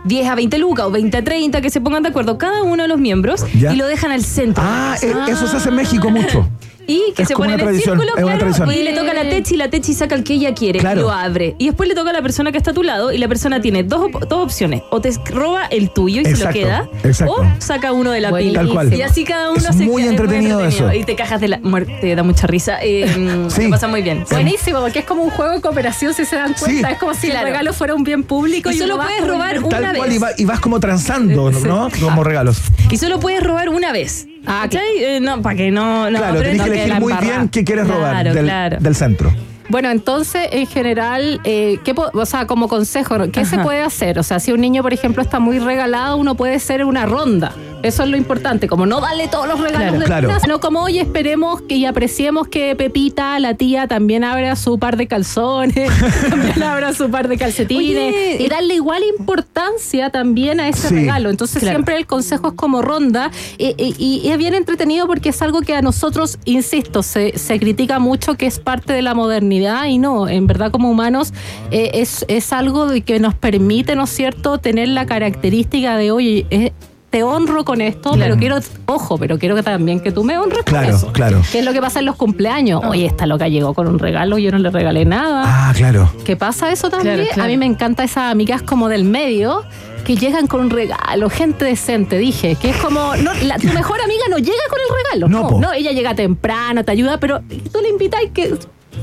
10 0.06 0.28
a 0.28 0.36
20 0.36 0.58
lucas 0.60 0.86
o 0.86 0.92
20 0.92 1.18
a 1.18 1.24
30, 1.24 1.62
que 1.62 1.70
se 1.72 1.82
pongan 1.82 2.04
de 2.04 2.10
acuerdo 2.10 2.38
cada 2.38 2.62
uno 2.64 2.84
de 2.84 2.88
los 2.90 3.00
miembros 3.00 3.44
Ya. 3.56 3.74
y 3.74 3.76
lo 3.78 3.88
dejan 3.88 4.12
al 4.12 4.24
centro. 4.24 4.64
Ah, 4.66 4.96
eh, 5.02 5.12
eso 5.30 5.48
se 5.48 5.58
hace 5.58 5.70
en 5.70 5.76
México 5.76 6.10
mucho. 6.12 6.48
Y 6.88 7.14
que 7.16 7.24
Es 7.24 7.28
se 7.28 7.34
pone 7.36 7.54
una 7.56 7.64
en 7.64 7.70
el 7.70 7.76
círculo, 7.82 8.04
una 8.18 8.38
claro, 8.38 8.72
y 8.72 8.84
le 8.84 8.94
toca 8.94 9.12
a 9.12 9.14
la 9.16 9.30
Techi 9.30 9.56
y 9.56 9.58
la 9.58 9.70
Techi 9.70 9.94
saca 9.94 10.16
el 10.16 10.24
que 10.24 10.34
ella 10.34 10.54
quiere 10.54 10.80
Claro. 10.80 11.00
y 11.00 11.04
lo 11.04 11.12
abre. 11.12 11.56
Y 11.58 11.66
después 11.68 11.90
le 11.90 11.96
toca 11.96 12.12
a 12.12 12.14
la 12.14 12.22
persona 12.22 12.52
que 12.52 12.58
está 12.58 12.72
a 12.72 12.74
tu 12.74 12.84
lado 12.84 13.12
y 13.12 13.18
la 13.18 13.28
persona 13.28 13.62
tiene 13.62 13.84
dos, 13.84 14.02
op- 14.14 14.28
dos 14.28 14.44
opciones. 14.44 14.82
O 14.92 15.02
te 15.02 15.12
roba 15.32 15.66
el 15.66 15.90
tuyo 15.92 16.22
y 16.22 16.26
Exacto, 16.28 16.38
se 16.38 16.46
lo 16.46 16.52
queda. 16.54 16.90
exacto. 17.04 17.34
O 17.34 17.46
saca 17.60 17.92
uno 17.92 18.12
de 18.12 18.22
la 18.22 18.32
pila. 18.36 18.60
Tal 18.62 18.70
cual. 18.70 18.94
Y 18.94 19.02
así 19.02 19.24
cada 19.24 19.50
uno 19.52 19.60
Es 19.60 19.76
se 19.76 19.86
muy 19.86 20.04
queda- 20.04 20.12
entretenido 20.12 20.64
eso. 20.66 20.94
Y 20.94 21.04
te 21.04 21.16
cajas 21.16 21.42
de 21.42 21.48
la 21.48 21.60
muerte, 21.60 21.98
te 22.02 22.16
da 22.16 22.24
mucha 22.24 22.48
risa. 22.48 22.78
Eh, 22.82 23.06
Sí. 23.50 23.64
Se 23.64 23.70
pasa 23.70 23.88
muy 23.88 24.02
bien. 24.02 24.24
Buenísimo, 24.30 24.80
porque 24.82 25.00
es 25.00 25.06
como 25.06 25.24
un 25.24 25.30
juego 25.30 25.54
de 25.54 25.62
cooperación, 25.62 26.14
si 26.14 26.26
se 26.26 26.36
dan 26.36 26.54
cuenta. 26.54 26.88
Sí. 26.88 26.94
Es 26.94 27.00
como 27.00 27.14
si 27.14 27.28
Claro. 27.28 27.48
el 27.48 27.54
regalo 27.54 27.74
fuera 27.74 27.96
un 27.96 28.04
bien 28.04 28.24
público 28.24 28.70
Y 28.72 28.76
y, 28.76 28.78
solo 28.78 28.98
puedes 28.98 29.26
robar 29.26 29.64
un- 29.64 29.70
Tal 29.70 29.84
Una 29.84 29.94
cual, 29.96 30.10
vez. 30.10 30.18
y, 30.18 30.20
va- 30.22 30.32
y 30.38 30.46
vas 30.46 30.60
como 30.60 30.80
transando, 30.80 31.52
¿no? 31.52 31.90
Como 32.00 32.24
regalos. 32.24 32.58
Y 32.92 32.98
solo 32.98 33.20
puedes 33.20 33.42
robar 33.44 33.70
una 33.70 33.92
vez. 33.92 34.28
Ah, 34.46 34.62
¿Cachai? 34.64 34.98
Eh, 34.98 35.20
no, 35.22 35.42
para 35.42 35.56
que 35.56 35.72
no. 35.72 36.10
no 36.10 36.18
claro, 36.18 36.36
pero 36.40 36.50
tenés 36.52 36.62
que 36.62 36.70
elegir 36.70 36.94
muy 37.02 37.12
embarrada. 37.12 37.38
bien 37.38 37.50
qué 37.50 37.64
quieres 37.64 37.88
robar 37.88 38.12
Claro, 38.12 38.34
del, 38.34 38.46
claro. 38.46 38.78
del 38.80 38.96
centro. 38.96 39.34
Bueno, 39.68 39.90
entonces, 39.90 40.48
en 40.52 40.68
general, 40.68 41.42
eh, 41.44 41.80
¿qué 41.84 41.96
po- 41.96 42.12
o 42.14 42.26
sea, 42.28 42.46
como 42.46 42.68
consejo. 42.68 43.16
¿qué 43.32 43.46
se 43.46 43.58
puede 43.58 43.82
hacer? 43.82 44.20
O 44.20 44.24
sea, 44.24 44.40
si 44.40 44.52
un 44.52 44.62
niño, 44.62 44.84
por 44.84 44.94
ejemplo, 44.94 45.24
está 45.24 45.40
muy 45.40 45.58
regalado, 45.58 46.18
uno 46.18 46.36
puede 46.36 46.54
hacer 46.56 46.86
una 46.86 47.08
ronda. 47.08 47.52
Eso 47.86 48.04
es 48.04 48.10
lo 48.10 48.18
importante, 48.18 48.68
como 48.68 48.86
no 48.86 49.00
darle 49.00 49.28
todos 49.28 49.48
los 49.48 49.60
regalos 49.60 50.04
Claro. 50.06 50.28
de 50.28 50.34
Claro. 50.34 50.40
sino 50.42 50.60
como 50.60 50.82
hoy 50.84 51.00
esperemos 51.00 51.62
que 51.62 51.76
y 51.76 51.86
apreciemos 51.86 52.48
que 52.48 52.76
Pepita, 52.76 53.38
la 53.40 53.54
tía, 53.54 53.88
también 53.88 54.24
abra 54.24 54.56
su 54.56 54.78
par 54.80 54.98
de 54.98 55.08
calzones, 55.08 55.90
también 56.30 56.64
abra 56.64 56.94
su 56.94 57.10
par 57.10 57.28
de 57.28 57.38
calcetines 57.38 58.14
Oye. 58.14 58.38
y 58.40 58.48
darle 58.48 58.76
igual 58.76 59.04
importancia 59.18 60.10
también 60.10 60.60
a 60.60 60.68
ese 60.70 60.90
Sí. 60.90 60.96
regalo. 60.96 61.30
Entonces 61.30 61.60
Claro. 61.62 61.78
siempre 61.78 61.98
el 61.98 62.06
consejo 62.08 62.50
es 62.50 62.54
como 62.54 62.82
ronda 62.82 63.32
y, 63.58 63.76
y- 63.78 64.22
y 64.24 64.30
es 64.32 64.38
bien 64.38 64.54
entretenido 64.56 65.08
porque 65.08 65.30
es 65.30 65.42
algo 65.42 65.62
que 65.62 65.76
a 65.76 65.82
nosotros, 65.82 66.38
insisto, 66.46 67.04
se, 67.04 67.38
se 67.38 67.60
critica 67.60 68.00
mucho 68.00 68.36
que 68.36 68.46
es 68.46 68.60
parte 68.60 68.94
de 68.94 69.02
la 69.02 69.14
modernidad 69.14 69.86
y 69.86 69.98
no, 69.98 70.28
en 70.28 70.48
verdad 70.48 70.72
como 70.72 70.90
humanos 70.90 71.34
eh, 71.72 71.92
es, 71.96 72.26
es 72.28 72.52
algo 72.54 72.88
de 72.88 73.02
que 73.02 73.20
nos 73.20 73.34
permite, 73.36 73.96
¿no 73.96 74.04
es 74.06 74.10
cierto?, 74.10 74.58
tener 74.58 74.88
la 74.90 75.06
característica 75.06 75.98
de, 75.98 76.12
oye, 76.12 76.46
eh, 76.50 76.72
te 77.16 77.24
honro 77.24 77.64
con 77.64 77.80
esto, 77.80 78.12
pero 78.20 78.36
quiero, 78.36 78.58
ojo, 78.88 79.18
pero 79.18 79.40
quiero 79.40 79.56
que 79.56 79.64
también 79.64 80.02
que 80.02 80.12
tú 80.12 80.26
me 80.26 80.38
honres 80.38 80.64
Claro, 80.66 80.88
con 80.88 80.96
eso. 80.98 81.14
claro. 81.14 81.42
¿Qué 81.50 81.60
es 81.60 81.66
lo 81.66 81.72
que 81.72 81.80
pasa 81.80 82.00
en 82.00 82.06
los 82.06 82.18
cumpleaños? 82.18 82.82
Oye, 82.86 83.06
esta 83.06 83.26
loca 83.26 83.48
llegó 83.48 83.74
con 83.74 83.88
un 83.88 84.00
regalo, 84.00 84.38
yo 84.38 84.52
no 84.52 84.58
le 84.58 84.70
regalé 84.70 85.06
nada. 85.06 85.44
Ah, 85.46 85.74
claro. 85.74 86.12
¿Qué 86.26 86.36
pasa 86.36 86.74
eso 86.74 86.90
también? 86.90 87.16
Claro, 87.16 87.30
claro. 87.34 87.44
A 87.44 87.48
mí 87.48 87.56
me 87.56 87.66
encanta 87.68 88.04
esas 88.04 88.30
amigas 88.30 88.62
como 88.64 88.90
del 88.90 89.06
medio 89.06 89.64
que 90.04 90.18
llegan 90.18 90.48
con 90.48 90.60
un 90.60 90.70
regalo, 90.72 91.30
gente 91.30 91.64
decente, 91.64 92.18
dije, 92.18 92.58
que 92.62 92.72
es 92.72 92.76
como, 92.76 93.16
no, 93.16 93.34
la- 93.44 93.60
tu 93.60 93.68
mejor 93.68 94.02
amiga 94.02 94.26
no 94.30 94.38
llega 94.38 94.52
con 94.70 94.80
el 94.80 95.04
regalo, 95.06 95.30
No, 95.30 95.52
no, 95.52 95.60
no, 95.70 95.72
ella 95.72 95.94
llega 95.94 96.16
temprano, 96.16 96.84
te 96.84 96.92
ayuda, 96.92 97.18
pero 97.18 97.40
tú 97.72 97.80
le 97.82 97.88
invitas 97.88 98.20
que 98.34 98.58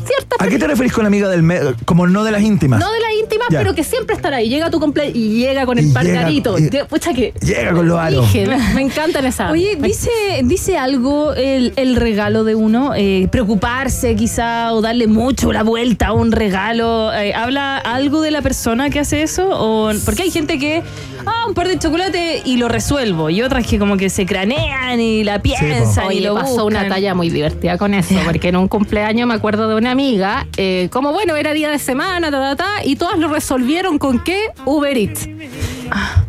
ciertas 0.07 0.38
¿A 0.40 0.49
qué 0.49 0.59
te 0.59 0.66
referís 0.66 0.93
con 0.93 1.07
amiga 1.07 1.28
del 1.28 1.43
medio? 1.43 1.74
Como 1.84 2.07
no 2.07 2.24
de 2.24 2.32
las 2.32 2.43
íntimas. 2.43 2.80
no 2.80 2.90
de 2.90 3.01
las 3.01 3.12
íntimas, 3.20 3.49
Ya. 3.51 3.59
pero 3.59 3.74
que 3.74 3.84
siempre 3.84 4.16
están 4.16 4.34
ahí. 4.34 4.49
Llega 4.49 4.70
tu 4.70 4.80
cumpleaños 4.80 5.14
y 5.16 5.38
llega 5.38 5.66
con 5.66 5.78
el 5.78 5.86
Y 5.88 5.90
par 5.93 6.05
de 6.05 6.12
llega- 6.12 6.26
aritos. 6.26 6.61
y- 6.61 6.70
Lle- 6.70 6.86
Pucha 6.86 7.12
que. 7.14 7.32
Llega 7.40 7.72
con 7.72 7.86
los 7.86 7.99
aros. 7.99 8.32
Dije, 8.32 8.47
me, 8.47 8.74
me 8.74 8.82
encantan 8.82 9.24
esas. 9.26 9.51
Oye, 9.53 9.76
Me- 9.78 9.88
dice, 9.88 10.11
dice 10.45 10.78
algo 10.78 11.32
el, 11.34 11.72
el 11.76 11.97
regalo 11.97 12.45
de 12.45 12.55
uno, 12.55 12.93
eh, 12.97 13.28
preocuparse 13.30 14.16
quizá 14.16 14.72
o 14.72 14.80
darle 14.80 15.07
mucho 15.07 15.53
la 15.53 15.62
vuelta 15.62 16.09
a 16.09 16.12
un 16.12 16.32
regalo. 16.32 17.12
eh, 17.12 17.34
¿Habla 17.34 17.78
algo 17.78 18.20
de 18.22 18.30
la 18.30 18.43
persona 18.43 18.90
que 18.90 18.99
hace 19.01 19.22
eso? 19.22 19.49
O, 19.51 19.90
porque 20.05 20.22
hay 20.22 20.30
gente 20.30 20.59
que, 20.59 20.82
ah, 21.26 21.47
un 21.47 21.55
par 21.55 21.68
de 21.68 21.78
chocolate 21.78 22.43
y 22.45 22.57
lo 22.57 22.68
resuelvo. 22.68 23.30
Y 23.30 23.43
otras 23.43 23.66
que 23.66 23.78
como 23.78 23.97
que 23.97 24.11
se 24.11 24.26
cranean 24.26 25.01
y 25.01 25.22
la 25.24 25.40
piensan 25.43 26.05
y 26.07 26.09
Oye, 26.09 26.20
lo 26.22 26.34
pasó 26.34 26.64
una 26.64 26.80
buscan. 26.80 26.88
talla 26.88 27.14
muy 27.14 27.30
divertida 27.30 27.78
con 27.78 27.95
eso, 27.95 28.14
porque 28.24 28.49
en 28.49 28.57
un 28.57 28.68
cumpleaños 28.68 29.26
me 29.28 29.34
acuerdo 29.34 29.68
de 29.68 29.74
una 29.83 29.91
amiga, 29.91 30.47
eh, 30.57 30.89
como 30.93 31.12
bueno, 31.12 31.35
era 31.35 31.53
día 31.53 31.68
de 31.68 31.80
semana, 31.80 32.30
ta, 32.30 32.39
ta, 32.39 32.57
ta, 32.57 32.85
y 32.85 32.95
todas 32.95 33.18
lo 33.18 33.26
resolvieron 33.26 33.99
con 33.99 34.22
qué? 34.22 34.47
Uber 34.64 34.97
Eats. 34.97 35.28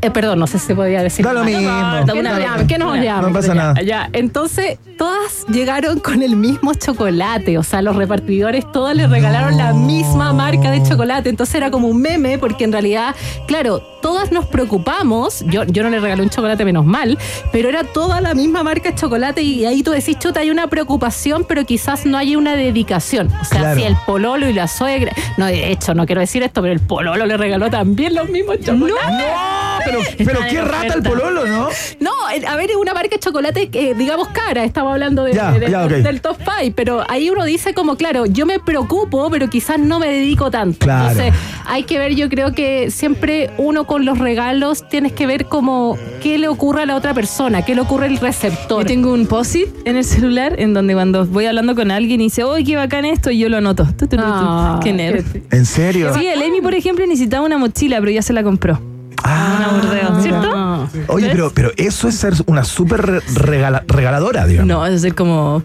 Eh, 0.02 0.12
perdón, 0.12 0.40
no 0.40 0.48
sé 0.48 0.60
si 0.60 0.74
podía 0.74 1.02
decir. 1.02 1.24
Da 1.26 1.34
lo 1.34 1.44
mismo. 1.44 1.62
¿Qué 2.06 2.20
Una 2.20 2.30
nos 2.32 2.38
vez. 2.40 2.48
llama? 2.48 2.68
¿Qué 2.68 2.78
nos 2.78 2.92
Una. 2.94 3.04
llama? 3.04 3.28
No 3.30 3.34
pasa 3.34 3.54
nada. 3.54 3.82
Ya, 3.82 4.10
entonces 4.14 4.78
todas 4.98 5.46
llegaron 5.48 6.00
con 6.00 6.22
el 6.22 6.36
mismo 6.36 6.74
chocolate, 6.74 7.58
o 7.58 7.64
sea, 7.64 7.82
los 7.82 7.96
repartidores 7.96 8.70
todas 8.72 8.96
le 8.96 9.08
regalaron 9.08 9.58
la 9.58 9.74
misma 9.74 10.34
marca 10.34 10.72
de 10.72 10.84
chocolate, 10.84 11.30
entonces 11.30 11.56
era 11.56 11.72
como 11.72 11.88
un 11.88 12.02
meme, 12.02 12.38
porque 12.38 12.64
en 12.64 12.72
realidad, 12.72 13.16
claro, 13.48 13.82
todas 14.02 14.32
nos 14.32 14.46
preocupamos, 14.46 15.44
yo, 15.48 15.64
yo 15.66 15.84
no 15.84 15.90
le 15.90 16.00
regalé 16.00 16.22
un 16.24 16.30
chocolate 16.30 16.64
menos 16.66 16.86
mal, 16.86 17.18
pero 17.52 17.70
era 17.70 17.84
toda 17.84 18.22
la 18.22 18.34
misma 18.34 18.64
marca 18.64 18.90
de 18.90 18.96
chocolate 18.96 19.42
y 19.42 19.66
ahí 19.66 19.82
tú 19.84 19.92
decís, 19.92 20.18
chuta, 20.20 20.42
hay 20.42 20.52
una 20.52 20.68
preocupación, 20.68 21.46
pero 21.48 21.66
quizás 21.66 22.06
no 22.06 22.18
hay 22.18 22.36
una 22.36 22.56
dedicación, 22.56 23.32
o 23.42 23.46
sea, 23.46 23.60
Claro. 23.60 23.80
si 23.80 23.84
el 23.86 23.96
pololo 24.06 24.48
y 24.50 24.54
la 24.54 24.68
suegra, 24.68 25.12
no, 25.38 25.46
de 25.48 25.72
hecho, 25.72 25.94
no 25.96 26.06
quiero 26.06 26.22
decir 26.22 26.44
esto, 26.44 26.62
pero 26.62 26.74
el 26.74 26.80
pololo 26.82 27.26
le 27.26 27.38
regaló 27.38 27.70
también 27.70 28.14
los 28.16 28.30
mismos 28.30 28.58
chocolates. 28.60 28.94
No, 28.96 29.53
pero, 29.86 30.00
pero 30.26 30.40
qué 30.50 30.62
rata 30.62 30.94
el 30.96 31.04
pololo, 31.04 31.46
¿no? 31.46 31.68
No, 32.00 32.12
eh, 32.34 32.46
a 32.48 32.56
ver, 32.56 32.72
es 32.72 32.76
una 32.78 32.94
marca 32.94 33.10
de 33.16 33.20
chocolate 33.20 33.70
que, 33.70 33.94
digamos, 33.96 34.30
cara. 34.30 34.64
Estamos 34.64 34.94
hablando 34.94 35.24
de- 35.24 35.34
Ya, 35.34 35.52
de- 35.52 35.70
ya, 35.70 35.86
ok. 35.86 35.92
del 35.92 36.22
top 36.22 36.38
5, 36.38 36.74
pero 36.76 37.04
ahí 37.10 37.30
uno 37.30 37.44
dice 37.46 37.74
como, 37.74 37.96
claro, 37.96 38.26
yo 38.26 38.46
me 38.46 38.60
preocupo, 38.60 39.30
pero 39.30 39.50
quizás 39.50 39.80
no 39.80 40.00
me 40.00 40.08
dedico 40.08 40.50
tanto. 40.52 40.80
Claro. 40.80 41.10
Entonces, 41.12 41.34
hay 41.66 41.84
que 41.84 41.98
ver, 42.00 42.16
yo 42.16 42.30
creo 42.30 42.54
que 42.54 42.92
siempre 42.92 43.50
uno 43.58 43.86
con 43.86 44.06
los 44.06 44.20
regalos 44.20 44.88
tienes 44.90 45.12
que 45.12 45.26
ver 45.28 45.46
como 45.46 45.98
qué 46.22 46.38
le 46.38 46.48
ocurre 46.48 46.84
a 46.84 46.86
la 46.86 46.96
otra 46.96 47.14
persona, 47.14 47.64
qué 47.64 47.76
le 47.76 47.82
ocurre 47.82 48.08
al 48.08 48.18
receptor. 48.18 48.84
Yo 48.84 48.88
tengo 48.88 49.12
un 49.14 49.28
post-it 49.28 49.70
en 49.86 49.98
el 49.98 50.04
celular 50.06 50.56
en 50.60 50.74
donde 50.74 50.94
cuando 50.94 51.26
voy 51.26 51.46
hablando 51.46 51.76
con 51.76 51.92
alguien 51.92 52.22
y 52.22 52.26
dice, 52.26 52.46
¡Uy, 52.46 52.64
qué 52.64 52.76
bacán 52.76 53.06
esto! 53.06 53.32
Y 53.32 53.40
yo 53.40 53.50
lo 53.50 53.58
anoto. 53.58 53.86
Tu, 53.98 54.08
tu, 54.08 54.16
tu, 54.18 54.18
tu. 54.18 54.24
Ah, 54.26 54.80
qué 54.84 54.94
nerd. 54.94 55.26
¿En 55.52 55.66
serio? 55.66 56.14
Sí, 56.14 56.26
el 56.28 56.42
Emi, 56.42 56.62
por 56.62 56.74
ejemplo, 56.74 57.06
necesitaba 57.06 57.46
una 57.46 57.58
mochila, 57.58 58.00
pero 58.00 58.12
ya 58.12 58.22
se 58.22 58.34
la 58.34 58.44
compró. 58.44 58.80
Ah, 59.24 59.56
Una 59.58 59.82
burdeo, 59.82 60.22
¿cierto? 60.22 60.52
Ah. 60.56 60.88
Oye, 61.08 61.30
pero, 61.32 61.52
pero 61.54 61.72
eso 61.78 62.08
es 62.08 62.16
ser 62.16 62.34
una 62.46 62.64
súper 62.64 63.02
re- 63.06 63.22
regala- 63.36 63.84
regaladora, 63.88 64.46
digamos. 64.48 64.68
No, 64.68 64.86
eso 64.86 64.96
es 64.96 65.02
ser 65.02 65.16
como. 65.16 65.62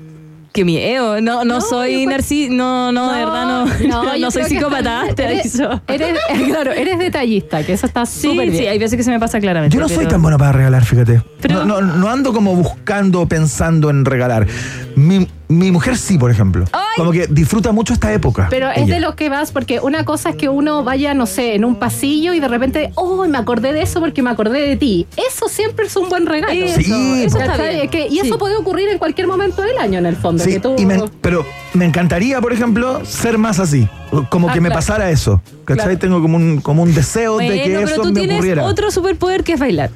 Qué 0.53 0.65
miedo. 0.65 1.21
No, 1.21 1.45
no, 1.45 1.61
soy 1.61 2.07
narcis. 2.07 2.51
No, 2.51 2.91
no, 2.91 3.13
de 3.13 3.19
verdad 3.25 3.45
no. 3.47 4.17
No, 4.19 4.31
soy 4.31 4.43
que 4.45 4.49
psicópata. 4.49 5.05
Te 5.15 5.25
eres, 5.25 5.61
aviso. 5.61 5.83
eres- 5.87 6.19
claro, 6.47 6.73
eres 6.73 6.99
detallista, 6.99 7.63
que 7.65 7.75
eso 7.75 7.87
está 7.87 8.07
Sí, 8.07 8.29
súper 8.31 8.51
bien. 8.51 8.63
sí, 8.63 8.67
hay 8.67 8.79
veces 8.79 8.97
que 8.97 9.03
se 9.05 9.11
me 9.11 9.21
pasa 9.21 9.39
claramente. 9.41 9.75
Yo 9.77 9.81
no 9.81 9.89
soy 9.89 9.99
pero- 9.99 10.11
tan 10.11 10.23
buena 10.23 10.39
para 10.39 10.53
regalar, 10.53 10.85
fíjate. 10.85 11.23
Pero- 11.43 11.65
no, 11.65 11.81
no, 11.81 11.97
no 11.97 12.09
ando 12.09 12.33
como 12.33 12.57
buscando, 12.57 13.27
pensando 13.29 13.91
en 13.91 14.05
regalar. 14.05 14.47
Mi, 14.99 15.29
mi 15.49 15.71
mujer 15.71 15.97
sí, 15.97 16.19
por 16.19 16.31
ejemplo. 16.31 16.65
Como 16.97 17.13
que 17.13 17.27
disfruta 17.29 17.71
mucho 17.73 17.93
esta 17.93 18.13
época. 18.13 18.49
Pero 18.51 18.69
es 18.71 18.87
de 18.89 18.99
lo 19.01 19.15
que 19.15 19.29
vas, 19.29 19.53
porque 19.53 19.79
una 19.81 20.05
cosa 20.05 20.31
es 20.31 20.37
que 20.37 20.49
uno 20.49 20.83
vaya, 20.83 21.15
no 21.15 21.27
sé, 21.27 21.55
en 21.55 21.65
un 21.65 21.77
pasillo 21.77 22.35
y 22.35 22.41
de 22.41 22.49
repente, 22.49 22.91
oh, 22.97 23.25
me 23.29 23.39
acordé 23.39 23.73
de 23.73 23.83
eso 23.83 24.01
porque 24.01 24.23
me 24.23 24.31
acordé 24.31 24.61
de 24.61 24.77
ti. 24.77 25.07
Eso 25.17 25.49
siempre 25.49 25.87
es 25.87 25.95
un 25.97 26.09
buen 26.09 26.27
regalo. 26.27 26.53
Eso, 26.53 26.81
Sí, 26.81 27.23
eso 27.25 27.39
está 27.39 27.53
¿Cachai? 27.53 27.69
bien. 27.75 27.85
Es 27.85 27.91
que- 27.91 28.09
y 28.09 28.19
eso 28.19 28.39
puede 28.39 28.57
ocurrir 28.57 28.89
en 28.89 28.99
cualquier 28.99 29.29
momento 29.29 29.63
del 29.63 29.79
año, 29.79 29.99
en 30.01 30.07
el 30.07 30.17
fondo. 30.17 30.43
Sí, 30.43 30.51
que 30.55 30.61
tú- 30.61 30.75
y 30.77 30.85
me- 30.85 31.03
pero 31.21 31.47
me 31.75 31.85
encantaría, 31.85 32.41
por 32.41 32.53
ejemplo, 32.53 33.05
ser 33.05 33.39
más 33.39 33.61
así. 33.61 33.89
Como 34.31 34.49
Ah, 34.49 34.53
que 34.55 34.61
me 34.61 34.71
pasara 34.71 35.11
eso. 35.11 35.41
¿Cachai? 35.65 35.85
Claro. 35.85 35.99
Tengo 35.99 36.23
como 36.23 36.37
un, 36.37 36.61
como 36.61 36.83
un 36.83 36.93
deseo 36.95 37.35
Bueno, 37.35 37.53
de 37.53 37.63
que 37.63 37.69
pero 37.69 37.81
eso 37.89 38.03
tú 38.03 38.09
me 38.09 38.21
tienes 38.21 38.37
ocurriera. 38.37 38.65
otro 38.65 38.91
superpoder 38.91 39.45
que 39.45 39.53
es 39.53 39.61
bailar. 39.61 39.91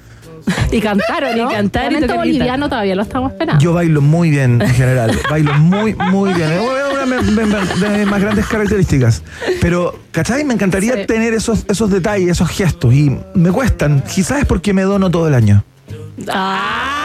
Y 0.73 0.81
cantar, 0.81 1.25
¿o 1.25 1.37
no? 1.37 1.51
Y 1.51 1.55
cantar 1.55 1.93
y 1.93 2.07
boliviano 2.07 2.69
todavía 2.69 2.95
lo 2.95 3.03
estamos 3.03 3.33
esperando. 3.33 3.63
Yo 3.63 3.73
bailo 3.75 4.01
muy 4.01 4.31
bien 4.31 4.61
en 4.63 4.71
general. 4.71 5.19
bailo 5.31 5.53
muy, 5.55 5.95
muy 5.95 6.33
bien. 6.33 6.51
Es 6.53 6.61
una 6.61 7.05
de 7.05 7.99
mis- 7.99 8.07
más 8.07 8.21
grandes 8.23 8.47
características. 8.47 9.23
Pero, 9.61 9.99
¿cachai? 10.13 10.45
Me 10.45 10.55
encantaría 10.55 10.95
Sí. 10.95 11.07
tener 11.07 11.35
esos, 11.35 11.65
esos 11.69 11.91
detalles, 11.91 12.31
esos 12.31 12.49
gestos. 12.49 12.95
Y 12.95 13.17
me 13.35 13.51
cuestan. 13.51 14.03
Quizás 14.03 14.41
es 14.41 14.47
porque 14.47 14.73
me 14.73 14.83
dono 14.83 15.11
todo 15.11 15.29
el 15.29 15.35
año. 15.35 15.63
Ya, 16.17 17.02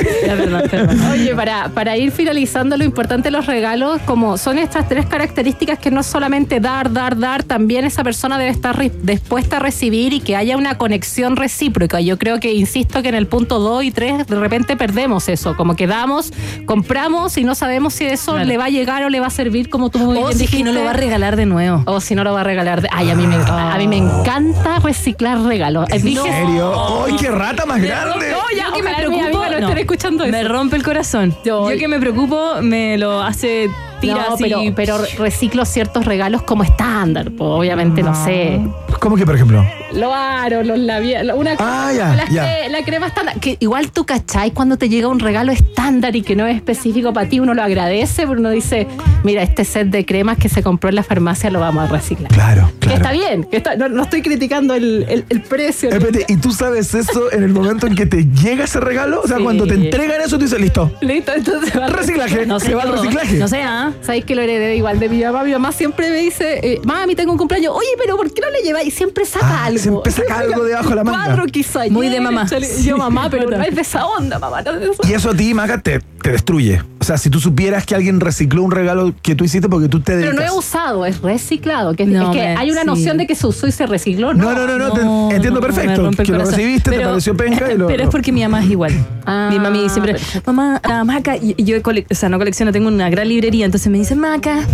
perdón, 0.00 0.62
perdón. 0.70 1.00
Oye, 1.12 1.34
para, 1.34 1.68
para 1.68 1.96
ir 1.96 2.10
finalizando, 2.12 2.76
lo 2.76 2.84
importante 2.84 3.28
de 3.28 3.32
los 3.32 3.46
regalos, 3.46 4.00
como 4.04 4.36
son 4.38 4.58
estas 4.58 4.88
tres 4.88 5.06
características 5.06 5.78
que 5.78 5.90
no 5.90 6.02
solamente 6.02 6.60
dar, 6.60 6.92
dar, 6.92 7.18
dar, 7.18 7.42
también 7.42 7.84
esa 7.84 8.04
persona 8.04 8.38
debe 8.38 8.50
estar 8.50 8.78
dispuesta 9.02 9.56
a 9.56 9.60
recibir 9.60 10.12
y 10.12 10.20
que 10.20 10.36
haya 10.36 10.56
una 10.56 10.76
conexión 10.78 11.36
recíproca. 11.36 12.00
Yo 12.00 12.18
creo 12.18 12.40
que, 12.40 12.52
insisto, 12.52 13.02
que 13.02 13.08
en 13.08 13.14
el 13.14 13.26
punto 13.26 13.58
2 13.58 13.84
y 13.84 13.90
3 13.90 14.26
de 14.26 14.36
repente 14.36 14.76
perdemos 14.76 15.28
eso, 15.28 15.56
como 15.56 15.74
que 15.76 15.86
damos, 15.86 16.32
compramos 16.66 17.36
y 17.38 17.44
no 17.44 17.54
sabemos 17.54 17.94
si 17.94 18.04
eso 18.04 18.32
Claro. 18.32 18.46
le 18.46 18.58
va 18.58 18.66
a 18.66 18.68
llegar 18.68 19.02
o 19.04 19.08
le 19.08 19.20
va 19.20 19.26
a 19.28 19.30
servir 19.30 19.68
como 19.70 19.90
tú 19.90 19.98
muy 19.98 20.16
O 20.16 20.20
bien 20.26 20.32
si 20.32 20.38
dijiste. 20.40 20.64
no 20.64 20.72
lo 20.72 20.84
va 20.84 20.90
a 20.90 20.94
regalar 20.94 21.36
de 21.36 21.46
nuevo. 21.46 21.82
O 21.86 22.00
si 22.00 22.14
no 22.14 22.24
lo 22.24 22.32
va 22.34 22.42
a 22.42 22.44
regalar. 22.44 22.82
de- 22.82 22.88
Ay, 22.92 23.10
a 23.10 23.14
mí 23.14 23.26
me, 23.26 23.36
a 23.36 23.74
mí 23.78 23.88
me 23.88 23.96
encanta 23.96 24.78
reciclar 24.80 25.40
regalos. 25.40 25.88
¿En 25.90 26.00
serio? 26.02 27.04
¡Ay, 27.06 27.16
qué 27.18 27.30
rata 27.30 27.64
más 27.66 27.80
grande! 27.80 28.30
No, 28.30 28.38
ya, 28.56 28.72
que 28.72 28.82
me 28.82 28.94
preocupo, 28.94 29.44
no 29.60 29.68
escuchando 29.92 30.24
eso. 30.24 30.32
Me 30.32 30.44
rompe 30.44 30.76
el 30.76 30.82
corazón. 30.82 31.34
Yo- 31.44 31.70
Yo, 31.70 31.78
que 31.78 31.88
me 31.88 31.98
preocupo, 31.98 32.56
me 32.62 32.98
lo 32.98 33.22
hace 33.22 33.68
tira 34.00 34.26
No, 34.28 34.34
así. 34.34 34.44
pero, 34.44 34.60
pero 34.76 34.98
reciclo 35.18 35.64
ciertos 35.64 36.04
regalos 36.04 36.42
como 36.42 36.62
estándar, 36.62 37.30
pues, 37.36 37.48
obviamente, 37.50 38.02
no 38.02 38.14
sé. 38.14 38.60
¿Cómo 39.00 39.16
que, 39.16 39.24
por 39.24 39.34
ejemplo? 39.34 39.64
Los 39.92 40.12
aros, 40.12 40.66
los 40.66 40.78
labiales, 40.78 41.34
una 41.34 41.54
Ah, 41.58 41.92
ya, 41.96 42.14
la, 42.14 42.28
ya. 42.28 42.44
cre- 42.44 42.68
la 42.68 42.84
crema 42.84 43.06
estándar. 43.06 43.38
Que 43.40 43.56
igual 43.60 43.90
tú 43.90 44.04
cachai 44.04 44.50
cuando 44.50 44.76
te 44.76 44.88
llega 44.88 45.08
un 45.08 45.18
regalo 45.18 45.50
estándar 45.52 46.14
y 46.16 46.22
que 46.22 46.36
no 46.36 46.46
es 46.46 46.56
específico 46.56 47.12
para 47.12 47.28
ti, 47.28 47.40
uno 47.40 47.54
lo 47.54 47.62
agradece, 47.62 48.26
pero 48.26 48.38
uno 48.38 48.50
dice, 48.50 48.86
mira, 49.24 49.42
este 49.42 49.64
set 49.64 49.88
de 49.88 50.04
cremas 50.04 50.36
que 50.36 50.48
se 50.48 50.62
compró 50.62 50.88
en 50.90 50.96
la 50.96 51.02
farmacia 51.02 51.50
lo 51.50 51.60
vamos 51.60 51.88
a 51.88 51.92
reciclar. 51.92 52.30
Claro, 52.30 52.70
Que 52.80 52.88
claro. 52.88 52.96
está 52.96 53.12
bien, 53.12 53.44
que 53.44 53.56
está- 53.56 53.76
no, 53.76 53.88
no 53.88 54.02
estoy 54.02 54.20
criticando 54.22 54.74
el, 54.74 55.06
el- 55.08 55.24
el 55.28 55.42
precio. 55.42 55.88
Espérate, 55.90 56.26
¿y 56.28 56.36
tú 56.36 56.52
sabes 56.52 56.94
eso 56.94 57.32
en 57.32 57.42
el 57.42 57.52
momento 57.52 57.86
en 57.86 57.94
que 57.94 58.04
te 58.06 58.24
llega 58.26 58.64
ese 58.64 58.80
regalo? 58.80 59.22
O 59.22 59.26
sea, 59.26 59.38
Sí. 59.38 59.42
cuando 59.42 59.66
te 59.66 59.74
entregan 59.74 60.20
eso, 60.20 60.36
tú 60.38 60.44
dices, 60.44 60.60
listo. 60.60 60.92
Listo, 61.00 61.32
entonces 61.34 61.72
va 61.78 61.86
al 61.86 61.92
Reciclaje. 61.92 62.46
No 62.46 62.60
se 62.60 62.74
va 62.74 62.82
al 62.82 62.92
reciclaje. 62.92 63.36
No 63.38 63.48
sé, 63.48 63.62
¿ah? 63.62 63.92
¿Sabéis 64.02 64.24
que 64.24 64.34
lo 64.34 64.42
heredé 64.42 64.76
igual 64.76 64.98
de 65.00 65.08
mi 65.08 65.22
mamá? 65.22 65.42
Mi 65.44 65.52
mamá 65.52 65.72
siempre 65.72 66.10
me 66.10 66.18
dice, 66.18 66.60
eh, 66.62 66.80
mami, 66.84 67.14
tengo 67.14 67.32
un 67.32 67.38
cumpleaños. 67.38 67.72
Oye, 67.74 67.88
pero 67.98 68.16
¿por 68.16 68.32
qué 68.32 68.40
no 68.42 68.50
le 68.50 68.60
lleváis? 68.62 68.87
Siempre 68.90 69.24
saca 69.24 69.46
Ah, 69.48 69.64
algo. 69.66 69.78
siempre 69.78 70.12
saca 70.12 70.38
algo 70.40 70.64
debajo 70.64 70.88
de 70.90 70.94
la 70.96 71.04
manga. 71.04 71.24
Cuadro 71.26 71.46
quizá. 71.46 71.80
Muy 71.90 72.08
de 72.08 72.20
mamá. 72.20 72.46
Yo, 72.82 72.96
mamá, 72.96 73.28
pero 73.30 73.48
no 73.50 73.62
es 73.62 73.74
de 73.74 73.80
esa 73.82 74.06
onda, 74.06 74.38
mamá. 74.38 74.62
No 74.62 74.72
es 74.72 74.80
de 74.80 74.86
esa 74.90 75.08
Y 75.08 75.12
eso 75.14 75.30
a 75.30 75.34
ti, 75.34 75.54
Maca, 75.54 75.80
te, 75.80 76.00
te 76.00 76.32
destruye. 76.32 76.82
O 77.00 77.04
sea, 77.04 77.16
si 77.16 77.30
tú 77.30 77.38
supieras 77.40 77.86
que 77.86 77.94
alguien 77.94 78.20
recicló 78.20 78.62
un 78.62 78.70
regalo 78.70 79.14
que 79.22 79.34
tú 79.34 79.44
hiciste 79.44 79.68
porque 79.68 79.88
tú 79.88 80.00
te 80.00 80.12
Pero 80.12 80.26
dedicas. 80.32 80.36
no 80.36 80.42
es 80.44 80.52
usado, 80.66 81.06
es 81.06 81.20
reciclado. 81.20 81.94
Que, 81.94 82.04
No, 82.06 82.30
es 82.32 82.36
que 82.36 82.42
hay 82.42 82.70
una 82.70 82.80
sí. 82.82 82.86
noción 82.86 83.16
de 83.18 83.26
que 83.26 83.34
se 83.34 83.46
usó 83.46 83.66
y 83.66 83.72
se 83.72 83.86
recicló. 83.86 84.34
No, 84.34 84.52
No, 84.52 84.66
no, 84.66 84.78
no, 84.78 84.78
no, 84.78 85.28
te- 85.28 85.36
entiendo 85.36 85.60
perfecto. 85.60 86.10
Que 86.10 86.32
lo 86.32 86.38
recibiste, 86.44 86.90
te 86.90 86.96
Pero- 86.96 87.10
pareció 87.10 87.36
penca 87.36 87.72
y 87.72 87.78
lo. 87.78 87.86
Pero 87.86 88.02
es 88.04 88.08
porque 88.10 88.32
mi 88.32 88.42
mamá 88.42 88.62
es 88.64 88.70
igual. 88.70 88.92
Ah, 89.24 89.48
mi 89.50 89.58
mami 89.58 89.88
siempre, 89.88 90.16
mamá, 90.46 90.80
ah, 90.82 91.04
Maca, 91.04 91.36
y 91.36 91.54
yo 91.62 91.80
cole- 91.82 92.06
o 92.10 92.14
sea, 92.14 92.28
no 92.28 92.38
colecciono, 92.38 92.72
tengo 92.72 92.88
una 92.88 93.08
gran 93.10 93.28
librería, 93.28 93.64
entonces 93.64 93.90
me 93.92 93.98
dice, 93.98 94.14
Maca, 94.16 94.64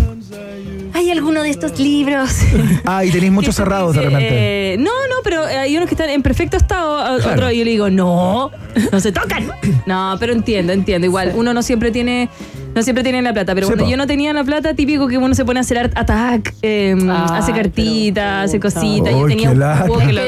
¿hay 0.95 1.11
alguno 1.11 1.43
de 1.43 1.51
estos 1.51 1.79
libros? 1.79 2.31
Ah, 2.87 3.05
y 3.05 3.11
tenéis 3.11 3.33
muchos 3.33 3.55
cerrados 3.57 3.95
de 3.95 4.03
repente. 4.03 4.29
Eh, 4.75 4.77
no, 4.79 4.91
no, 5.09 5.17
pero 5.23 5.45
hay 5.45 5.75
unos 5.77 5.89
que 5.89 5.95
están 5.95 6.11
en 6.11 6.23
perfecto 6.23 6.57
estado, 6.57 6.99
a- 6.99 7.17
Claro. 7.19 7.33
otro 7.33 7.51
y 7.51 7.59
yo 7.59 7.65
le 7.65 7.71
digo, 7.71 7.91
no, 7.91 8.51
no 8.93 9.01
se 9.01 9.13
tocan. 9.13 9.51
No, 9.87 10.17
pero 10.19 10.33
entiendo, 10.33 10.73
entiendo. 10.73 11.07
Igual, 11.07 11.33
uno 11.35 11.53
no 11.55 11.63
siempre 11.63 11.91
tiene, 11.91 12.29
no 12.75 12.83
siempre 12.83 13.03
tiene 13.05 13.23
la 13.23 13.33
plata, 13.33 13.55
pero 13.55 13.67
cuando 13.69 13.89
yo 13.89 13.97
no 13.97 14.07
tenía 14.07 14.33
la 14.33 14.45
plata, 14.45 14.75
típico 14.75 15.07
que 15.09 15.19
uno 15.19 15.35
se 15.35 15.45
pone 15.45 15.61
a 15.61 15.63
hacer 15.63 15.79
art 15.79 15.93
attack, 15.97 16.55
eh, 16.63 16.97
Ah, 17.09 17.37
hace 17.39 17.53
cartitas, 17.53 18.47
hace 18.47 18.61
cositas. 18.61 19.13
Yo 19.13 19.27
tenía 19.27 19.49
qué 19.49 19.53
un 19.55 19.59
lata. 19.61 19.87
juego 19.87 19.99
que 20.01 20.13
lo. 20.13 20.21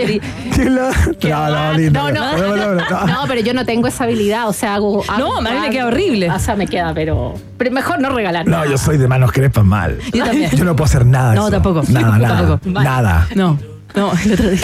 No, 0.76 0.90
no. 0.90 1.74
No, 1.90 2.10
no, 2.10 2.36
No, 2.36 2.56
no, 2.56 2.74
no. 2.74 3.06
No, 3.06 3.18
pero 3.28 3.40
yo 3.40 3.54
no 3.54 3.64
tengo 3.64 3.88
esa 3.88 4.04
habilidad, 4.04 4.48
o 4.48 4.52
sea, 4.52 4.74
hago... 4.74 5.02
hago- 5.08 5.36
a 5.38 5.40
mí 5.40 5.60
me 5.60 5.70
queda 5.70 5.86
horrible. 5.86 6.30
O 6.30 6.38
sea, 6.38 6.56
me 6.56 6.66
queda, 6.66 6.92
pero, 6.94 7.34
pero 7.58 7.70
mejor 7.70 8.00
no 8.00 8.10
regalar. 8.10 8.46
No, 8.46 8.64
yo 8.64 8.78
soy 8.78 8.96
de 8.98 9.08
manos 9.08 9.32
crespas 9.32 9.64
mal. 9.64 9.98
Yo 10.12 10.24
también. 10.24 10.50
Yo 10.50 10.64
no 10.64 10.74
puedo 10.76 10.86
hacer 10.86 11.06
nada. 11.06 11.34
No, 11.34 11.42
eso. 11.42 11.50
tampoco. 11.50 11.82
Nada, 11.88 12.18
nada. 12.18 12.58
Tampoco. 12.58 12.80
Nada. 12.82 13.28
No, 13.34 13.58
no, 13.96 14.12
el 14.24 14.32
otro 14.32 14.50
día. 14.50 14.60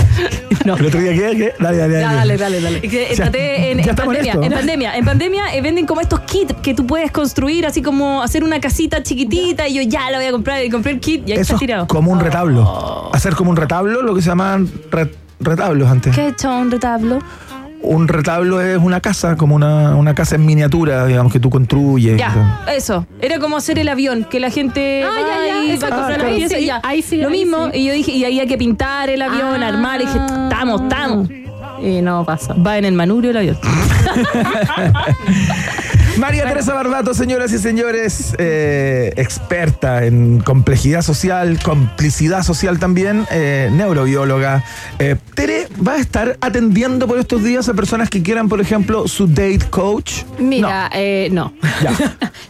No. 0.64 0.76
¿El 0.76 0.86
otro 0.86 1.00
día 1.00 1.12
qué? 1.12 1.36
¿Qué? 1.36 1.54
Dale, 1.58 1.78
dale, 1.78 1.94
dale. 1.94 2.16
Dale, 2.16 2.36
dale, 2.36 2.60
dale. 2.60 2.80
Es 2.82 2.90
que 2.90 3.04
O 3.12 3.16
sea, 3.16 3.24
traté 3.30 3.70
en, 3.72 3.82
pandemia, 3.96 4.32
en 4.34 4.52
pandemia, 4.52 4.96
en 4.96 5.04
pandemia 5.04 5.54
eh, 5.54 5.60
venden 5.60 5.86
como 5.86 6.00
estos 6.00 6.20
kits 6.20 6.54
que 6.62 6.74
tú 6.74 6.86
puedes 6.86 7.10
construir, 7.10 7.66
así 7.66 7.82
como 7.82 8.22
hacer 8.22 8.44
una 8.44 8.60
casita 8.60 9.02
chiquitita 9.02 9.66
y 9.68 9.74
yo 9.74 9.82
ya 9.82 10.10
la 10.10 10.18
voy 10.18 10.26
a 10.26 10.32
comprar 10.32 10.64
y 10.64 10.70
compré 10.70 10.92
el 10.92 11.00
kit 11.00 11.26
y 11.28 11.32
ahí 11.32 11.38
Eso 11.38 11.42
está 11.42 11.54
es 11.54 11.60
tirado. 11.60 11.86
como 11.88 12.12
un 12.12 12.20
retablo. 12.20 13.10
Hacer 13.12 13.34
como 13.34 13.50
un 13.50 13.56
retablo, 13.56 14.02
lo 14.02 14.14
que 14.14 14.22
se 14.22 14.28
llamaban 14.28 14.70
re- 14.90 15.12
retablos 15.40 15.88
antes. 15.90 16.14
¿Qué 16.14 16.22
he 16.26 16.28
hecho 16.28 16.54
un 16.54 16.70
retablo? 16.70 17.18
Un 17.84 18.06
retablo 18.08 18.60
es 18.60 18.78
una 18.78 19.00
casa, 19.00 19.36
como 19.36 19.56
una, 19.56 19.96
una 19.96 20.14
casa 20.14 20.36
en 20.36 20.46
miniatura, 20.46 21.04
digamos, 21.06 21.32
que 21.32 21.40
tú 21.40 21.50
construyes. 21.50 22.16
Ya, 22.16 22.64
eso. 22.74 23.06
Era 23.20 23.38
como 23.40 23.56
hacer 23.56 23.78
el 23.78 23.88
avión, 23.88 24.24
que 24.24 24.38
la 24.40 24.50
gente 24.50 25.02
Ah, 25.04 25.08
va 25.08 25.20
ya, 25.20 25.26
ya, 25.26 25.64
y 25.64 25.66
va 25.66 25.70
a 25.70 25.74
exacto. 25.74 25.96
comprar 25.96 26.20
Ah, 26.20 26.22
las 26.22 26.32
ahí 26.32 26.48
sí, 26.48 26.66
ya. 26.66 26.80
ahí 26.84 27.02
sí, 27.02 27.16
Lo 27.18 27.28
ahí 27.28 27.32
mismo, 27.32 27.70
sí. 27.72 27.78
y 27.80 27.84
yo 27.86 27.92
dije, 27.92 28.12
y 28.12 28.24
ahí 28.24 28.38
hay 28.40 28.46
que 28.46 28.56
pintar 28.56 29.10
el 29.10 29.20
avión, 29.20 29.62
Ah. 29.62 29.68
armar, 29.68 30.00
y 30.00 30.06
dije, 30.06 30.18
estamos, 30.18 30.82
estamos. 30.82 31.28
Y 31.82 32.00
no 32.00 32.24
pasa. 32.24 32.54
Va 32.54 32.78
en 32.78 32.84
el 32.84 32.94
manubrio 32.94 33.30
el 33.32 33.36
avión. 33.38 33.58
María 36.18 36.46
Teresa 36.46 36.74
Barbato, 36.74 37.14
señoras 37.14 37.52
y 37.52 37.58
señores, 37.58 38.34
eh, 38.38 39.14
experta 39.16 40.04
en 40.04 40.40
complejidad 40.40 41.00
social, 41.00 41.58
complicidad 41.62 42.42
social 42.42 42.78
también, 42.78 43.26
eh, 43.30 43.70
neurobióloga. 43.72 44.62
Eh, 44.98 45.16
Tere 45.34 45.68
va 45.86 45.94
a 45.94 45.96
estar 45.96 46.36
atendiendo 46.40 47.06
por 47.06 47.18
estos 47.18 47.42
días 47.42 47.68
a 47.68 47.74
personas 47.74 48.10
que 48.10 48.22
quieran, 48.22 48.48
por 48.50 48.60
ejemplo, 48.60 49.08
su 49.08 49.26
date 49.26 49.60
coach. 49.70 50.24
Mira, 50.38 50.90
eh, 50.92 51.28
no. 51.32 51.52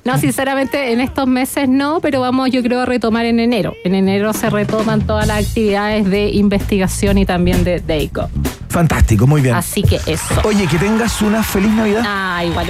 No, 0.04 0.18
sinceramente 0.18 0.92
en 0.92 1.00
estos 1.00 1.28
meses 1.28 1.68
no, 1.68 2.00
pero 2.00 2.20
vamos 2.20 2.50
yo 2.50 2.60
creo 2.64 2.80
a 2.80 2.86
retomar 2.86 3.24
en 3.24 3.38
enero. 3.38 3.74
En 3.84 3.94
enero 3.94 4.32
se 4.32 4.50
retoman 4.50 5.06
todas 5.06 5.28
las 5.28 5.46
actividades 5.46 6.10
de 6.10 6.30
investigación 6.30 7.18
y 7.18 7.26
también 7.26 7.62
de 7.62 7.78
DEICO. 7.78 8.28
Fantástico, 8.72 9.26
muy 9.26 9.40
bien. 9.42 9.54
Así 9.54 9.82
que 9.82 10.00
eso. 10.06 10.40
Oye, 10.44 10.66
que 10.66 10.78
tengas 10.78 11.20
una 11.22 11.42
feliz 11.42 11.70
Navidad. 11.70 12.02
Ah, 12.06 12.42
igual 12.44 12.66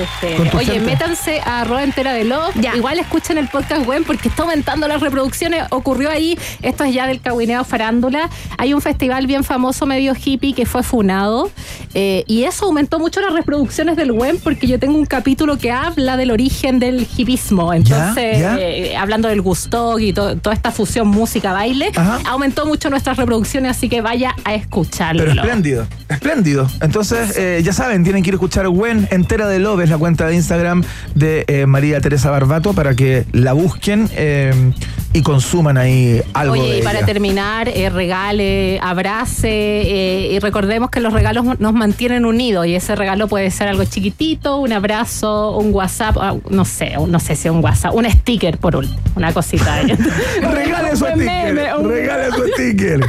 tu 0.51 0.57
Oye, 0.59 0.67
gente. 0.67 0.81
métanse 0.81 1.41
a 1.41 1.61
arroba 1.63 1.83
entera 1.85 2.13
de 2.13 2.25
love. 2.25 2.55
Igual 2.75 2.99
escuchen 2.99 3.39
el 3.39 3.49
podcast 3.49 3.87
web 3.87 4.03
porque 4.07 4.29
está 4.29 4.43
aumentando 4.43 4.89
las 4.89 5.01
reproducciones. 5.01 5.65
Ocurrió 5.71 6.11
ahí, 6.11 6.39
esto 6.63 6.85
es 6.85 6.93
ya 6.95 7.07
del 7.07 7.21
Caguineo 7.21 7.65
Farándula. 7.65 8.29
Hay 8.59 8.75
un 8.75 8.81
festival 8.81 9.27
bien 9.27 9.45
famoso, 9.45 9.87
medio 9.87 10.15
hippie, 10.23 10.55
que 10.55 10.67
fue 10.67 10.83
funado. 10.83 11.51
eh, 11.95 12.25
y 12.27 12.45
eso 12.45 12.65
aumentó 12.67 12.99
mucho 12.99 13.21
las 13.21 13.33
reproducciones 13.33 13.97
del 13.97 14.13
web 14.13 14.39
porque 14.43 14.67
yo 14.67 14.79
tengo 14.79 14.97
un 14.99 15.05
capítulo 15.07 15.59
que 15.59 15.71
habla 15.71 16.17
del 16.17 16.31
origen 16.31 16.79
del 16.79 17.07
hipismo. 17.17 17.73
Entonces, 17.73 18.39
ya. 18.41 18.57
eh, 18.59 18.97
hablando 18.97 19.29
del 19.29 19.41
gusto 19.43 19.99
y 19.99 20.13
to- 20.13 20.37
toda 20.39 20.55
esta 20.55 20.71
fusión 20.73 21.09
música-baile, 21.09 21.93
Ajá. 21.95 22.19
aumentó 22.29 22.67
mucho 22.67 22.89
nuestras 22.91 23.17
reproducciones, 23.19 23.77
así 23.77 23.89
que 23.89 24.01
vaya 24.01 24.35
a 24.45 24.55
escucharlo. 24.55 25.23
Pero 25.25 25.33
espléndido, 25.41 25.87
espléndido. 26.09 26.69
Entonces, 26.81 27.37
eh, 27.37 27.61
ya 27.65 27.73
saben, 27.73 28.05
tienen 28.05 28.23
que 28.23 28.31
ir 28.31 28.35
a 28.35 28.37
escuchar 28.37 28.69
Gwen 28.69 29.09
Entera 29.11 29.49
de 29.49 29.59
Love, 29.59 29.81
es 29.83 29.91
la 29.91 29.99
cuenta 29.99 30.27
de 30.27 30.35
Instagram 30.35 30.85
de 31.15 31.45
eh, 31.49 31.67
María 31.67 32.01
Teresa 32.01 32.31
Barbato, 32.31 32.73
para 32.73 32.95
que 32.95 33.25
la 33.33 33.53
busquen 33.53 34.09
eh, 34.15 34.73
y 35.15 35.23
consuman 35.23 35.77
ahí 35.77 36.23
algo 36.33 36.55
Oye, 36.55 36.71
de 36.75 36.79
y 36.79 36.83
para 36.83 36.99
ella. 36.99 37.07
terminar, 37.07 37.69
eh, 37.69 37.91
regale, 37.91 38.79
abrace 38.83 39.49
eh, 39.51 40.29
y 40.33 40.39
recordemos 40.39 40.91
que 40.91 41.01
los 41.01 41.13
regalos 41.13 41.59
nos 41.61 41.73
mantienen 41.75 42.25
unidos 42.25 42.67
y 42.67 42.75
ese 42.75 42.95
regalo 42.97 43.29
puede 43.29 43.51
ser 43.51 43.69
algo 43.69 43.85
chiquitito, 43.85 44.57
un 44.57 44.73
abrazo, 44.73 45.57
un 45.59 45.73
WhatsApp, 45.75 46.17
ah, 46.21 46.35
no 46.49 46.65
sé, 46.65 46.95
un- 46.97 47.11
no 47.11 47.21
sé 47.21 47.37
si 47.37 47.49
un 47.51 47.63
WhatsApp, 47.63 47.95
un 47.95 48.11
sticker 48.11 48.57
por 48.59 48.75
último, 48.77 48.99
una 49.15 49.33
cosita. 49.33 49.81
Regale 50.41 50.97
su 50.97 51.05
Un 51.05 51.11
sticker. 51.13 51.71
un- 51.79 51.89
Regale 51.91 52.27
su 52.35 52.43
sticker. 52.55 53.01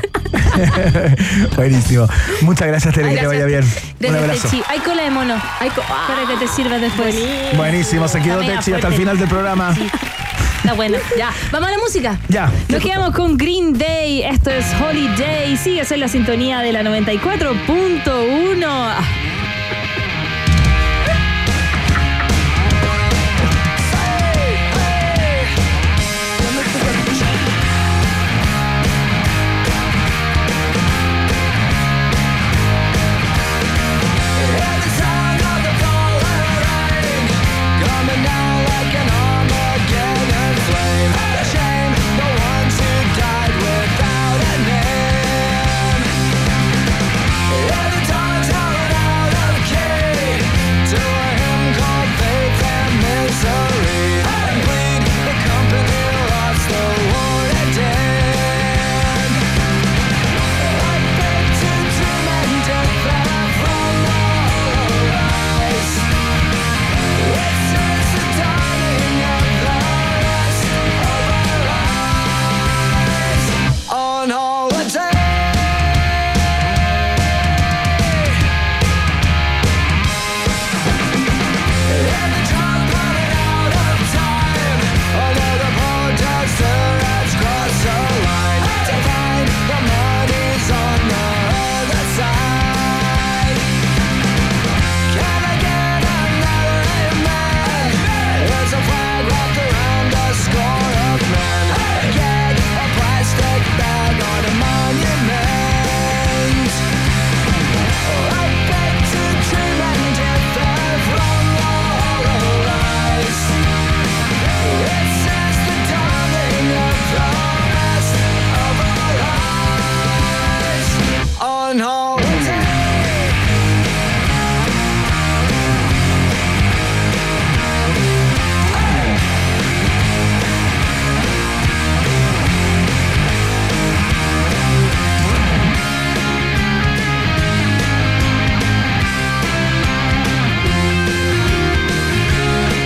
Buenísimo. 1.56 2.08
Muchas 2.42 2.68
gracias, 2.68 2.94
Tere, 2.94 3.10
que 3.14 3.18
te 3.22 3.28
vaya 3.28 3.46
gracias. 3.48 3.74
bien. 4.00 4.12
Un 4.14 4.18
Gracias, 4.18 4.24
abrazo. 4.24 4.50
Techi. 4.50 4.64
Hay 4.70 4.80
cola 4.80 5.04
de 5.04 5.10
mono. 5.12 5.36
Hay 5.60 5.70
co- 5.70 5.82
para 5.88 6.28
que 6.28 6.46
te 6.46 6.52
sirva 6.52 6.78
después. 6.80 7.16
Buenísimo, 7.56 8.08
se 8.08 8.20
quedó 8.22 8.40
Techi 8.42 8.74
hasta 8.74 8.88
el 8.90 8.94
final 8.94 9.18
del 9.18 9.28
programa. 9.30 9.74
Sí. 9.76 9.90
Está 10.64 10.76
bueno. 10.76 10.98
Ya. 11.18 11.30
Vamos 11.52 11.68
a 11.68 11.72
la 11.72 11.78
música. 11.78 12.18
Ya. 12.30 12.50
Nos 12.70 12.82
quedamos 12.82 13.14
con 13.14 13.36
Green 13.36 13.78
Day. 13.78 14.24
Esto 14.24 14.50
es 14.50 14.66
Holiday. 14.82 15.58
Sigues 15.58 15.92
en 15.92 16.00
la 16.00 16.08
sintonía 16.08 16.60
de 16.60 16.72
la 16.72 16.84
94.1. 16.84 18.64
Ah, 18.66 19.02